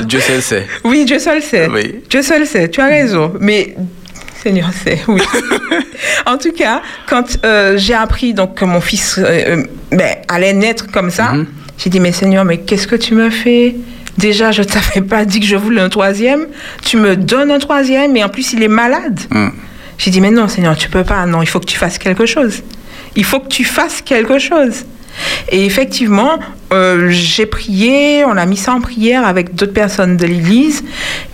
Dieu 0.06 0.20
seul 0.20 0.42
sait. 0.42 0.68
Oui, 0.84 1.06
Dieu 1.06 1.20
seul 1.20 1.42
sait. 1.42 1.68
Oui. 1.72 1.96
Dieu 2.10 2.22
seul 2.22 2.46
sait, 2.46 2.70
tu 2.70 2.82
as 2.82 2.88
raison. 2.88 3.34
Mais 3.40 3.76
Seigneur 4.44 4.72
sait, 4.74 5.00
oui. 5.08 5.22
en 6.26 6.38
tout 6.38 6.52
cas, 6.52 6.82
quand 7.08 7.38
euh, 7.46 7.78
j'ai 7.78 7.94
appris 7.94 8.34
donc, 8.34 8.56
que 8.56 8.66
mon 8.66 8.82
fils 8.82 9.18
euh, 9.18 9.24
euh, 9.26 9.64
ben, 9.92 10.16
allait 10.28 10.52
naître 10.54 10.92
comme 10.92 11.10
ça, 11.12 11.32
Mhm. 11.32 11.48
j'ai 11.78 11.90
dit, 11.90 12.02
mais 12.02 12.12
Seigneur, 12.12 12.44
mais 12.44 12.58
qu'est-ce 12.58 12.86
que 12.88 12.98
tu 12.98 13.14
me 13.16 13.30
fais? 13.30 13.76
Déjà, 14.18 14.52
je 14.52 14.62
ne 14.62 14.68
t'avais 14.68 15.02
pas 15.02 15.24
dit 15.24 15.40
que 15.40 15.46
je 15.46 15.56
voulais 15.56 15.82
un 15.82 15.88
troisième. 15.90 16.48
Tu 16.86 16.98
me 16.98 17.16
donnes 17.16 17.52
un 17.52 17.60
troisième 17.60 18.16
et 18.18 18.24
en 18.24 18.30
plus, 18.30 18.52
il 18.54 18.62
est 18.62 18.68
malade. 18.68 19.20
Mm. 19.30 19.48
J'ai 19.98 20.12
dit, 20.12 20.20
mais 20.20 20.30
non, 20.32 20.48
Seigneur, 20.50 20.76
tu 20.76 20.90
peux 20.90 21.04
pas. 21.06 21.26
Non, 21.26 21.42
il 21.42 21.48
faut 21.48 21.60
que 21.62 21.66
tu 21.66 21.78
fasses 21.78 21.98
quelque 21.98 22.26
chose. 22.26 22.62
Il 23.16 23.24
faut 23.24 23.40
que 23.40 23.48
tu 23.48 23.64
fasses 23.64 24.02
quelque 24.02 24.40
chose. 24.40 24.84
Et 25.50 25.66
effectivement, 25.66 26.40
euh, 26.72 27.08
j'ai 27.10 27.46
prié, 27.46 28.24
on 28.26 28.36
a 28.38 28.46
mis 28.46 28.58
ça 28.58 28.74
en 28.74 28.82
prière 28.82 29.26
avec 29.28 29.54
d'autres 29.56 29.74
personnes 29.74 30.18
de 30.18 30.26
l'Église. 30.26 30.84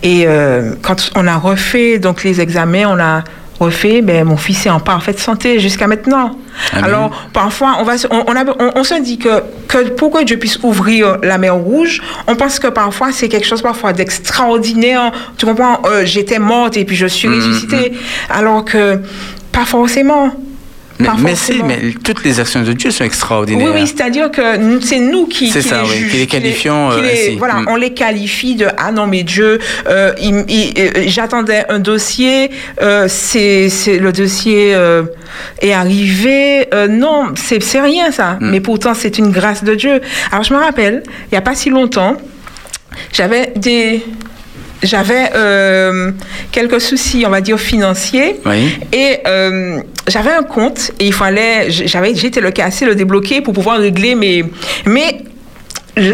Et 0.02 0.24
euh, 0.26 0.72
quand 0.82 1.10
on 1.16 1.26
a 1.26 1.36
refait 1.36 1.98
donc 1.98 2.22
les 2.24 2.40
examens, 2.40 2.86
on 2.88 3.00
a 3.00 3.24
refait, 3.58 4.00
ben, 4.00 4.24
mon 4.24 4.38
fils 4.38 4.64
est 4.64 4.70
en 4.70 4.80
parfaite 4.80 5.18
santé 5.18 5.58
jusqu'à 5.58 5.86
maintenant. 5.86 6.38
Amen. 6.72 6.84
Alors, 6.84 7.10
parfois, 7.34 7.76
on, 7.78 7.84
va, 7.84 7.98
se- 7.98 8.06
on, 8.10 8.24
on, 8.26 8.34
a- 8.34 8.44
on- 8.58 8.72
on 8.74 8.84
se 8.84 8.94
dit 9.02 9.18
que, 9.18 9.42
que 9.68 9.90
pour 9.90 10.10
que 10.10 10.24
Dieu 10.24 10.38
puisse 10.38 10.58
ouvrir 10.62 11.18
la 11.22 11.36
mer 11.36 11.54
rouge, 11.56 12.00
on 12.26 12.36
pense 12.36 12.58
que 12.58 12.68
parfois 12.68 13.12
c'est 13.12 13.28
quelque 13.28 13.46
chose 13.46 13.60
parfois 13.60 13.92
d'extraordinaire. 13.92 15.12
Tu 15.36 15.44
comprends? 15.44 15.80
Euh, 15.84 16.06
J'étais 16.06 16.38
morte 16.38 16.76
et 16.78 16.84
puis 16.86 16.96
je 16.96 17.04
suis 17.06 17.28
Mhm, 17.28 17.34
ressuscitée. 17.36 17.92
Alors 18.30 18.64
que 18.64 19.00
pas 19.52 19.64
forcément. 19.66 20.32
Mais, 21.00 21.08
mais 21.22 21.34
si, 21.34 21.62
mais 21.62 21.78
toutes 22.04 22.22
les 22.24 22.38
actions 22.40 22.62
de 22.62 22.72
Dieu 22.72 22.90
sont 22.90 23.04
extraordinaires. 23.04 23.68
Oui, 23.74 23.80
oui, 23.82 23.86
c'est-à-dire 23.86 24.30
que 24.30 24.42
c'est 24.82 24.98
nous 25.00 25.26
qui, 25.26 25.50
C'est 25.50 25.60
qui 25.60 25.68
ça, 25.68 25.82
les 25.82 25.88
oui, 25.88 25.96
juges, 25.96 26.10
qui 26.12 26.16
les 26.18 26.26
qualifions, 26.26 26.90
qui 26.90 26.98
euh, 26.98 27.02
les- 27.02 27.36
voilà, 27.36 27.54
Mm. 27.54 27.66
on 27.68 27.76
les 27.76 27.92
qualifie 27.94 28.54
de 28.54 28.66
ah 28.78 28.92
non 28.92 29.06
mais 29.06 29.22
Dieu, 29.22 29.58
euh, 29.88 30.12
il- 30.20 30.44
il- 30.48 30.74
euh, 30.78 30.90
j'attendais 31.06 31.64
un 31.68 31.78
dossier, 31.78 32.50
euh, 32.82 33.06
c'est 33.08 33.68
le 33.98 34.12
dossier 34.12 34.74
euh, 34.74 35.02
est 35.60 35.72
arrivé, 35.72 36.68
non, 36.88 37.32
c'est 37.36 37.62
c'est 37.62 37.80
rien 37.80 38.10
ça, 38.12 38.38
Mm. 38.40 38.50
mais 38.50 38.60
pourtant 38.60 38.94
c'est 38.94 39.18
une 39.18 39.30
grâce 39.30 39.64
de 39.64 39.74
Dieu. 39.74 40.00
Alors 40.32 40.44
je 40.44 40.52
me 40.54 40.58
rappelle, 40.58 41.02
il 41.30 41.34
y 41.34 41.38
a 41.38 41.42
pas 41.42 41.54
si 41.54 41.70
longtemps, 41.70 42.16
j'avais 43.12 43.52
des 43.56 44.04
j'avais 44.82 45.30
euh, 45.34 46.12
quelques 46.52 46.80
soucis, 46.80 47.24
on 47.26 47.30
va 47.30 47.40
dire 47.40 47.58
financiers. 47.58 48.40
Oui. 48.46 48.78
Et 48.92 49.18
euh, 49.26 49.80
j'avais 50.08 50.30
un 50.32 50.42
compte 50.42 50.90
et 50.98 51.06
il 51.06 51.12
fallait, 51.12 51.70
j'avais, 51.70 52.14
j'étais 52.14 52.40
le 52.40 52.50
casser, 52.50 52.86
le 52.86 52.94
débloquer 52.94 53.40
pour 53.40 53.52
pouvoir 53.54 53.78
régler 53.78 54.14
mes. 54.14 54.44
Mais 54.86 55.22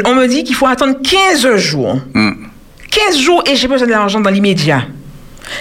on 0.04 0.14
me 0.14 0.26
dit 0.26 0.44
qu'il 0.44 0.54
faut 0.56 0.66
attendre 0.66 0.96
15 1.02 1.56
jours. 1.56 2.00
Mm. 2.14 2.32
15 2.90 3.18
jours 3.18 3.44
et 3.46 3.56
j'ai 3.56 3.68
besoin 3.68 3.86
de 3.86 3.92
l'argent 3.92 4.20
dans 4.20 4.30
l'immédiat. 4.30 4.82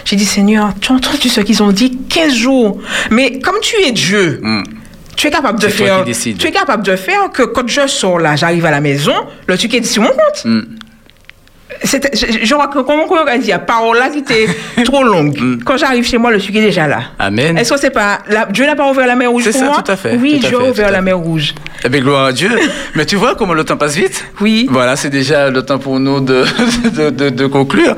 J'ai 0.03 0.15
dit, 0.15 0.25
Seigneur, 0.25 0.73
tu 0.81 0.91
as 0.91 0.95
entendu 0.95 1.29
ce 1.29 1.41
qu'ils 1.41 1.61
ont 1.61 1.71
dit 1.71 1.97
15 2.09 2.33
jours. 2.33 2.79
Mais 3.11 3.39
comme 3.39 3.59
tu 3.61 3.75
es 3.83 3.91
Dieu, 3.91 4.39
Mm. 4.41 4.63
tu 5.15 5.27
es 5.27 5.31
capable 5.31 5.59
de 5.59 5.67
faire. 5.67 6.03
Tu 6.05 6.47
es 6.47 6.51
capable 6.51 6.83
de 6.83 6.95
faire 6.95 7.29
que 7.31 7.43
quand 7.43 7.67
je 7.67 7.87
sors 7.87 8.19
là, 8.19 8.35
j'arrive 8.35 8.65
à 8.65 8.71
la 8.71 8.81
maison, 8.81 9.13
le 9.47 9.57
truc 9.57 9.73
est 9.75 9.83
sur 9.83 10.01
mon 10.01 10.09
compte. 10.09 10.45
Mm. 10.45 10.61
Je, 11.83 12.45
je 12.45 12.53
crois 12.53 12.67
que, 12.67 12.79
comment 12.79 13.03
on 13.09 13.57
parole 13.65 13.97
là 13.97 14.09
qui 14.09 14.19
était 14.19 14.47
trop 14.85 15.03
longue. 15.03 15.63
Quand 15.65 15.77
j'arrive 15.77 16.05
chez 16.05 16.17
moi, 16.17 16.31
le 16.31 16.39
sucre 16.39 16.57
est 16.59 16.61
déjà 16.61 16.87
là. 16.87 16.99
Amen. 17.19 17.57
Est-ce 17.57 17.73
que 17.73 17.79
c'est 17.79 17.89
pas. 17.89 18.19
la- 18.29 18.45
Dieu 18.45 18.65
n'a 18.65 18.75
pas 18.75 18.89
ouvert 18.89 19.07
la 19.07 19.15
mer 19.15 19.31
rouge 19.31 19.43
C'est 19.45 19.51
pour 19.51 19.59
ça, 19.59 19.65
moi? 19.67 19.81
tout 19.83 19.91
à 19.91 19.95
fait, 19.95 20.15
Oui, 20.15 20.39
Dieu 20.39 20.59
a 20.59 20.69
ouvert 20.69 20.91
la 20.91 21.01
mer 21.01 21.17
rouge. 21.17 21.55
Eh 21.83 21.89
bien, 21.89 22.01
gloire 22.01 22.25
à 22.25 22.31
Dieu. 22.31 22.51
Mais 22.95 23.05
tu 23.05 23.15
vois 23.15 23.35
comment 23.35 23.53
le 23.53 23.63
temps 23.63 23.77
passe 23.77 23.95
vite 23.95 24.25
Oui. 24.41 24.67
Voilà, 24.69 24.95
c'est 24.95 25.09
déjà 25.09 25.49
le 25.49 25.63
temps 25.63 25.79
pour 25.79 25.99
nous 25.99 26.19
de, 26.19 26.45
de, 26.95 27.09
de- 27.09 27.29
de 27.29 27.47
conclure. 27.47 27.95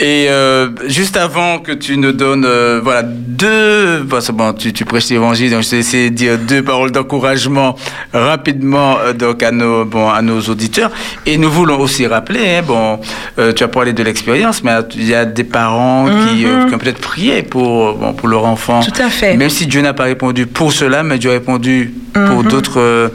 Et 0.00 0.26
euh, 0.28 0.68
juste 0.86 1.16
avant 1.16 1.58
que 1.60 1.72
tu 1.72 1.96
nous 1.98 2.12
donnes, 2.12 2.44
euh, 2.46 2.80
voilà, 2.82 3.02
deux... 3.04 4.00
Bon, 4.00 4.20
c'est 4.20 4.32
bon, 4.32 4.52
tu, 4.52 4.72
tu 4.72 4.84
prêches 4.84 5.10
l'évangile, 5.10 5.50
donc 5.52 5.62
je 5.62 5.70
vais 5.70 5.78
essayer 5.78 6.10
de 6.10 6.14
dire 6.16 6.38
deux 6.38 6.62
paroles 6.62 6.90
d'encouragement 6.90 7.76
rapidement 8.12 8.98
euh, 8.98 9.12
donc 9.12 9.42
à 9.42 9.50
nos, 9.52 9.84
bon, 9.84 10.08
à 10.10 10.20
nos 10.22 10.40
auditeurs. 10.40 10.90
Et 11.26 11.36
nous 11.38 11.50
voulons 11.50 11.78
aussi 11.78 12.06
rappeler, 12.06 12.56
hein, 12.56 12.62
bon, 12.66 12.93
euh, 13.38 13.52
tu 13.52 13.64
as 13.64 13.68
parlé 13.68 13.92
de 13.92 14.02
l'expérience, 14.02 14.62
mais 14.64 14.72
il 14.94 15.04
y 15.04 15.14
a 15.14 15.24
des 15.24 15.44
parents 15.44 16.06
qui, 16.06 16.44
euh, 16.44 16.66
qui 16.68 16.74
ont 16.74 16.78
peut-être 16.78 17.00
prié 17.00 17.42
pour, 17.42 17.94
bon, 17.94 18.12
pour 18.12 18.28
leur 18.28 18.44
enfant. 18.44 18.80
Mhm. 18.80 18.86
Tout 18.86 19.02
à 19.02 19.08
fait. 19.10 19.36
Même 19.36 19.50
si 19.50 19.66
Dieu 19.66 19.80
n'a 19.80 19.92
pas 19.94 20.04
répondu 20.04 20.46
pour 20.46 20.72
cela, 20.72 21.02
mais 21.02 21.18
Dieu 21.18 21.30
a 21.30 21.34
répondu 21.34 21.94
pour 22.12 22.42
Mhm. 22.42 22.48
d'autres, 22.48 22.78
euh, 22.80 23.08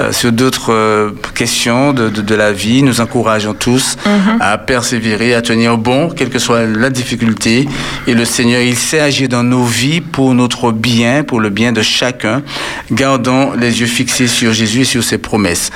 euh, 0.00 0.12
sur 0.12 0.32
d'autres 0.32 1.12
questions 1.34 1.92
de, 1.92 2.08
de, 2.08 2.20
de 2.22 2.34
la 2.34 2.52
vie. 2.52 2.82
Nous 2.82 3.00
encourageons 3.00 3.54
tous 3.54 3.96
Mhm. 4.04 4.38
à 4.40 4.58
persévérer, 4.58 5.34
à 5.34 5.42
tenir 5.42 5.76
bon, 5.78 6.08
quelle 6.10 6.30
que 6.30 6.38
soit 6.38 6.64
la 6.66 6.90
difficulté. 6.90 7.68
Et 8.06 8.14
le 8.14 8.24
Seigneur, 8.24 8.60
il 8.62 8.76
sait 8.76 9.00
agir 9.00 9.28
dans 9.28 9.42
nos 9.44 9.64
vies 9.64 10.00
pour 10.00 10.34
notre 10.34 10.72
bien, 10.72 11.22
pour 11.22 11.40
le 11.40 11.48
bien 11.50 11.72
de 11.72 11.82
chacun. 11.82 12.42
Gardons 12.90 13.52
les 13.58 13.80
yeux 13.80 13.86
fixés 13.86 14.26
sur 14.26 14.52
Jésus 14.52 14.80
et 14.80 14.84
sur 14.84 15.04
ses 15.04 15.18
promesses. 15.18 15.70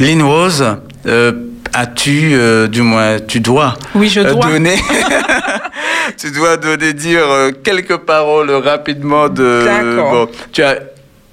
Lynn 0.00 0.22
Rose, 0.22 0.64
euh, 1.06 1.32
as-tu, 1.74 2.30
euh, 2.34 2.66
du 2.68 2.82
moins, 2.82 3.18
tu 3.26 3.40
dois, 3.40 3.74
Oui, 3.94 4.08
je 4.08 4.20
euh, 4.20 4.32
dois. 4.32 4.46
donner, 4.50 4.76
tu 6.16 6.30
dois 6.30 6.56
donner, 6.56 6.92
dire 6.92 7.22
euh, 7.28 7.50
quelques 7.62 7.96
paroles 7.98 8.50
rapidement 8.50 9.28
de. 9.28 9.64
D'accord. 9.64 10.10
Bon, 10.26 10.28
tu 10.52 10.62
as 10.62 10.78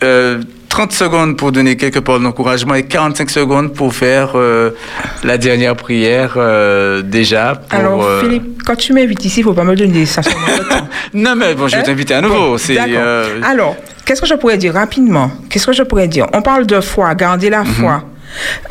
euh, 0.04 0.42
30 0.70 0.94
secondes 0.94 1.38
pour 1.38 1.52
donner 1.52 1.76
quelques 1.76 2.00
paroles 2.00 2.24
d'encouragement 2.24 2.76
et 2.76 2.84
45 2.84 3.30
secondes 3.30 3.74
pour 3.74 3.94
faire 3.94 4.32
euh, 4.36 4.72
la 5.24 5.38
dernière 5.38 5.76
prière 5.76 6.34
euh, 6.38 7.02
déjà. 7.02 7.56
Pour, 7.70 7.78
Alors, 7.80 8.04
euh, 8.06 8.22
Philippe, 8.22 8.64
quand 8.66 8.76
tu 8.78 8.94
m'invites 8.94 9.24
ici, 9.26 9.42
il 9.42 9.44
ne 9.44 9.50
faut 9.50 9.54
pas 9.54 9.64
me 9.66 9.76
donner 9.76 10.06
ça. 10.06 10.22
Non, 11.14 11.36
mais 11.36 11.54
bon, 11.56 11.68
je 11.68 11.76
vais 11.76 11.82
Hein? 11.82 11.86
t'inviter 11.86 12.14
à 12.14 12.22
nouveau. 12.22 12.56
Bon, 12.56 13.44
Alors, 13.44 13.76
qu'est-ce 14.06 14.22
que 14.22 14.28
je 14.28 14.36
pourrais 14.36 14.58
dire 14.58 14.74
rapidement? 14.74 15.30
Qu'est-ce 15.50 15.66
que 15.66 15.74
je 15.74 15.84
pourrais 15.84 16.08
dire? 16.08 16.26
On 16.34 16.42
parle 16.42 16.66
de 16.66 16.80
foi, 16.80 17.14
garder 17.16 17.50
la 17.50 17.64
Mhm. 17.64 17.74
foi. 17.74 18.04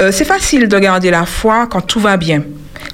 Euh, 0.01 0.11
c'est 0.13 0.25
facile 0.25 0.69
de 0.69 0.79
garder 0.79 1.11
la 1.11 1.27
foi 1.27 1.67
quand 1.67 1.81
tout 1.81 2.01
va 2.01 2.17
bien. 2.17 2.43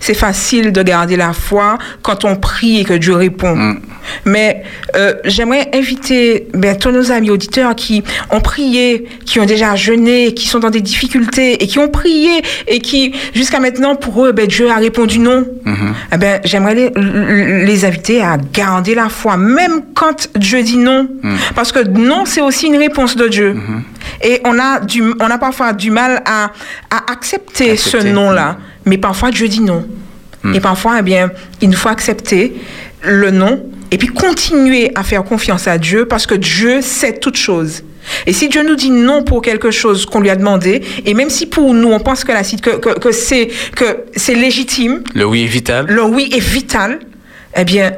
C'est 0.01 0.15
facile 0.15 0.73
de 0.73 0.83
garder 0.83 1.17
la 1.17 1.33
foi 1.33 1.79
quand 2.03 2.25
on 2.25 2.37
prie 2.37 2.81
et 2.81 2.85
que 2.85 2.95
Dieu 2.95 3.15
répond. 3.15 3.57
Mm. 3.57 3.81
Mais 4.25 4.63
euh, 4.95 5.15
j'aimerais 5.25 5.69
inviter 5.75 6.47
ben, 6.55 6.77
tous 6.77 6.91
nos 6.91 7.11
amis 7.11 7.31
auditeurs 7.31 7.75
qui 7.75 8.05
ont 8.31 8.41
prié, 8.41 9.09
qui 9.25 9.41
ont 9.41 9.47
déjà 9.47 9.75
jeûné, 9.75 10.33
qui 10.35 10.47
sont 10.49 10.61
dans 10.61 10.71
des 10.71 10.81
difficultés 10.81 11.63
et 11.63 11.67
qui 11.67 11.79
ont 11.79 11.89
prié 11.89 12.43
et 12.69 12.79
qui, 12.81 13.15
jusqu'à 13.35 13.59
maintenant, 13.59 13.97
pour 13.97 14.25
eux, 14.25 14.33
ben, 14.33 14.47
Dieu 14.47 14.71
a 14.71 14.77
répondu 14.77 15.19
non. 15.19 15.47
Mhm. 15.65 15.95
Eh 16.13 16.17
ben, 16.17 16.41
j'aimerais 16.45 16.75
les, 16.75 16.91
les 17.65 17.85
inviter 17.85 18.23
à 18.23 18.37
garder 18.53 18.95
la 18.95 19.09
foi, 19.09 19.37
même 19.37 19.83
quand 19.95 20.29
Dieu 20.37 20.63
dit 20.63 20.79
non. 20.79 21.09
Mm. 21.23 21.35
Parce 21.55 21.73
que 21.73 21.81
non, 21.87 22.25
c'est 22.27 22.41
aussi 22.43 22.67
une 22.67 22.77
réponse 22.79 23.17
de 23.17 23.27
Dieu. 23.29 23.57
Et 24.23 24.41
on 24.45 24.59
a, 24.59 24.81
du, 24.81 25.03
on 25.21 25.31
a 25.31 25.39
parfois 25.39 25.73
du 25.73 25.91
mal 25.91 26.23
à, 26.25 26.53
à 26.91 27.13
accepter, 27.13 27.73
Accepter. 27.73 28.01
ce 28.01 28.07
non-là. 28.13 28.57
Mais 28.87 28.99
parfois, 28.99 29.31
Dieu 29.31 29.49
dit 29.49 29.61
non. 29.61 29.87
Et 30.55 30.61
parfois, 30.61 30.97
eh 31.01 31.03
bien, 31.03 31.33
il 31.61 31.69
nous 31.71 31.77
faut 31.77 31.89
accepter 31.89 32.55
le 33.03 33.33
non 33.33 33.65
et 33.91 33.99
puis 33.99 34.07
continuer 34.07 34.93
à 34.95 35.03
faire 35.03 35.25
confiance 35.25 35.67
à 35.67 35.77
Dieu 35.77 36.07
parce 36.07 36.25
que 36.25 36.37
Dieu 36.37 36.83
sait 36.83 37.19
toutes 37.19 37.37
choses. 37.37 37.83
Et 38.27 38.33
si 38.33 38.49
Dieu 38.49 38.63
nous 38.63 38.77
dit 38.77 38.91
non 38.91 39.25
pour 39.25 39.43
quelque 39.43 39.73
chose 39.73 40.07
qu'on 40.07 40.21
lui 40.21 40.31
a 40.31 40.37
demandé, 40.37 40.83
et 41.05 41.15
même 41.15 41.31
si 41.31 41.47
pour 41.47 41.75
nous 41.75 41.89
on 41.89 41.99
pense 41.99 42.23
que, 42.23 42.31
la, 42.31 42.45
que, 42.45 42.77
que, 42.79 42.99
que 42.99 43.11
c'est 43.11 43.49
que 43.75 44.05
c'est 44.15 44.37
légitime, 44.37 45.03
le 45.15 45.25
oui 45.27 45.43
est 45.43 45.47
vital. 45.49 45.87
le 45.89 46.05
oui 46.05 46.31
est 46.33 46.39
vital, 46.39 47.01
eh 47.57 47.65
bien, 47.65 47.93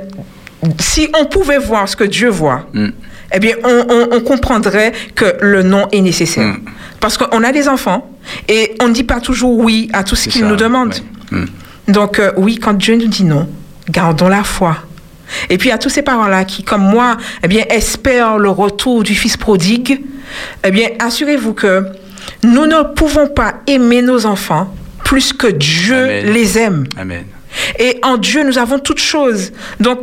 si 0.81 1.09
on 1.21 1.27
pouvait 1.27 1.59
voir 1.59 1.87
ce 1.87 1.97
que 1.97 2.05
Dieu 2.05 2.31
voit, 2.31 2.67
Mm. 2.73 2.89
Eh 3.33 3.39
bien, 3.39 3.55
on, 3.65 3.85
on- 3.89 4.09
on 4.17 4.21
comprendrait 4.21 4.93
que 5.15 5.37
le 5.41 5.63
non 5.63 5.87
est 5.93 6.01
nécessaire. 6.01 6.47
Mm. 6.47 6.61
Parce 7.01 7.17
qu'on 7.19 7.43
a 7.45 7.53
des 7.53 7.69
enfants 7.69 8.11
et 8.49 8.75
on 8.81 8.89
ne 8.89 8.93
dit 8.93 9.05
pas 9.05 9.21
toujours 9.21 9.59
oui 9.59 9.89
à 9.93 10.03
tout 10.05 10.17
ce 10.17 10.29
qu'ils 10.29 10.47
nous 10.47 10.57
demandent. 10.57 10.95
ouais. 11.33 11.39
Mm. 11.41 11.47
Donc, 11.93 12.19
euh, 12.19 12.33
oui, 12.37 12.59
quand 12.59 12.75
Dieu 12.75 12.97
nous 12.97 13.07
dit 13.07 13.25
non, 13.25 13.49
gardons 13.91 14.29
la 14.29 14.45
foi. 14.45 14.77
Et 15.51 15.59
puis, 15.59 15.71
à 15.71 15.79
tous 15.79 15.91
ces 15.91 16.03
parents-là 16.03 16.45
qui, 16.45 16.63
comme 16.63 16.83
moi, 16.83 17.17
eh 17.43 17.49
bien, 17.49 17.65
espèrent 17.69 18.39
le 18.39 18.49
retour 18.51 19.03
du 19.03 19.15
Fils 19.15 19.37
prodigue, 19.37 20.01
eh 20.65 20.71
bien, 20.71 20.89
assurez-vous 20.99 21.53
que 21.55 21.85
nous 22.45 22.67
ne 22.67 22.83
pouvons 22.95 23.27
pas 23.29 23.55
aimer 23.67 24.01
nos 24.03 24.27
enfants 24.27 24.75
plus 25.05 25.33
que 25.33 25.47
Dieu 25.47 25.97
Amen. 25.97 26.33
les 26.33 26.59
aime. 26.59 26.85
Amen. 26.99 27.25
Et 27.79 27.99
en 28.03 28.19
Dieu, 28.19 28.43
nous 28.45 28.59
avons 28.59 28.79
toutes 28.79 29.01
choses. 29.01 29.53
Donc, 29.81 29.99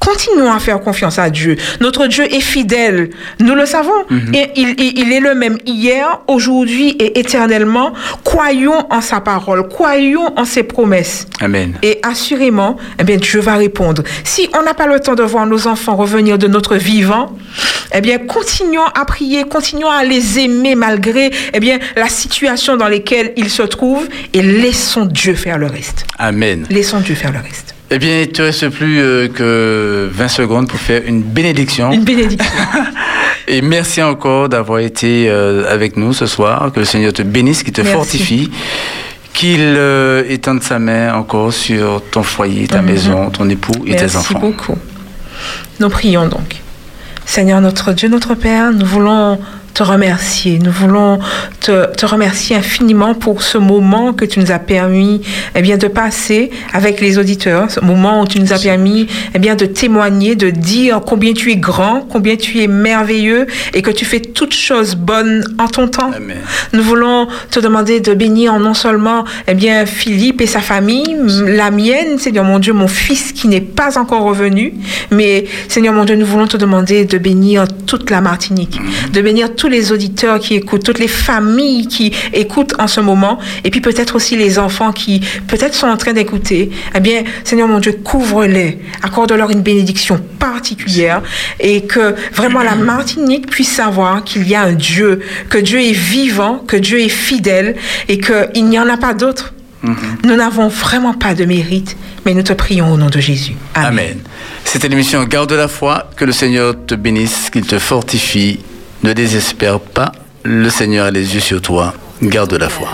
continuons 0.00 0.52
à 0.52 0.58
faire 0.58 0.80
confiance 0.80 1.18
à 1.18 1.30
Dieu. 1.30 1.56
Notre 1.80 2.06
Dieu 2.08 2.24
est 2.24 2.40
fidèle. 2.40 3.10
Nous 3.38 3.54
le 3.54 3.66
savons. 3.66 3.92
Et 4.34 4.50
il, 4.56 4.74
il- 4.80 4.98
il 4.98 5.12
est 5.12 5.20
le 5.20 5.34
même 5.34 5.58
hier, 5.66 6.20
aujourd'hui 6.26 6.90
et 6.98 7.20
éternellement. 7.20 7.92
Croyons 8.24 8.86
en 8.90 9.00
sa 9.00 9.20
parole. 9.20 9.68
Croyons 9.68 10.32
en 10.36 10.44
ses 10.44 10.62
promesses. 10.64 11.26
Amen. 11.40 11.74
Et 11.82 12.00
assurément, 12.02 12.76
eh 12.98 13.04
bien, 13.04 13.16
Dieu 13.16 13.40
va 13.40 13.56
répondre. 13.56 14.02
Si 14.24 14.48
on 14.58 14.62
n'a 14.62 14.74
pas 14.74 14.86
le 14.86 14.98
temps 15.00 15.14
de 15.14 15.22
voir 15.22 15.46
nos 15.46 15.66
enfants 15.66 15.94
revenir 15.96 16.38
de 16.38 16.46
notre 16.48 16.76
vivant, 16.76 17.36
eh 17.94 18.00
bien, 18.00 18.18
continuons 18.18 18.86
à 18.94 19.04
prier, 19.04 19.44
continuons 19.44 19.90
à 19.90 20.02
les 20.04 20.38
aimer 20.38 20.74
malgré, 20.74 21.30
eh 21.52 21.60
bien, 21.60 21.78
la 21.96 22.08
situation 22.08 22.76
dans 22.76 22.88
laquelle 22.88 23.32
ils 23.36 23.50
se 23.50 23.62
trouvent 23.62 24.08
et 24.32 24.42
laissons 24.42 25.04
Dieu 25.04 25.34
faire 25.34 25.58
le 25.58 25.66
reste. 25.66 26.06
Amen. 26.18 26.66
Laissons 26.70 27.00
Dieu 27.00 27.14
faire 27.14 27.32
le 27.32 27.38
reste. 27.40 27.74
Eh 27.92 27.98
bien, 27.98 28.20
il 28.22 28.28
ne 28.28 28.32
te 28.32 28.42
reste 28.42 28.68
plus 28.68 29.00
euh, 29.00 29.28
que 29.28 30.08
20 30.12 30.28
secondes 30.28 30.68
pour 30.68 30.78
faire 30.78 31.02
une 31.06 31.22
bénédiction. 31.22 31.90
Une 31.92 32.04
bénédiction. 32.04 32.48
Et 33.48 33.62
merci 33.62 34.00
encore 34.00 34.48
d'avoir 34.48 34.78
été 34.78 35.26
euh, 35.28 35.64
avec 35.72 35.96
nous 35.96 36.12
ce 36.12 36.26
soir. 36.26 36.70
Que 36.72 36.78
le 36.80 36.86
Seigneur 36.86 37.12
te 37.12 37.22
bénisse, 37.22 37.64
qu'il 37.64 37.72
te 37.72 37.80
Merci. 37.80 37.96
fortifie, 37.96 38.50
qu'il 39.32 39.58
euh, 39.60 40.22
étende 40.28 40.62
sa 40.62 40.78
main 40.78 41.14
encore 41.14 41.52
sur 41.52 42.00
ton 42.12 42.22
foyer, 42.22 42.68
ta 42.68 42.80
Mhm. 42.80 42.86
maison, 42.86 43.30
ton 43.30 43.48
époux 43.48 43.72
et 43.86 43.96
tes 43.96 44.02
Merci 44.02 44.16
enfants. 44.18 44.38
beaucoup. 44.38 44.76
Nous 45.80 45.88
prions 45.88 46.28
donc. 46.28 46.60
Seigneur 47.26 47.60
notre 47.60 47.92
Dieu, 47.92 48.08
notre 48.08 48.34
Père, 48.34 48.72
nous 48.72 48.86
voulons 48.86 49.38
te 49.74 49.82
remercier. 49.82 50.58
Nous 50.58 50.70
voulons 50.70 51.18
te, 51.60 51.94
te 51.94 52.06
remercier 52.06 52.56
infiniment 52.56 53.14
pour 53.14 53.42
ce 53.42 53.58
moment 53.58 54.12
que 54.12 54.24
tu 54.24 54.40
nous 54.40 54.50
as 54.50 54.58
permis 54.58 55.20
eh 55.54 55.62
bien, 55.62 55.76
de 55.76 55.88
passer 55.88 56.50
avec 56.72 57.00
les 57.00 57.18
auditeurs, 57.18 57.70
ce 57.70 57.80
moment 57.80 58.22
où 58.22 58.26
tu 58.26 58.40
nous 58.40 58.52
as 58.52 58.58
permis 58.58 59.06
eh 59.34 59.38
bien, 59.38 59.54
de 59.54 59.66
témoigner, 59.66 60.34
de 60.34 60.50
dire 60.50 61.00
combien 61.06 61.32
tu 61.32 61.50
es 61.50 61.56
grand, 61.56 62.06
combien 62.08 62.36
tu 62.36 62.60
es 62.60 62.66
merveilleux 62.66 63.46
et 63.74 63.82
que 63.82 63.90
tu 63.90 64.04
fais 64.04 64.20
toutes 64.20 64.54
choses 64.54 64.94
bonnes 64.94 65.44
en 65.58 65.68
ton 65.68 65.88
temps. 65.88 66.10
Amen. 66.12 66.38
Nous 66.72 66.82
voulons 66.82 67.28
te 67.50 67.60
demander 67.60 68.00
de 68.00 68.14
bénir 68.14 68.58
non 68.58 68.74
seulement 68.74 69.24
eh 69.46 69.54
bien, 69.54 69.86
Philippe 69.86 70.40
et 70.40 70.46
sa 70.46 70.60
famille, 70.60 71.16
la 71.46 71.70
mienne, 71.70 72.18
Seigneur 72.18 72.44
mon 72.44 72.58
Dieu, 72.58 72.72
mon 72.72 72.88
fils 72.88 73.32
qui 73.32 73.48
n'est 73.48 73.60
pas 73.60 73.98
encore 73.98 74.22
revenu, 74.22 74.74
mais 75.10 75.44
Seigneur 75.68 75.94
mon 75.94 76.04
Dieu, 76.04 76.16
nous 76.16 76.26
voulons 76.26 76.46
te 76.46 76.56
demander 76.56 77.04
de 77.04 77.18
bénir 77.18 77.66
toute 77.86 78.10
la 78.10 78.20
Martinique, 78.20 78.80
de 79.12 79.20
bénir 79.20 79.54
tous 79.60 79.68
les 79.68 79.92
auditeurs 79.92 80.38
qui 80.38 80.54
écoutent, 80.54 80.84
toutes 80.84 80.98
les 80.98 81.06
familles 81.06 81.86
qui 81.86 82.14
écoutent 82.32 82.74
en 82.78 82.86
ce 82.86 83.02
moment, 83.02 83.38
et 83.62 83.70
puis 83.70 83.82
peut-être 83.82 84.16
aussi 84.16 84.34
les 84.34 84.58
enfants 84.58 84.90
qui 84.90 85.20
peut-être 85.48 85.74
sont 85.74 85.86
en 85.86 85.98
train 85.98 86.14
d'écouter. 86.14 86.70
Eh 86.94 87.00
bien, 87.00 87.24
Seigneur 87.44 87.68
mon 87.68 87.78
Dieu, 87.78 87.92
couvre-les, 88.02 88.78
accorde-leur 89.02 89.50
une 89.50 89.60
bénédiction 89.60 90.18
particulière, 90.38 91.20
et 91.60 91.82
que 91.82 92.14
vraiment 92.32 92.62
la 92.62 92.74
Martinique 92.74 93.50
puisse 93.50 93.70
savoir 93.70 94.24
qu'il 94.24 94.48
y 94.48 94.54
a 94.54 94.62
un 94.62 94.72
Dieu, 94.72 95.20
que 95.50 95.58
Dieu 95.58 95.78
est 95.78 95.92
vivant, 95.92 96.62
que 96.66 96.78
Dieu 96.78 96.98
est 96.98 97.10
fidèle, 97.10 97.76
et 98.08 98.18
qu'il 98.18 98.64
n'y 98.64 98.78
en 98.78 98.88
a 98.88 98.96
pas 98.96 99.12
d'autre. 99.12 99.52
Nous 100.24 100.36
n'avons 100.36 100.68
vraiment 100.68 101.14
pas 101.14 101.34
de 101.34 101.44
mérite, 101.44 101.96
mais 102.24 102.32
nous 102.32 102.42
te 102.42 102.54
prions 102.54 102.92
au 102.92 102.96
nom 102.96 103.08
de 103.08 103.20
Jésus. 103.20 103.56
Amen. 103.74 103.88
Amen. 103.88 104.18
C'était 104.64 104.88
l'émission 104.88 105.22
Garde 105.24 105.52
la 105.52 105.68
foi. 105.68 106.10
Que 106.16 106.24
le 106.24 106.32
Seigneur 106.32 106.74
te 106.86 106.94
bénisse, 106.94 107.50
qu'il 107.50 107.66
te 107.66 107.78
fortifie. 107.78 108.60
Ne 109.02 109.12
désespère 109.14 109.80
pas. 109.80 110.12
Le 110.44 110.68
Seigneur 110.68 111.06
a 111.06 111.10
les 111.10 111.34
yeux 111.34 111.40
sur 111.40 111.60
toi. 111.62 111.94
Garde 112.22 112.52
la 112.52 112.68
foi. 112.68 112.88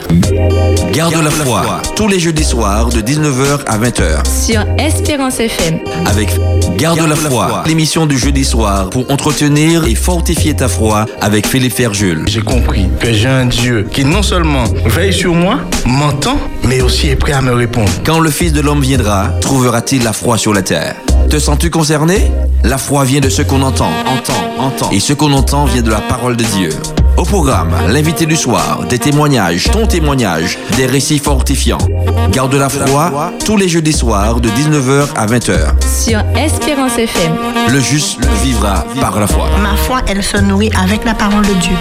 Garde 0.93 1.15
la 1.17 1.31
foi, 1.31 1.83
tous 1.97 2.07
les 2.07 2.21
jeudis 2.21 2.45
soirs 2.45 2.91
de 2.91 3.01
19h 3.01 3.65
à 3.67 3.77
20h. 3.77 4.25
Sur 4.25 4.65
Espérance 4.79 5.41
FM. 5.41 5.81
Avec 6.07 6.29
Garde 6.77 7.01
la 7.01 7.17
foi, 7.17 7.65
l'émission 7.67 8.07
du 8.07 8.17
jeudi 8.19 8.45
soir 8.45 8.89
pour 8.91 9.11
entretenir 9.11 9.85
et 9.87 9.97
fortifier 9.97 10.55
ta 10.55 10.69
foi 10.69 11.07
avec 11.21 11.49
Philippe 11.49 11.75
Ferjul. 11.75 12.23
J'ai 12.29 12.43
compris 12.43 12.87
que 13.01 13.13
j'ai 13.13 13.29
un 13.29 13.47
Dieu 13.47 13.89
qui 13.91 14.05
non 14.05 14.23
seulement 14.23 14.65
veille 14.85 15.13
sur 15.13 15.35
moi, 15.35 15.59
m'entend, 15.87 16.39
mais 16.63 16.81
aussi 16.81 17.09
est 17.09 17.17
prêt 17.17 17.33
à 17.33 17.43
me 17.43 17.53
répondre. 17.53 17.91
Quand 18.05 18.21
le 18.21 18.31
Fils 18.31 18.53
de 18.53 18.61
l'homme 18.61 18.81
viendra, 18.83 19.31
trouvera-t-il 19.41 20.05
la 20.05 20.13
foi 20.13 20.39
sur 20.39 20.55
la 20.55 20.63
terre? 20.63 20.95
Te 21.31 21.39
sens-tu 21.39 21.71
concerné? 21.71 22.31
La 22.63 22.79
foi 22.79 23.05
vient 23.05 23.21
de 23.21 23.29
ce 23.29 23.43
qu'on 23.43 23.63
entend, 23.63 23.91
entend, 24.07 24.33
entend. 24.59 24.91
Et 24.91 25.01
ce 25.01 25.13
qu'on 25.13 25.33
entend 25.33 25.65
vient 25.65 25.83
de 25.83 25.91
la 25.91 26.01
parole 26.01 26.37
de 26.37 26.45
Dieu. 26.45 26.71
Au 27.17 27.25
programme, 27.25 27.73
l'invité 27.89 28.27
du 28.27 28.37
soir, 28.37 28.85
des 28.89 28.99
témoignages, 28.99 29.71
ton 29.71 29.87
témoignage, 29.87 30.59
des 30.77 30.87
récits 30.87 31.19
fortifiants. 31.19 31.79
Garde 32.31 32.55
la 32.55 32.69
foi, 32.69 33.33
tous 33.45 33.57
les 33.57 33.69
jeudis 33.69 33.93
soirs 33.93 34.41
de 34.41 34.49
19h 34.51 35.09
à 35.17 35.27
20h. 35.27 35.57
Sur 35.81 36.21
Espérance 36.37 36.99
FM. 36.99 37.33
Le 37.71 37.81
juste 37.81 38.25
vivra 38.43 38.85
par 39.01 39.19
la 39.19 39.27
foi. 39.27 39.49
Ma 39.63 39.77
foi, 39.77 40.03
elle 40.07 40.23
se 40.23 40.37
nourrit 40.37 40.71
avec 40.81 41.05
la 41.05 41.15
parole 41.15 41.47
de 41.47 41.55
Dieu. 41.55 41.77